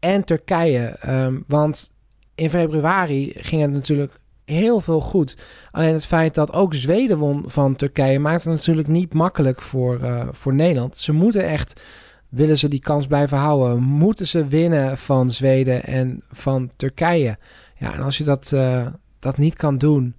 en 0.00 0.24
Turkije. 0.24 0.96
Um, 1.08 1.44
want 1.46 1.92
in 2.34 2.50
februari 2.50 3.32
ging 3.36 3.62
het 3.62 3.70
natuurlijk 3.70 4.18
heel 4.44 4.80
veel 4.80 5.00
goed. 5.00 5.36
Alleen 5.70 5.92
het 5.92 6.06
feit 6.06 6.34
dat 6.34 6.52
ook 6.52 6.74
Zweden 6.74 7.18
won 7.18 7.44
van 7.46 7.76
Turkije 7.76 8.18
maakt 8.18 8.44
het 8.44 8.52
natuurlijk 8.52 8.88
niet 8.88 9.14
makkelijk 9.14 9.62
voor, 9.62 10.00
uh, 10.00 10.28
voor 10.30 10.54
Nederland. 10.54 10.96
Ze 10.96 11.12
moeten 11.12 11.48
echt 11.48 11.80
willen 12.28 12.58
ze 12.58 12.68
die 12.68 12.80
kans 12.80 13.06
blijven 13.06 13.38
houden? 13.38 13.82
Moeten 13.82 14.28
ze 14.28 14.46
winnen 14.46 14.98
van 14.98 15.30
Zweden 15.30 15.84
en 15.84 16.22
van 16.30 16.70
Turkije? 16.76 17.38
Ja, 17.76 17.94
en 17.94 18.02
als 18.02 18.18
je 18.18 18.24
dat, 18.24 18.50
uh, 18.54 18.86
dat 19.18 19.38
niet 19.38 19.54
kan 19.54 19.78
doen, 19.78 20.14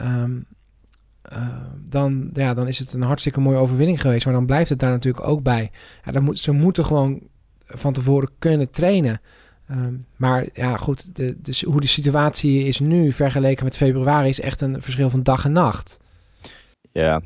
um, 0.00 0.46
uh, 1.32 1.48
dan, 1.88 2.30
ja, 2.32 2.54
dan 2.54 2.68
is 2.68 2.78
het 2.78 2.92
een 2.92 3.02
hartstikke 3.02 3.40
mooie 3.40 3.58
overwinning 3.58 4.00
geweest. 4.00 4.24
Maar 4.24 4.34
dan 4.34 4.46
blijft 4.46 4.70
het 4.70 4.78
daar 4.78 4.90
natuurlijk 4.90 5.26
ook 5.26 5.42
bij. 5.42 5.70
Ja, 6.04 6.12
dan 6.12 6.36
ze 6.36 6.52
moeten 6.52 6.84
gewoon 6.84 7.20
van 7.64 7.92
tevoren 7.92 8.30
kunnen 8.38 8.70
trainen. 8.70 9.20
Um, 9.70 10.04
maar 10.16 10.46
ja, 10.52 10.76
goed, 10.76 11.16
de, 11.16 11.36
de, 11.42 11.64
hoe 11.66 11.80
de 11.80 11.86
situatie 11.86 12.64
is 12.64 12.80
nu 12.80 13.12
vergeleken 13.12 13.64
met 13.64 13.76
februari 13.76 14.28
is 14.28 14.40
echt 14.40 14.60
een 14.60 14.82
verschil 14.82 15.10
van 15.10 15.22
dag 15.22 15.44
en 15.44 15.52
nacht. 15.52 15.98
Ja, 16.92 17.22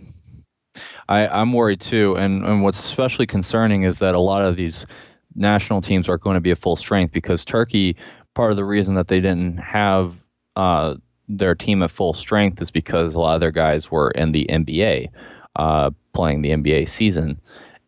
I, 1.09 1.27
I'm 1.27 1.53
worried 1.53 1.81
too. 1.81 2.17
And, 2.17 2.45
and 2.45 2.63
what's 2.63 2.79
especially 2.79 3.27
concerning 3.27 3.83
is 3.83 3.99
that 3.99 4.15
a 4.15 4.21
lot 4.21 4.43
of 4.43 4.57
these 4.57 4.87
national 5.35 5.81
teams 5.81 6.09
are 6.09 6.19
going 6.19 6.35
to 6.35 6.41
be 6.41 6.51
at 6.51 6.59
full 6.59 6.77
strength 6.77 7.13
because 7.13 7.45
Turkey, 7.45 7.97
part 8.35 8.51
of 8.51 8.57
the 8.57 8.65
reason 8.65 8.95
that 8.95 9.09
they 9.09 9.21
didn't 9.21 9.59
have 9.59 10.27
uh, 10.57 10.95
their 11.29 11.55
team 11.55 11.83
at 11.83 11.91
full 11.91 12.15
strength 12.15 12.61
is 12.61 12.71
because 12.71 13.15
a 13.15 13.21
lot 13.21 13.35
of 13.35 13.41
their 13.41 13.51
guys 13.51 13.91
were 13.91 14.11
in 14.11 14.33
the 14.33 14.47
NBA, 14.51 15.09
uh, 15.57 15.91
playing 16.13 16.43
the 16.43 16.51
NBA 16.51 16.89
season. 16.89 17.41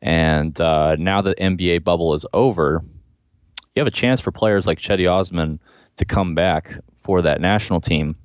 And 0.02 0.60
uh, 0.60 0.96
now 0.96 1.22
the 1.22 1.34
NBA 1.34 1.84
bubble 1.84 2.14
is 2.14 2.26
over, 2.32 2.82
you 3.74 3.80
have 3.80 3.86
a 3.86 3.90
chance 3.90 4.20
for 4.20 4.30
players 4.30 4.66
like 4.66 4.78
Chetty 4.78 5.10
Osman 5.10 5.60
to 5.96 6.04
come 6.04 6.34
back 6.34 6.78
for 6.98 7.22
that 7.22 7.40
national 7.40 7.80
team 7.80 8.16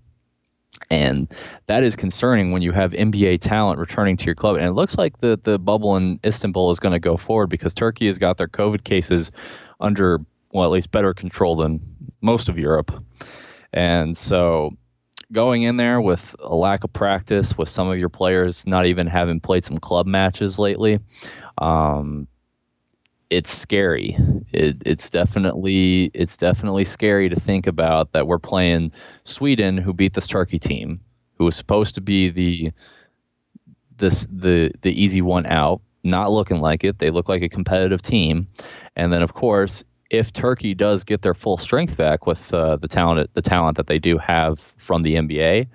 and 0.92 1.34
that 1.68 1.84
is 1.84 1.96
concerning 1.96 2.52
when 2.52 2.62
you 2.62 2.74
have 2.74 2.92
NBA 2.92 3.40
talent 3.40 3.80
returning 3.80 4.18
to 4.18 4.26
your 4.26 4.36
club. 4.36 4.58
And 4.58 4.66
it 4.66 4.74
looks 4.74 4.98
like 4.98 5.22
the, 5.22 5.40
the 5.42 5.58
bubble 5.58 5.96
in 5.96 6.20
Istanbul 6.26 6.70
is 6.70 6.82
going 6.82 6.92
to 6.92 7.00
go 7.00 7.16
forward 7.16 7.48
because 7.48 7.74
Turkey 7.74 8.08
has 8.08 8.18
got 8.18 8.38
their 8.38 8.50
COVID 8.50 8.84
cases 8.84 9.32
under, 9.80 10.20
well, 10.52 10.66
at 10.66 10.72
least 10.72 10.92
better 10.92 11.14
control 11.14 11.56
than 11.56 11.80
most 12.20 12.50
of 12.50 12.60
Europe. 12.60 12.92
And 13.72 14.18
so 14.18 14.72
going 15.32 15.64
in 15.64 15.78
there 15.78 16.02
with 16.02 16.36
a 16.42 16.54
lack 16.54 16.84
of 16.84 16.92
practice, 16.92 17.58
with 17.58 17.70
some 17.70 17.90
of 17.90 17.98
your 17.98 18.10
players 18.10 18.68
not 18.68 18.86
even 18.86 19.08
having 19.08 19.40
played 19.40 19.64
some 19.64 19.78
club 19.78 20.06
matches 20.06 20.60
lately, 20.60 21.00
um, 21.60 22.28
it's 23.32 23.52
scary. 23.52 24.18
It, 24.52 24.84
it's 24.86 25.10
definitely 25.10 26.12
it's 26.14 26.36
definitely 26.36 26.84
scary 26.84 27.30
to 27.30 27.40
think 27.40 27.66
about 27.66 28.12
that 28.12 28.28
we're 28.28 28.38
playing 28.38 28.92
Sweden, 29.24 29.78
who 29.78 29.94
beat 29.94 30.14
this 30.14 30.28
Turkey 30.28 30.60
team, 30.60 31.00
who 31.38 31.46
was 31.46 31.56
supposed 31.56 31.96
to 31.96 32.02
be 32.02 32.30
the 32.30 32.72
this 33.98 34.28
the 34.30 34.72
the 34.82 34.92
easy 35.02 35.22
one 35.22 35.46
out. 35.48 35.82
Not 36.04 36.32
looking 36.32 36.60
like 36.60 36.84
it. 36.84 37.00
They 37.00 37.10
look 37.10 37.30
like 37.30 37.42
a 37.42 37.50
competitive 37.50 38.02
team, 38.02 38.48
and 38.98 39.14
then 39.14 39.24
of 39.24 39.34
course, 39.34 39.84
if 40.10 40.34
Turkey 40.34 40.74
does 40.74 41.06
get 41.06 41.22
their 41.22 41.34
full 41.34 41.58
strength 41.58 41.96
back 41.96 42.28
with 42.28 42.54
uh, 42.54 42.76
the 42.78 42.88
talent 42.88 43.34
the 43.34 43.42
talent 43.42 43.78
that 43.78 43.88
they 43.88 44.00
do 44.00 44.18
have 44.18 44.60
from 44.76 45.04
the 45.04 45.16
NBA, 45.16 45.68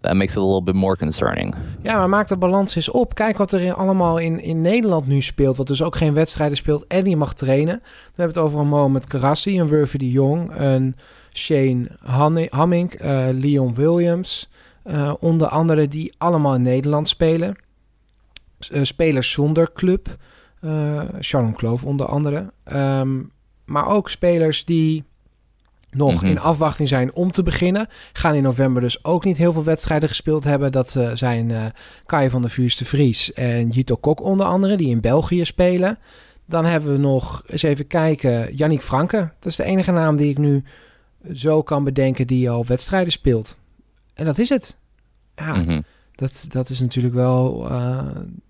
that 0.00 0.14
makes 0.14 0.32
it 0.32 0.38
a 0.38 0.44
little 0.44 0.62
bit 0.62 0.74
more 0.74 0.96
concerning. 0.96 1.54
Ja, 1.82 1.96
maar 1.96 2.08
maak 2.08 2.28
de 2.28 2.36
balans 2.36 2.76
eens 2.76 2.90
op. 2.90 3.14
Kijk 3.14 3.36
wat 3.36 3.52
er 3.52 3.60
in, 3.60 3.74
allemaal 3.74 4.18
in, 4.18 4.40
in 4.40 4.60
Nederland 4.60 5.06
nu 5.06 5.22
speelt. 5.22 5.56
Wat 5.56 5.66
dus 5.66 5.82
ook 5.82 5.96
geen 5.96 6.14
wedstrijden 6.14 6.56
speelt 6.56 6.86
en 6.86 7.04
die 7.04 7.16
mag 7.16 7.34
trainen. 7.34 7.78
Dan 7.78 8.14
hebben 8.14 8.36
het 8.36 8.44
over 8.44 8.60
een 8.60 8.68
Mohamed 8.68 9.06
Karassi, 9.06 9.60
een 9.60 9.68
Wurfie 9.68 9.98
de 9.98 10.10
Jong, 10.10 10.50
een 10.56 10.96
Shane 11.32 11.88
Hamming, 12.50 13.02
uh, 13.02 13.26
Leon 13.32 13.74
Williams. 13.74 14.50
Uh, 14.84 15.12
onder 15.18 15.48
andere 15.48 15.88
die 15.88 16.14
allemaal 16.18 16.54
in 16.54 16.62
Nederland 16.62 17.08
spelen. 17.08 17.56
Uh, 18.70 18.84
spelers 18.84 19.30
zonder 19.30 19.72
club. 19.72 20.16
Sharon 21.20 21.52
Kloof 21.52 21.84
onder 21.84 22.06
andere. 22.06 22.52
Um, 22.72 23.32
maar 23.64 23.88
ook 23.88 24.10
spelers 24.10 24.64
die 24.64 25.04
nog 25.96 26.12
mm 26.12 26.18
-hmm. 26.18 26.28
in 26.28 26.38
afwachting 26.38 26.88
zijn 26.88 27.14
om 27.14 27.30
te 27.30 27.42
beginnen. 27.42 27.88
Gaan 28.12 28.34
in 28.34 28.42
november 28.42 28.82
dus 28.82 29.04
ook 29.04 29.24
niet 29.24 29.36
heel 29.36 29.52
veel 29.52 29.64
wedstrijden 29.64 30.08
gespeeld 30.08 30.44
hebben. 30.44 30.72
Dat 30.72 30.94
uh, 30.94 31.10
zijn 31.14 31.48
uh, 31.48 31.64
Kai 32.06 32.30
van 32.30 32.40
der 32.40 32.50
Vuurste 32.50 32.84
Vries 32.84 33.32
en 33.32 33.68
Jito 33.68 33.96
Kok 33.96 34.20
onder 34.22 34.46
andere, 34.46 34.76
die 34.76 34.88
in 34.88 35.00
België 35.00 35.44
spelen. 35.44 35.98
Dan 36.46 36.64
hebben 36.64 36.92
we 36.92 36.98
nog, 36.98 37.42
eens 37.46 37.62
even 37.62 37.86
kijken, 37.86 38.54
Yannick 38.54 38.82
Franke. 38.82 39.32
Dat 39.38 39.50
is 39.50 39.56
de 39.56 39.64
enige 39.64 39.92
naam 39.92 40.16
die 40.16 40.30
ik 40.30 40.38
nu 40.38 40.64
zo 41.32 41.62
kan 41.62 41.84
bedenken 41.84 42.26
die 42.26 42.50
al 42.50 42.66
wedstrijden 42.66 43.12
speelt. 43.12 43.56
En 44.14 44.24
dat 44.24 44.38
is 44.38 44.48
het. 44.48 44.76
Ja, 45.34 45.54
mm 45.54 45.64
-hmm. 45.64 45.84
dat, 46.14 46.46
dat 46.48 46.70
is 46.70 46.80
natuurlijk 46.80 47.14
wel, 47.14 47.70
uh, 47.70 48.06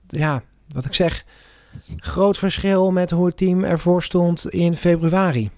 ja, 0.08 0.42
wat 0.68 0.84
ik 0.84 0.94
zeg, 0.94 1.24
groot 1.96 2.38
verschil 2.38 2.90
met 2.90 3.10
hoe 3.10 3.26
het 3.26 3.36
team 3.36 3.64
ervoor 3.64 4.02
stond 4.02 4.48
in 4.48 4.76
februari. 4.76 5.50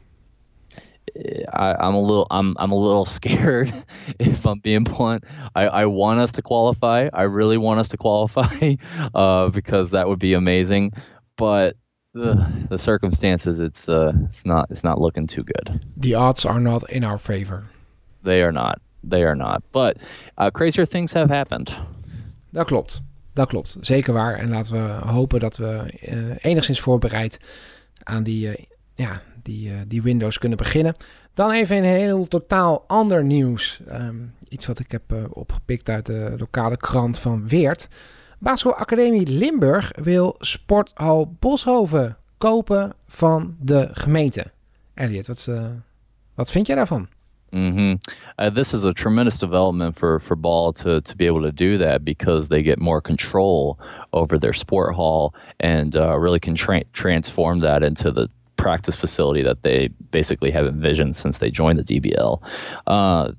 I, 1.53 1.87
am 1.87 1.95
a 1.95 2.01
little 2.01 2.27
I'm 2.31 2.57
I'm 2.59 2.73
a 2.73 2.77
little 2.77 3.05
scared 3.19 3.73
if 4.19 4.47
I'm 4.47 4.61
being 4.61 4.85
blunt. 4.85 5.25
I, 5.55 5.67
I 5.67 5.87
want 5.87 6.21
us 6.21 6.33
to 6.33 6.43
qualify. 6.43 7.09
I 7.13 7.23
really 7.23 7.59
want 7.59 7.81
us 7.81 7.89
to 7.89 7.97
qualify 7.97 8.77
uh, 9.15 9.49
because 9.49 9.91
that 9.91 10.09
would 10.09 10.19
be 10.19 10.35
amazing. 10.35 10.93
But 11.37 11.77
the, 12.15 12.67
the 12.69 12.79
circumstances, 12.79 13.61
it's 13.61 13.89
uh, 13.89 14.13
it's 14.25 14.45
not 14.45 14.71
it's 14.71 14.85
not 14.85 15.01
looking 15.01 15.27
too 15.27 15.45
good. 15.45 15.81
The 15.97 16.15
odds 16.15 16.45
are 16.45 16.61
not 16.61 16.91
in 16.91 17.05
our 17.05 17.19
favor. 17.19 17.67
They 18.23 18.43
are 18.43 18.53
not. 18.53 18.81
They 19.05 19.23
are 19.23 19.37
not. 19.37 19.63
But 19.73 19.99
uh, 20.39 20.51
crazier 20.51 20.87
things 20.87 21.13
have 21.13 21.31
happened. 21.31 21.77
Dat 22.53 22.67
klopt. 22.67 23.01
Dat 23.33 23.49
klopt. 23.49 23.77
Zeker 23.81 24.13
waar. 24.13 24.35
En 24.35 24.49
laten 24.49 24.73
we 24.73 25.07
hopen 25.07 25.41
dat 25.41 25.57
we 25.57 25.95
uh, 26.09 26.37
enigszins 26.41 26.81
voorbereid 26.81 27.41
aan 28.03 28.23
die, 28.23 28.49
uh, 28.49 28.65
ja, 28.95 29.23
die, 29.49 29.69
uh, 29.69 29.75
die 29.87 30.03
Windows 30.03 30.39
kunnen 30.39 30.59
beginnen. 30.59 30.95
Dan 31.35 31.51
even 31.51 31.77
een 31.77 31.85
heel 31.85 32.27
totaal 32.27 32.85
ander 32.87 33.25
nieuws. 33.25 33.81
Um, 33.93 34.35
iets 34.49 34.67
wat 34.67 34.79
ik 34.79 34.91
heb 34.91 35.13
uh, 35.13 35.25
opgepikt 35.31 35.89
uit 35.89 36.07
de 36.07 36.35
lokale 36.39 36.77
krant 36.77 37.19
van 37.19 37.49
Weert. 37.49 37.89
Academie 38.63 39.27
Limburg 39.27 39.93
wil 39.95 40.35
Sporthal 40.39 41.37
Boshoven 41.39 42.17
kopen 42.39 42.93
van 43.07 43.57
de 43.61 43.89
gemeente. 43.93 44.45
Elliot, 44.95 45.27
wat, 45.27 45.47
uh, 45.51 45.65
wat 46.35 46.51
vind 46.51 46.67
jij 46.67 46.77
daarvan? 46.77 47.09
Mm-hmm. 47.51 47.99
Uh, 48.37 48.55
this 48.55 48.73
is 48.73 48.85
a 48.85 48.93
tremendous 48.93 49.39
development 49.39 49.97
for, 49.97 50.21
for 50.21 50.37
ball 50.37 50.73
to, 50.73 51.01
to 51.01 51.15
be 51.17 51.27
able 51.27 51.43
to 51.43 51.53
do 51.53 51.79
that 51.79 52.05
because 52.05 52.49
they 52.49 52.63
get 52.63 52.79
more 52.79 53.01
control 53.01 53.77
over 54.11 54.39
their 54.39 54.55
sport 54.55 54.95
hall 54.95 55.33
and 55.57 55.95
uh, 55.95 56.19
really 56.19 56.39
can 56.39 56.55
tra- 56.55 56.85
transform 56.93 57.61
that 57.61 57.83
into 57.83 58.13
the 58.13 58.29
practice 58.59 58.95
facility 58.95 59.43
that 59.43 59.63
they 59.63 59.89
basically 60.11 60.51
have 60.51 60.67
envisioned 60.67 61.17
since 61.17 61.39
they 61.39 61.51
joined 61.51 61.79
the 61.79 62.01
DBL. 62.01 62.43
Uh, 62.87 63.33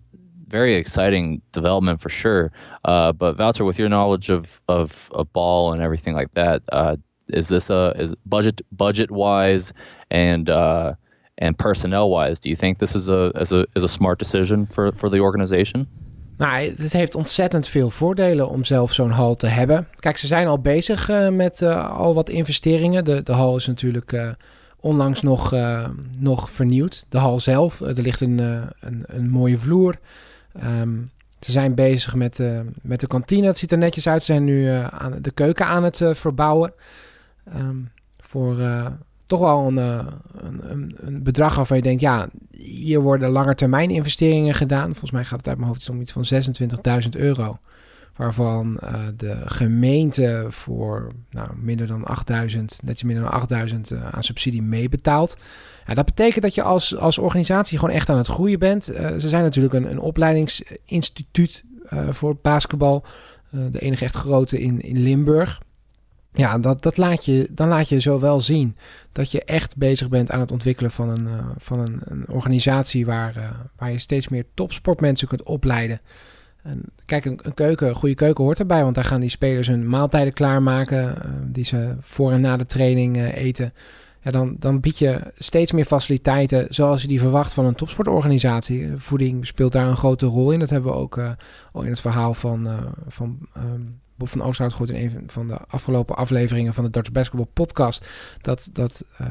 very 0.47 0.75
exciting 0.75 1.41
development 1.51 2.01
for 2.01 2.09
sure. 2.09 2.51
Uh, 2.85 3.11
but 3.11 3.37
Wouter, 3.37 3.63
with 3.63 3.77
your 3.77 3.89
knowledge 3.89 4.31
of 4.31 4.59
of 4.67 5.11
a 5.13 5.23
ball 5.23 5.73
and 5.73 5.81
everything 5.83 6.15
like 6.15 6.31
that, 6.31 6.63
uh, 6.71 6.95
is 7.27 7.47
this 7.47 7.69
a 7.69 7.93
is 7.95 8.13
budget 8.25 8.61
budget 8.71 9.11
wise 9.11 9.73
and 10.09 10.49
uh, 10.49 10.93
and 11.37 11.55
personnel 11.57 12.09
wise? 12.09 12.39
Do 12.39 12.49
you 12.49 12.55
think 12.55 12.79
this 12.79 12.95
is 12.95 13.07
a 13.09 13.31
is 13.35 13.51
a 13.51 13.65
is 13.75 13.83
a 13.83 13.87
smart 13.87 14.17
decision 14.17 14.65
for 14.65 14.91
for 14.91 15.09
the 15.09 15.19
organization? 15.19 15.87
Nou, 16.37 16.73
het 16.77 16.93
heeft 16.93 17.15
ontzettend 17.15 17.67
veel 17.67 17.89
voordelen 17.89 18.49
om 18.49 18.63
zelf 18.63 18.93
zo'n 18.93 19.11
hal 19.11 19.35
te 19.35 19.47
hebben. 19.47 19.87
Kijk, 19.99 20.17
ze 20.17 20.27
zijn 20.27 20.47
al 20.47 20.59
bezig 20.59 21.09
uh, 21.09 21.29
met 21.29 21.61
uh, 21.61 21.99
al 21.99 22.13
wat 22.13 22.29
investeringen. 22.29 23.05
De, 23.05 23.23
de 23.23 23.31
hal 23.31 23.55
is 23.55 23.67
natuurlijk 23.67 24.11
uh, 24.11 24.29
onlangs 24.79 25.21
nog, 25.21 25.55
nog 26.17 26.51
vernieuwd. 26.51 27.05
De 27.09 27.17
hal 27.17 27.39
zelf, 27.39 27.81
er 27.81 28.01
ligt 28.01 28.21
een, 28.21 28.39
een, 28.79 29.03
een, 29.05 29.29
mooie 29.29 29.57
vloer. 29.57 29.99
Um, 30.63 31.11
ze 31.39 31.51
zijn 31.51 31.75
bezig 31.75 32.15
met, 32.15 32.43
met 32.81 32.99
de 32.99 33.07
kantine. 33.07 33.47
Het 33.47 33.57
ziet 33.57 33.71
er 33.71 33.77
netjes 33.77 34.07
uit. 34.07 34.23
Ze 34.23 34.31
zijn 34.31 34.43
nu 34.43 34.67
aan 34.89 35.21
de 35.21 35.31
keuken 35.31 35.65
aan 35.65 35.83
het 35.83 36.01
verbouwen. 36.11 36.73
Um, 37.55 37.89
voor 38.17 38.57
toch 39.29 39.39
wel 39.39 39.67
een, 39.67 39.77
een, 39.77 40.95
een, 40.97 41.23
bedrag 41.23 41.55
waarvan 41.55 41.77
je 41.77 41.83
denkt, 41.83 42.01
ja, 42.01 42.27
hier 42.51 43.01
worden 43.01 43.29
langetermijn 43.29 43.89
investeringen 43.89 44.55
gedaan. 44.55 44.89
Volgens 44.89 45.11
mij 45.11 45.23
gaat 45.23 45.37
het 45.37 45.47
uit 45.47 45.57
mijn 45.57 45.69
hoofd 45.69 45.89
om 45.89 46.01
iets 46.01 46.11
van 46.11 46.25
26.000 47.03 47.09
euro. 47.09 47.59
Waarvan 48.19 48.79
uh, 48.83 48.93
de 49.15 49.41
gemeente 49.45 50.45
voor 50.49 51.11
nou, 51.29 51.47
minder 51.55 51.87
dan 51.87 52.05
8000, 52.05 52.79
net 52.83 53.03
minder 53.03 53.23
dan 53.23 53.33
8000 53.33 53.91
uh, 53.91 54.07
aan 54.09 54.23
subsidie 54.23 54.61
meebetaalt. 54.61 55.37
Ja, 55.85 55.93
dat 55.93 56.05
betekent 56.05 56.43
dat 56.43 56.55
je 56.55 56.61
als, 56.61 56.95
als 56.95 57.17
organisatie 57.17 57.79
gewoon 57.79 57.95
echt 57.95 58.09
aan 58.09 58.17
het 58.17 58.27
groeien 58.27 58.59
bent. 58.59 58.91
Uh, 58.91 59.07
ze 59.17 59.29
zijn 59.29 59.43
natuurlijk 59.43 59.73
een, 59.73 59.91
een 59.91 59.99
opleidingsinstituut 59.99 61.63
voor 62.09 62.37
basketbal. 62.41 63.05
de 63.49 63.79
enige 63.79 64.03
echt 64.03 64.15
grote 64.15 64.59
in, 64.59 64.81
in 64.81 65.01
Limburg. 65.01 65.61
Ja, 66.33 66.57
dat, 66.57 66.83
dat 66.83 66.97
laat 66.97 67.25
je, 67.25 67.47
dan 67.51 67.67
laat 67.67 67.89
je 67.89 67.99
zo 67.99 68.19
wel 68.19 68.41
zien 68.41 68.75
dat 69.11 69.31
je 69.31 69.43
echt 69.43 69.77
bezig 69.77 70.09
bent 70.09 70.31
aan 70.31 70.39
het 70.39 70.51
ontwikkelen 70.51 70.91
van 70.91 71.09
een, 71.09 71.27
van 71.57 71.79
een, 71.79 72.01
een 72.03 72.29
organisatie 72.29 73.05
waar, 73.05 73.55
waar 73.77 73.91
je 73.91 73.99
steeds 73.99 74.27
meer 74.27 74.45
topsportmensen 74.53 75.27
kunt 75.27 75.43
opleiden. 75.43 76.01
En 76.63 76.83
kijk, 77.05 77.25
een, 77.25 77.53
keuken, 77.53 77.87
een 77.87 77.95
goede 77.95 78.15
keuken 78.15 78.43
hoort 78.43 78.59
erbij, 78.59 78.83
want 78.83 78.95
daar 78.95 79.03
gaan 79.03 79.19
die 79.19 79.29
spelers 79.29 79.67
hun 79.67 79.89
maaltijden 79.89 80.33
klaarmaken 80.33 81.03
uh, 81.03 81.31
die 81.45 81.65
ze 81.65 81.95
voor 82.01 82.31
en 82.31 82.41
na 82.41 82.57
de 82.57 82.65
training 82.65 83.33
eten. 83.33 83.73
Ja, 84.21 84.31
dan, 84.31 84.55
dan 84.59 84.79
bied 84.79 84.97
je 84.97 85.21
steeds 85.37 85.71
meer 85.71 85.85
faciliteiten 85.85 86.65
zoals 86.69 87.01
je 87.01 87.07
die 87.07 87.19
verwacht 87.19 87.53
van 87.53 87.65
een 87.65 87.75
topsportorganisatie. 87.75 88.91
Voeding 88.95 89.47
speelt 89.47 89.71
daar 89.71 89.87
een 89.87 89.97
grote 89.97 90.25
rol 90.25 90.51
in. 90.51 90.59
Dat 90.59 90.69
hebben 90.69 90.91
we 90.91 90.97
ook 90.97 91.19
al 91.71 91.81
in 91.81 91.89
het 91.89 92.01
verhaal 92.01 92.33
van, 92.33 92.67
van 93.07 93.37
um, 93.57 93.99
Bob 94.19 94.29
van 94.29 94.41
Oosterhout 94.41 94.73
gehoord 94.73 94.89
in 94.89 95.05
een 95.05 95.29
van 95.29 95.47
de 95.47 95.57
afgelopen 95.67 96.15
afleveringen 96.15 96.73
van 96.73 96.83
de 96.83 96.89
Dutch 96.89 97.11
Basketball 97.11 97.47
podcast. 97.53 98.09
Dat, 98.41 98.69
dat, 98.73 99.05
uh, 99.21 99.27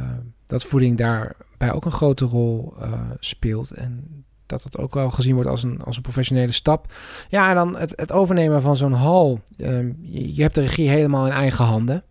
dat 0.46 0.64
voeding 0.64 0.96
daarbij 0.96 1.72
ook 1.72 1.84
een 1.84 1.92
grote 1.92 2.24
rol 2.24 2.74
uh, 2.80 2.92
speelt. 3.18 3.70
En 3.70 4.24
dat 4.48 4.62
het 4.62 4.78
ook 4.78 4.94
wel 4.94 5.10
gezien 5.10 5.34
wordt 5.34 5.48
als 5.48 5.62
een, 5.62 5.82
als 5.84 5.96
een 5.96 6.02
professionele 6.02 6.52
stap. 6.52 6.92
Ja, 7.28 7.48
en 7.48 7.54
dan 7.54 7.76
het, 7.76 7.92
het 7.96 8.12
overnemen 8.12 8.62
van 8.62 8.76
zo'n 8.76 8.92
hal. 8.92 9.40
Um, 9.58 9.98
je, 10.00 10.42
hebt 10.42 10.54
de 10.54 10.60
regie 10.60 10.88
helemaal 10.88 11.26
in 11.26 11.32
eigen 11.32 11.64
handen. 11.64 12.04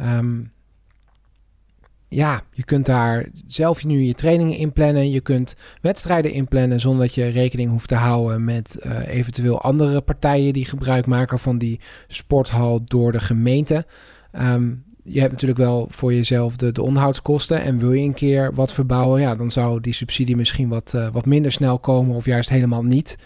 Um, 0.00 0.52
ja, 2.08 2.42
je 2.52 2.64
kunt 2.64 2.86
daar 2.86 3.26
zelf 3.46 3.84
nu 3.84 4.00
je 4.00 4.14
trainingen 4.14 4.56
inplannen. 4.56 5.10
Je 5.10 5.20
kunt 5.20 5.56
wedstrijden 5.80 6.32
inplannen 6.32 6.80
zonder 6.80 7.06
dat 7.06 7.14
je 7.14 7.28
rekening 7.28 7.70
hoeft 7.70 7.88
te 7.88 7.94
houden 7.94 8.44
met 8.44 8.78
uh, 8.86 9.08
eventueel 9.08 9.60
andere 9.60 10.00
partijen 10.00 10.52
die 10.52 10.64
gebruik 10.64 11.06
maken 11.06 11.38
van 11.38 11.58
die 11.58 11.80
sporthal 12.06 12.84
door 12.84 13.12
de 13.12 13.20
gemeente. 13.20 13.86
Um, 14.32 14.84
je 15.08 15.20
hebt 15.20 15.32
natuurlijk 15.32 15.60
wel 15.60 15.86
voor 15.90 16.14
jezelf 16.14 16.56
de, 16.56 16.72
de 16.72 16.82
onderhoudskosten. 16.82 17.62
En 17.62 17.78
wil 17.78 17.92
je 17.92 18.04
een 18.04 18.14
keer 18.14 18.54
wat 18.54 18.72
verbouwen, 18.72 19.20
ja, 19.20 19.34
dan 19.34 19.50
zou 19.50 19.80
die 19.80 19.92
subsidie 19.92 20.36
misschien 20.36 20.68
wat, 20.68 20.92
uh, 20.96 21.08
wat 21.12 21.26
minder 21.26 21.52
snel 21.52 21.78
komen 21.78 22.16
of 22.16 22.24
juist 22.24 22.48
helemaal 22.48 22.82
niet. 22.82 23.18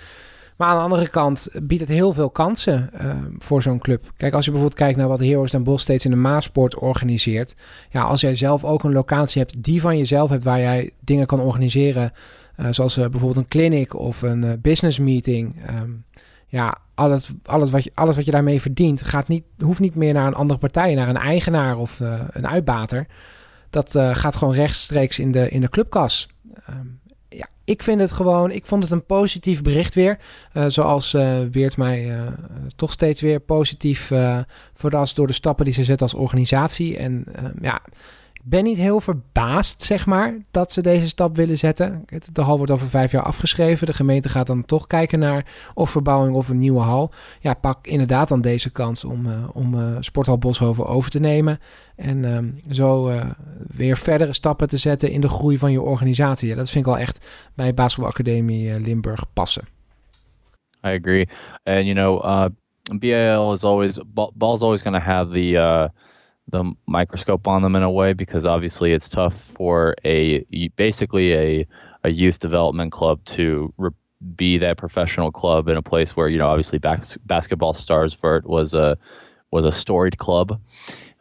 Maar 0.57 0.69
aan 0.69 0.77
de 0.77 0.83
andere 0.83 1.09
kant 1.09 1.49
biedt 1.63 1.81
het 1.81 1.91
heel 1.91 2.13
veel 2.13 2.31
kansen 2.31 2.91
uh, 3.03 3.15
voor 3.39 3.63
zo'n 3.63 3.79
club. 3.79 4.13
Kijk, 4.17 4.35
als 4.35 4.45
je 4.45 4.51
bijvoorbeeld 4.51 4.81
kijkt 4.81 4.99
naar 4.99 5.09
wat 5.09 5.21
Heroes 5.21 5.51
Den 5.51 5.63
Bosch 5.63 5.83
steeds 5.83 6.05
in 6.05 6.11
de 6.11 6.17
Maasport 6.17 6.75
organiseert. 6.75 7.55
Ja, 7.91 8.03
als 8.03 8.21
jij 8.21 8.37
zelf 8.37 8.65
ook 8.65 8.85
een 8.85 8.93
locatie 8.93 9.41
hebt 9.41 9.63
die 9.63 9.81
van 9.81 9.99
jezelf 9.99 10.31
hebt 10.31 10.45
waar 10.45 10.61
jij 10.61 10.91
dingen 11.01 11.27
kan 11.27 11.41
organiseren. 11.41 12.13
Uh, 12.61 12.67
zoals 12.71 12.95
bijvoorbeeld 12.95 13.37
een 13.37 13.49
clinic 13.49 13.95
of 13.95 14.23
een 14.23 14.59
business 14.61 14.99
meeting. 14.99 15.57
Um, 15.81 16.05
ja, 16.53 16.79
alles, 16.95 17.31
alles, 17.45 17.71
wat 17.71 17.85
je, 17.85 17.93
alles 17.95 18.17
wat 18.17 18.25
je 18.25 18.31
daarmee 18.31 18.61
verdient 18.61 19.03
gaat 19.03 19.29
niet, 19.29 19.45
hoeft 19.59 19.81
niet 19.81 19.95
meer 19.95 20.13
naar 20.13 20.27
een 20.27 20.35
andere 20.35 20.59
partij, 20.59 20.95
naar 20.95 21.09
een 21.09 21.17
eigenaar 21.17 21.77
of 21.77 22.01
een 22.31 22.49
uitbater. 22.49 23.07
Dat 23.71 23.91
gaat 24.13 24.37
gewoon 24.37 24.55
rechtstreeks 24.55 25.19
in 25.19 25.33
de, 25.33 25.49
in 25.49 25.61
de 25.61 25.69
clubkas. 25.69 26.29
Um, 26.71 27.01
ja, 27.29 27.47
ik 27.65 27.83
vind 27.83 28.01
het 28.01 28.13
gewoon, 28.13 28.51
ik 28.51 28.67
vond 28.67 28.83
het 28.83 28.93
een 28.93 29.07
positief 29.07 29.63
bericht 29.63 29.95
weer. 29.95 30.19
Uh, 30.55 30.65
zoals 30.69 31.13
Weert 31.51 31.77
mij 31.77 32.29
toch 32.77 32.93
steeds 32.93 33.21
weer 33.21 33.41
positief 33.41 34.13
verrast 34.75 35.17
door 35.17 35.27
de 35.27 35.33
stappen 35.33 35.65
die 35.65 35.75
ze 35.75 35.85
zet 35.85 36.03
als 36.03 36.15
organisatie. 36.15 36.97
En 36.97 37.25
ja, 37.61 37.83
ik 38.45 38.51
ben 38.51 38.65
niet 38.65 38.77
heel 38.77 39.01
verbaasd, 39.01 39.83
zeg 39.83 40.07
maar, 40.07 40.37
dat 40.51 40.73
ze 40.73 40.83
deze 40.83 41.09
stap 41.09 41.37
willen 41.37 41.59
zetten. 41.59 42.05
De 42.33 42.43
hal 42.43 42.57
wordt 42.57 42.73
over 42.73 42.89
vijf 42.89 43.13
jaar 43.13 43.23
afgeschreven. 43.23 43.87
De 43.87 43.93
gemeente 43.93 44.29
gaat 44.29 44.47
dan 44.47 44.65
toch 44.65 44.87
kijken 44.87 45.19
naar 45.19 45.47
of 45.75 45.91
verbouwing 45.91 46.37
of 46.37 46.49
een 46.49 46.59
nieuwe 46.59 46.81
hal. 46.81 47.13
Ja, 47.41 47.55
pak 47.55 47.87
inderdaad 47.87 48.29
dan 48.29 48.41
deze 48.41 48.71
kans 48.71 49.05
om, 49.05 49.27
uh, 49.27 49.33
om 49.53 49.75
uh, 49.75 49.97
Sporthal 50.01 50.39
Boshoven 50.39 50.87
over 50.87 51.11
te 51.11 51.21
nemen. 51.21 51.59
En 51.97 52.25
um, 52.25 52.61
zo 52.71 53.09
uh, 53.09 53.25
weer 53.69 53.97
verdere 53.97 54.33
stappen 54.33 54.69
te 54.69 54.77
zetten 54.77 55.11
in 55.11 55.21
de 55.21 55.29
groei 55.29 55.59
van 55.59 55.73
je 55.73 55.81
organisatie. 55.81 56.55
Dat 56.55 56.71
vind 56.71 56.87
ik 56.87 56.93
wel 56.93 57.01
echt 57.01 57.27
bij 57.55 57.75
Basketbalacademie 57.75 58.81
Limburg 58.81 59.25
passen. 59.33 59.65
I 60.85 60.89
agree. 60.89 61.29
And 61.63 61.85
you 61.85 61.95
know, 61.95 62.25
uh, 62.25 62.47
BAL 62.99 63.53
is 63.53 63.65
always, 63.65 63.99
ball's 64.35 64.63
always 64.63 64.83
going 64.83 64.97
to 64.97 65.03
have 65.03 65.33
the... 65.33 65.91
the 66.51 66.73
microscope 66.87 67.47
on 67.47 67.63
them 67.63 67.77
in 67.77 67.83
a 67.83 67.91
way 67.91 68.13
because 68.13 68.45
obviously 68.45 68.93
it's 68.93 69.09
tough 69.09 69.35
for 69.57 69.95
a 70.05 70.45
basically 70.77 71.33
a 71.35 71.67
a 72.05 72.11
youth 72.11 72.41
development 72.41 72.91
club 72.93 73.25
to 73.25 73.73
re- 73.79 73.91
be 74.37 74.59
that 74.59 74.77
professional 74.77 75.31
club 75.31 75.69
in 75.69 75.77
a 75.77 75.83
place 75.83 76.17
where 76.17 76.29
you 76.29 76.39
know 76.39 76.49
obviously 76.49 76.79
bas- 76.79 77.17
basketball 77.27 77.75
stars 77.75 78.15
vert 78.15 78.47
was 78.47 78.75
a 78.75 78.99
was 79.51 79.65
a 79.65 79.73
storied 79.73 80.19
club 80.19 80.61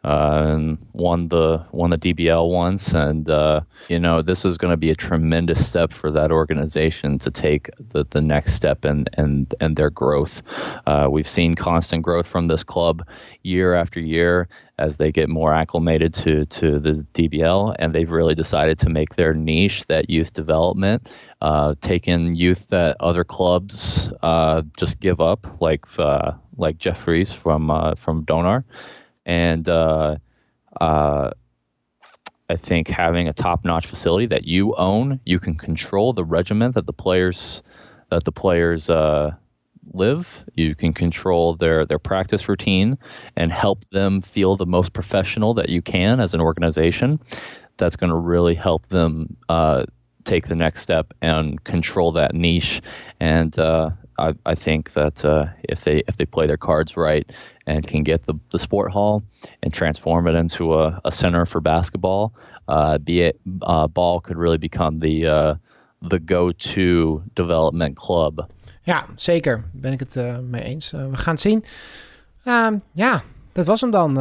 uh, 0.04 0.42
and 0.46 0.78
won 0.94 1.28
the 1.28 1.64
won 1.70 1.90
the 1.90 1.98
DBL 1.98 2.50
once, 2.50 2.92
and 2.92 3.30
uh, 3.30 3.60
you 3.88 4.00
know 4.00 4.20
this 4.20 4.44
is 4.44 4.58
going 4.58 4.72
to 4.72 4.76
be 4.76 4.90
a 4.90 4.96
tremendous 4.96 5.64
step 5.64 5.92
for 5.92 6.10
that 6.10 6.32
organization 6.32 7.18
to 7.20 7.30
take 7.30 7.70
the, 7.92 8.04
the 8.10 8.20
next 8.20 8.54
step 8.54 8.84
and 8.84 9.08
and 9.14 9.54
and 9.60 9.76
their 9.76 9.90
growth. 9.90 10.42
Uh, 10.86 11.06
we've 11.08 11.28
seen 11.28 11.54
constant 11.54 12.02
growth 12.02 12.26
from 12.26 12.48
this 12.48 12.64
club 12.64 13.06
year 13.42 13.74
after 13.74 14.00
year 14.00 14.48
as 14.78 14.96
they 14.96 15.12
get 15.12 15.28
more 15.28 15.54
acclimated 15.54 16.12
to 16.12 16.46
to 16.46 16.80
the 16.80 17.06
DBL, 17.14 17.76
and 17.78 17.94
they've 17.94 18.10
really 18.10 18.34
decided 18.34 18.80
to 18.80 18.88
make 18.88 19.14
their 19.14 19.34
niche 19.34 19.86
that 19.86 20.10
youth 20.10 20.32
development, 20.32 21.12
uh, 21.42 21.76
taking 21.80 22.34
youth 22.34 22.66
that 22.70 22.96
other 22.98 23.22
clubs 23.22 24.10
uh, 24.22 24.62
just 24.76 24.98
give 24.98 25.20
up, 25.20 25.46
like 25.60 25.86
uh, 26.00 26.32
like 26.56 26.78
Jeffries 26.78 27.32
from 27.32 27.94
from 27.96 28.24
Donar 28.24 28.64
and 29.26 29.68
uh, 29.68 30.16
uh, 30.80 31.30
I 32.48 32.56
think 32.56 32.88
having 32.88 33.28
a 33.28 33.32
top-notch 33.32 33.86
facility 33.86 34.26
that 34.26 34.46
you 34.46 34.74
own, 34.76 35.20
you 35.24 35.38
can 35.38 35.54
control 35.54 36.12
the 36.12 36.24
regiment 36.24 36.74
that 36.74 36.86
the 36.86 36.92
players 36.92 37.62
that 38.10 38.24
the 38.24 38.32
players 38.32 38.90
uh, 38.90 39.30
live. 39.92 40.44
You 40.54 40.74
can 40.74 40.92
control 40.92 41.56
their 41.56 41.86
their 41.86 41.98
practice 41.98 42.48
routine 42.48 42.98
and 43.36 43.52
help 43.52 43.84
them 43.90 44.20
feel 44.20 44.56
the 44.56 44.66
most 44.66 44.92
professional 44.92 45.54
that 45.54 45.68
you 45.68 45.82
can 45.82 46.20
as 46.20 46.34
an 46.34 46.40
organization. 46.40 47.20
That's 47.78 47.96
going 47.96 48.10
to 48.10 48.16
really 48.16 48.54
help 48.54 48.86
them 48.88 49.36
uh, 49.48 49.86
take 50.24 50.48
the 50.48 50.54
next 50.54 50.82
step 50.82 51.12
and 51.20 51.62
control 51.64 52.12
that 52.12 52.34
niche. 52.34 52.80
And 53.20 53.58
uh, 53.58 53.90
I, 54.18 54.34
I 54.44 54.54
think 54.54 54.92
that 54.92 55.24
uh, 55.24 55.46
if 55.68 55.84
they 55.84 56.02
if 56.06 56.16
they 56.16 56.26
play 56.26 56.46
their 56.46 56.58
cards 56.58 56.96
right 56.96 57.30
and 57.66 57.86
can 57.86 58.02
get 58.02 58.26
the, 58.26 58.34
the 58.50 58.58
sport 58.58 58.92
hall 58.92 59.22
and 59.62 59.72
transform 59.72 60.26
it 60.28 60.34
into 60.34 60.74
a, 60.74 61.00
a 61.04 61.10
center 61.10 61.46
for 61.46 61.60
basketball, 61.60 62.32
uh, 62.68 62.98
be 62.98 63.22
it 63.22 63.40
uh, 63.62 63.86
ball 63.86 64.20
could 64.20 64.36
really 64.36 64.58
become 64.58 64.98
the 65.00 65.26
uh, 65.26 65.54
the 66.08 66.18
go-to 66.18 67.22
development 67.34 67.96
club. 67.96 68.50
Ja, 68.82 69.06
zeker. 69.16 69.64
Ben 69.72 69.92
ik 69.92 70.00
het 70.00 70.16
uh, 70.16 70.38
mee 70.38 70.62
eens. 70.62 70.90
We 70.90 71.16
gaan 71.16 71.32
het 71.34 71.40
zien. 71.40 71.64
Uh, 72.44 72.68
ja, 72.92 73.22
dat 73.52 73.66
was 73.66 73.80
hem 73.80 73.90
dan 73.90 74.18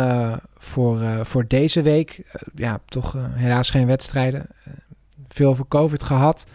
voor, 0.57 0.99
voor 1.25 1.47
deze 1.47 1.81
week. 1.81 2.21
Ja, 2.55 2.79
toch 2.85 3.15
helaas 3.33 3.69
geen 3.69 3.87
wedstrijden. 3.87 4.47
Veel 5.33 5.49
over 5.49 5.67
COVID 5.67 6.03
gehad. 6.03 6.45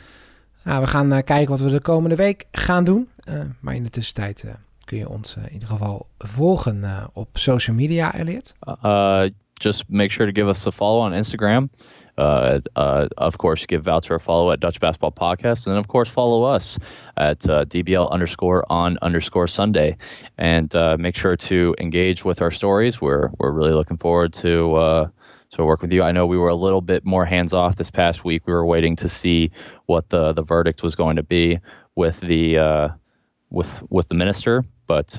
Nou, 0.64 0.81
we 0.81 0.87
gaan 0.87 1.24
kijken 1.24 1.49
wat 1.49 1.61
we 1.61 1.70
de 1.70 1.81
komende 1.81 2.16
week 2.16 2.47
gaan 2.53 2.85
doen. 2.85 3.09
maar 3.61 3.74
in 3.74 3.83
de 3.83 3.91
tussentijd 3.91 4.45
kun 4.85 4.99
je 4.99 5.09
ons 5.09 5.37
in 5.37 5.53
ieder 5.53 5.68
geval 5.68 6.07
volgen 6.18 7.11
op 7.12 7.29
social 7.33 7.77
media, 7.77 8.14
Elliot. 8.14 8.55
just 9.59 9.89
make 9.89 10.11
sure 10.11 10.27
to 10.27 10.33
give 10.33 10.49
us 10.49 10.66
a 10.66 10.72
follow 10.72 11.01
on 11.01 11.12
Instagram. 11.12 11.70
Uh, 12.18 12.61
uh, 12.77 13.09
of 13.18 13.37
course, 13.37 13.66
give 13.66 13.83
Voucher 13.85 14.14
a 14.14 14.20
follow 14.20 14.51
at 14.51 14.61
Dutch 14.61 14.81
Basketball 14.81 15.12
Podcast, 15.12 15.66
and 15.66 15.74
then 15.74 15.77
of 15.77 15.89
course 15.89 16.09
follow 16.09 16.45
us 16.45 16.79
at 17.18 17.47
uh, 17.49 17.66
DBL 17.66 18.11
underscore 18.11 18.64
on 18.70 18.97
underscore 19.03 19.47
Sunday, 19.47 19.97
and 20.39 20.74
uh, 20.74 20.97
make 20.99 21.14
sure 21.14 21.37
to 21.37 21.74
engage 21.79 22.24
with 22.24 22.41
our 22.41 22.51
stories. 22.51 23.03
We're 23.03 23.31
we're 23.39 23.51
really 23.51 23.72
looking 23.72 23.99
forward 23.99 24.33
to 24.35 24.74
uh, 24.77 25.09
to 25.51 25.64
work 25.64 25.82
with 25.82 25.92
you. 25.92 26.03
I 26.03 26.12
know 26.12 26.26
we 26.26 26.38
were 26.38 26.49
a 26.49 26.55
little 26.55 26.80
bit 26.80 27.05
more 27.05 27.24
hands 27.24 27.53
off 27.53 27.76
this 27.76 27.90
past 27.90 28.24
week. 28.24 28.47
We 28.47 28.53
were 28.53 28.66
waiting 28.66 28.97
to 28.97 29.09
see 29.09 29.51
what 29.86 30.09
the 30.11 30.32
the 30.32 30.42
verdict 30.42 30.82
was 30.82 30.94
going 30.94 31.16
to 31.16 31.22
be 31.22 31.61
with 31.94 32.20
the 32.20 32.59
uh, 32.59 32.88
with 33.51 33.82
with 33.90 34.09
the 34.09 34.14
minister, 34.14 34.64
but 34.86 35.16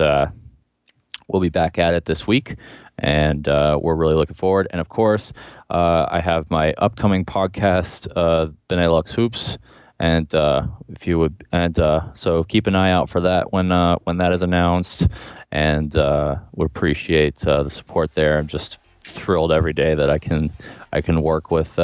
we'll 1.27 1.41
be 1.41 1.49
back 1.49 1.77
at 1.77 1.93
it 1.93 2.05
this 2.05 2.25
week 2.25 2.55
and 2.99 3.47
uh, 3.47 3.77
we're 3.81 3.95
really 3.95 4.15
looking 4.15 4.35
forward. 4.35 4.67
And 4.71 4.81
of 4.81 4.89
course, 4.89 5.33
uh, 5.69 6.07
I 6.09 6.19
have 6.19 6.49
my 6.49 6.73
upcoming 6.73 7.25
podcast, 7.25 8.07
uh, 8.15 8.47
Benelux 8.69 9.11
Hoops, 9.11 9.57
and 9.99 10.33
uh, 10.33 10.67
if 10.89 11.07
you 11.07 11.19
would, 11.19 11.45
and 11.51 11.77
uh, 11.79 12.13
so 12.13 12.43
keep 12.43 12.67
an 12.67 12.75
eye 12.75 12.91
out 12.91 13.09
for 13.09 13.21
that 13.21 13.51
when 13.51 13.71
uh, 13.71 13.97
when 14.03 14.17
that 14.17 14.31
is 14.31 14.41
announced, 14.41 15.07
and 15.51 15.95
uh, 15.95 16.35
would 16.55 16.67
appreciate 16.67 17.37
the 17.37 17.69
support 17.69 18.13
there. 18.13 18.41
Just 18.43 18.77
thrilled 19.11 19.51
every 19.51 19.73
day 19.73 19.95
that 19.95 20.09
I 20.09 20.19
can 20.19 20.51
I 20.93 21.01
can 21.01 21.21
work 21.21 21.51
with 21.51 21.77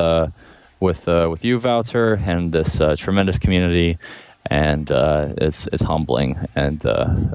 with 0.80 1.08
with 1.08 1.44
you, 1.44 1.60
Voucher, 1.60 2.20
and 2.26 2.52
this 2.52 2.80
tremendous 2.98 3.38
community. 3.40 3.98
And 4.52 4.92
it's 5.38 5.68
it's 5.72 5.84
humbling, 5.84 6.38
and 6.56 6.86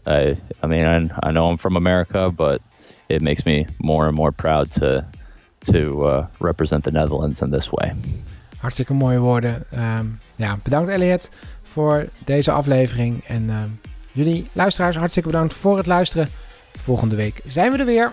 I 0.07 0.36
I 0.62 0.66
mean 0.66 0.84
I, 0.84 1.28
I 1.28 1.30
know 1.32 1.49
I'm 1.49 1.57
from 1.57 1.76
America, 1.76 2.30
but 2.30 2.61
it 3.09 3.22
makes 3.22 3.45
me 3.45 3.66
more 3.78 4.07
and 4.07 4.14
more 4.14 4.32
proud 4.32 4.70
to, 4.70 5.05
to 5.61 6.05
uh, 6.05 6.26
represent 6.41 6.84
the 6.84 6.91
Netherlands 6.91 7.41
in 7.41 7.51
this 7.51 7.70
way. 7.70 7.93
Hartstikke 8.59 8.95
mooie 8.95 9.18
woorden. 9.18 9.64
Um, 9.74 10.20
ja, 10.36 10.59
bedankt 10.62 10.89
Elliot 10.89 11.30
voor 11.62 12.09
deze 12.24 12.51
aflevering. 12.51 13.24
En 13.24 13.51
um, 13.51 13.80
jullie 14.12 14.47
luisteraars, 14.53 14.97
hartstikke 14.97 15.28
bedankt 15.28 15.55
voor 15.55 15.76
het 15.76 15.86
luisteren. 15.86 16.28
Volgende 16.76 17.16
week 17.16 17.41
zijn 17.47 17.72
we 17.72 17.78
er 17.78 17.84
weer. 17.84 18.12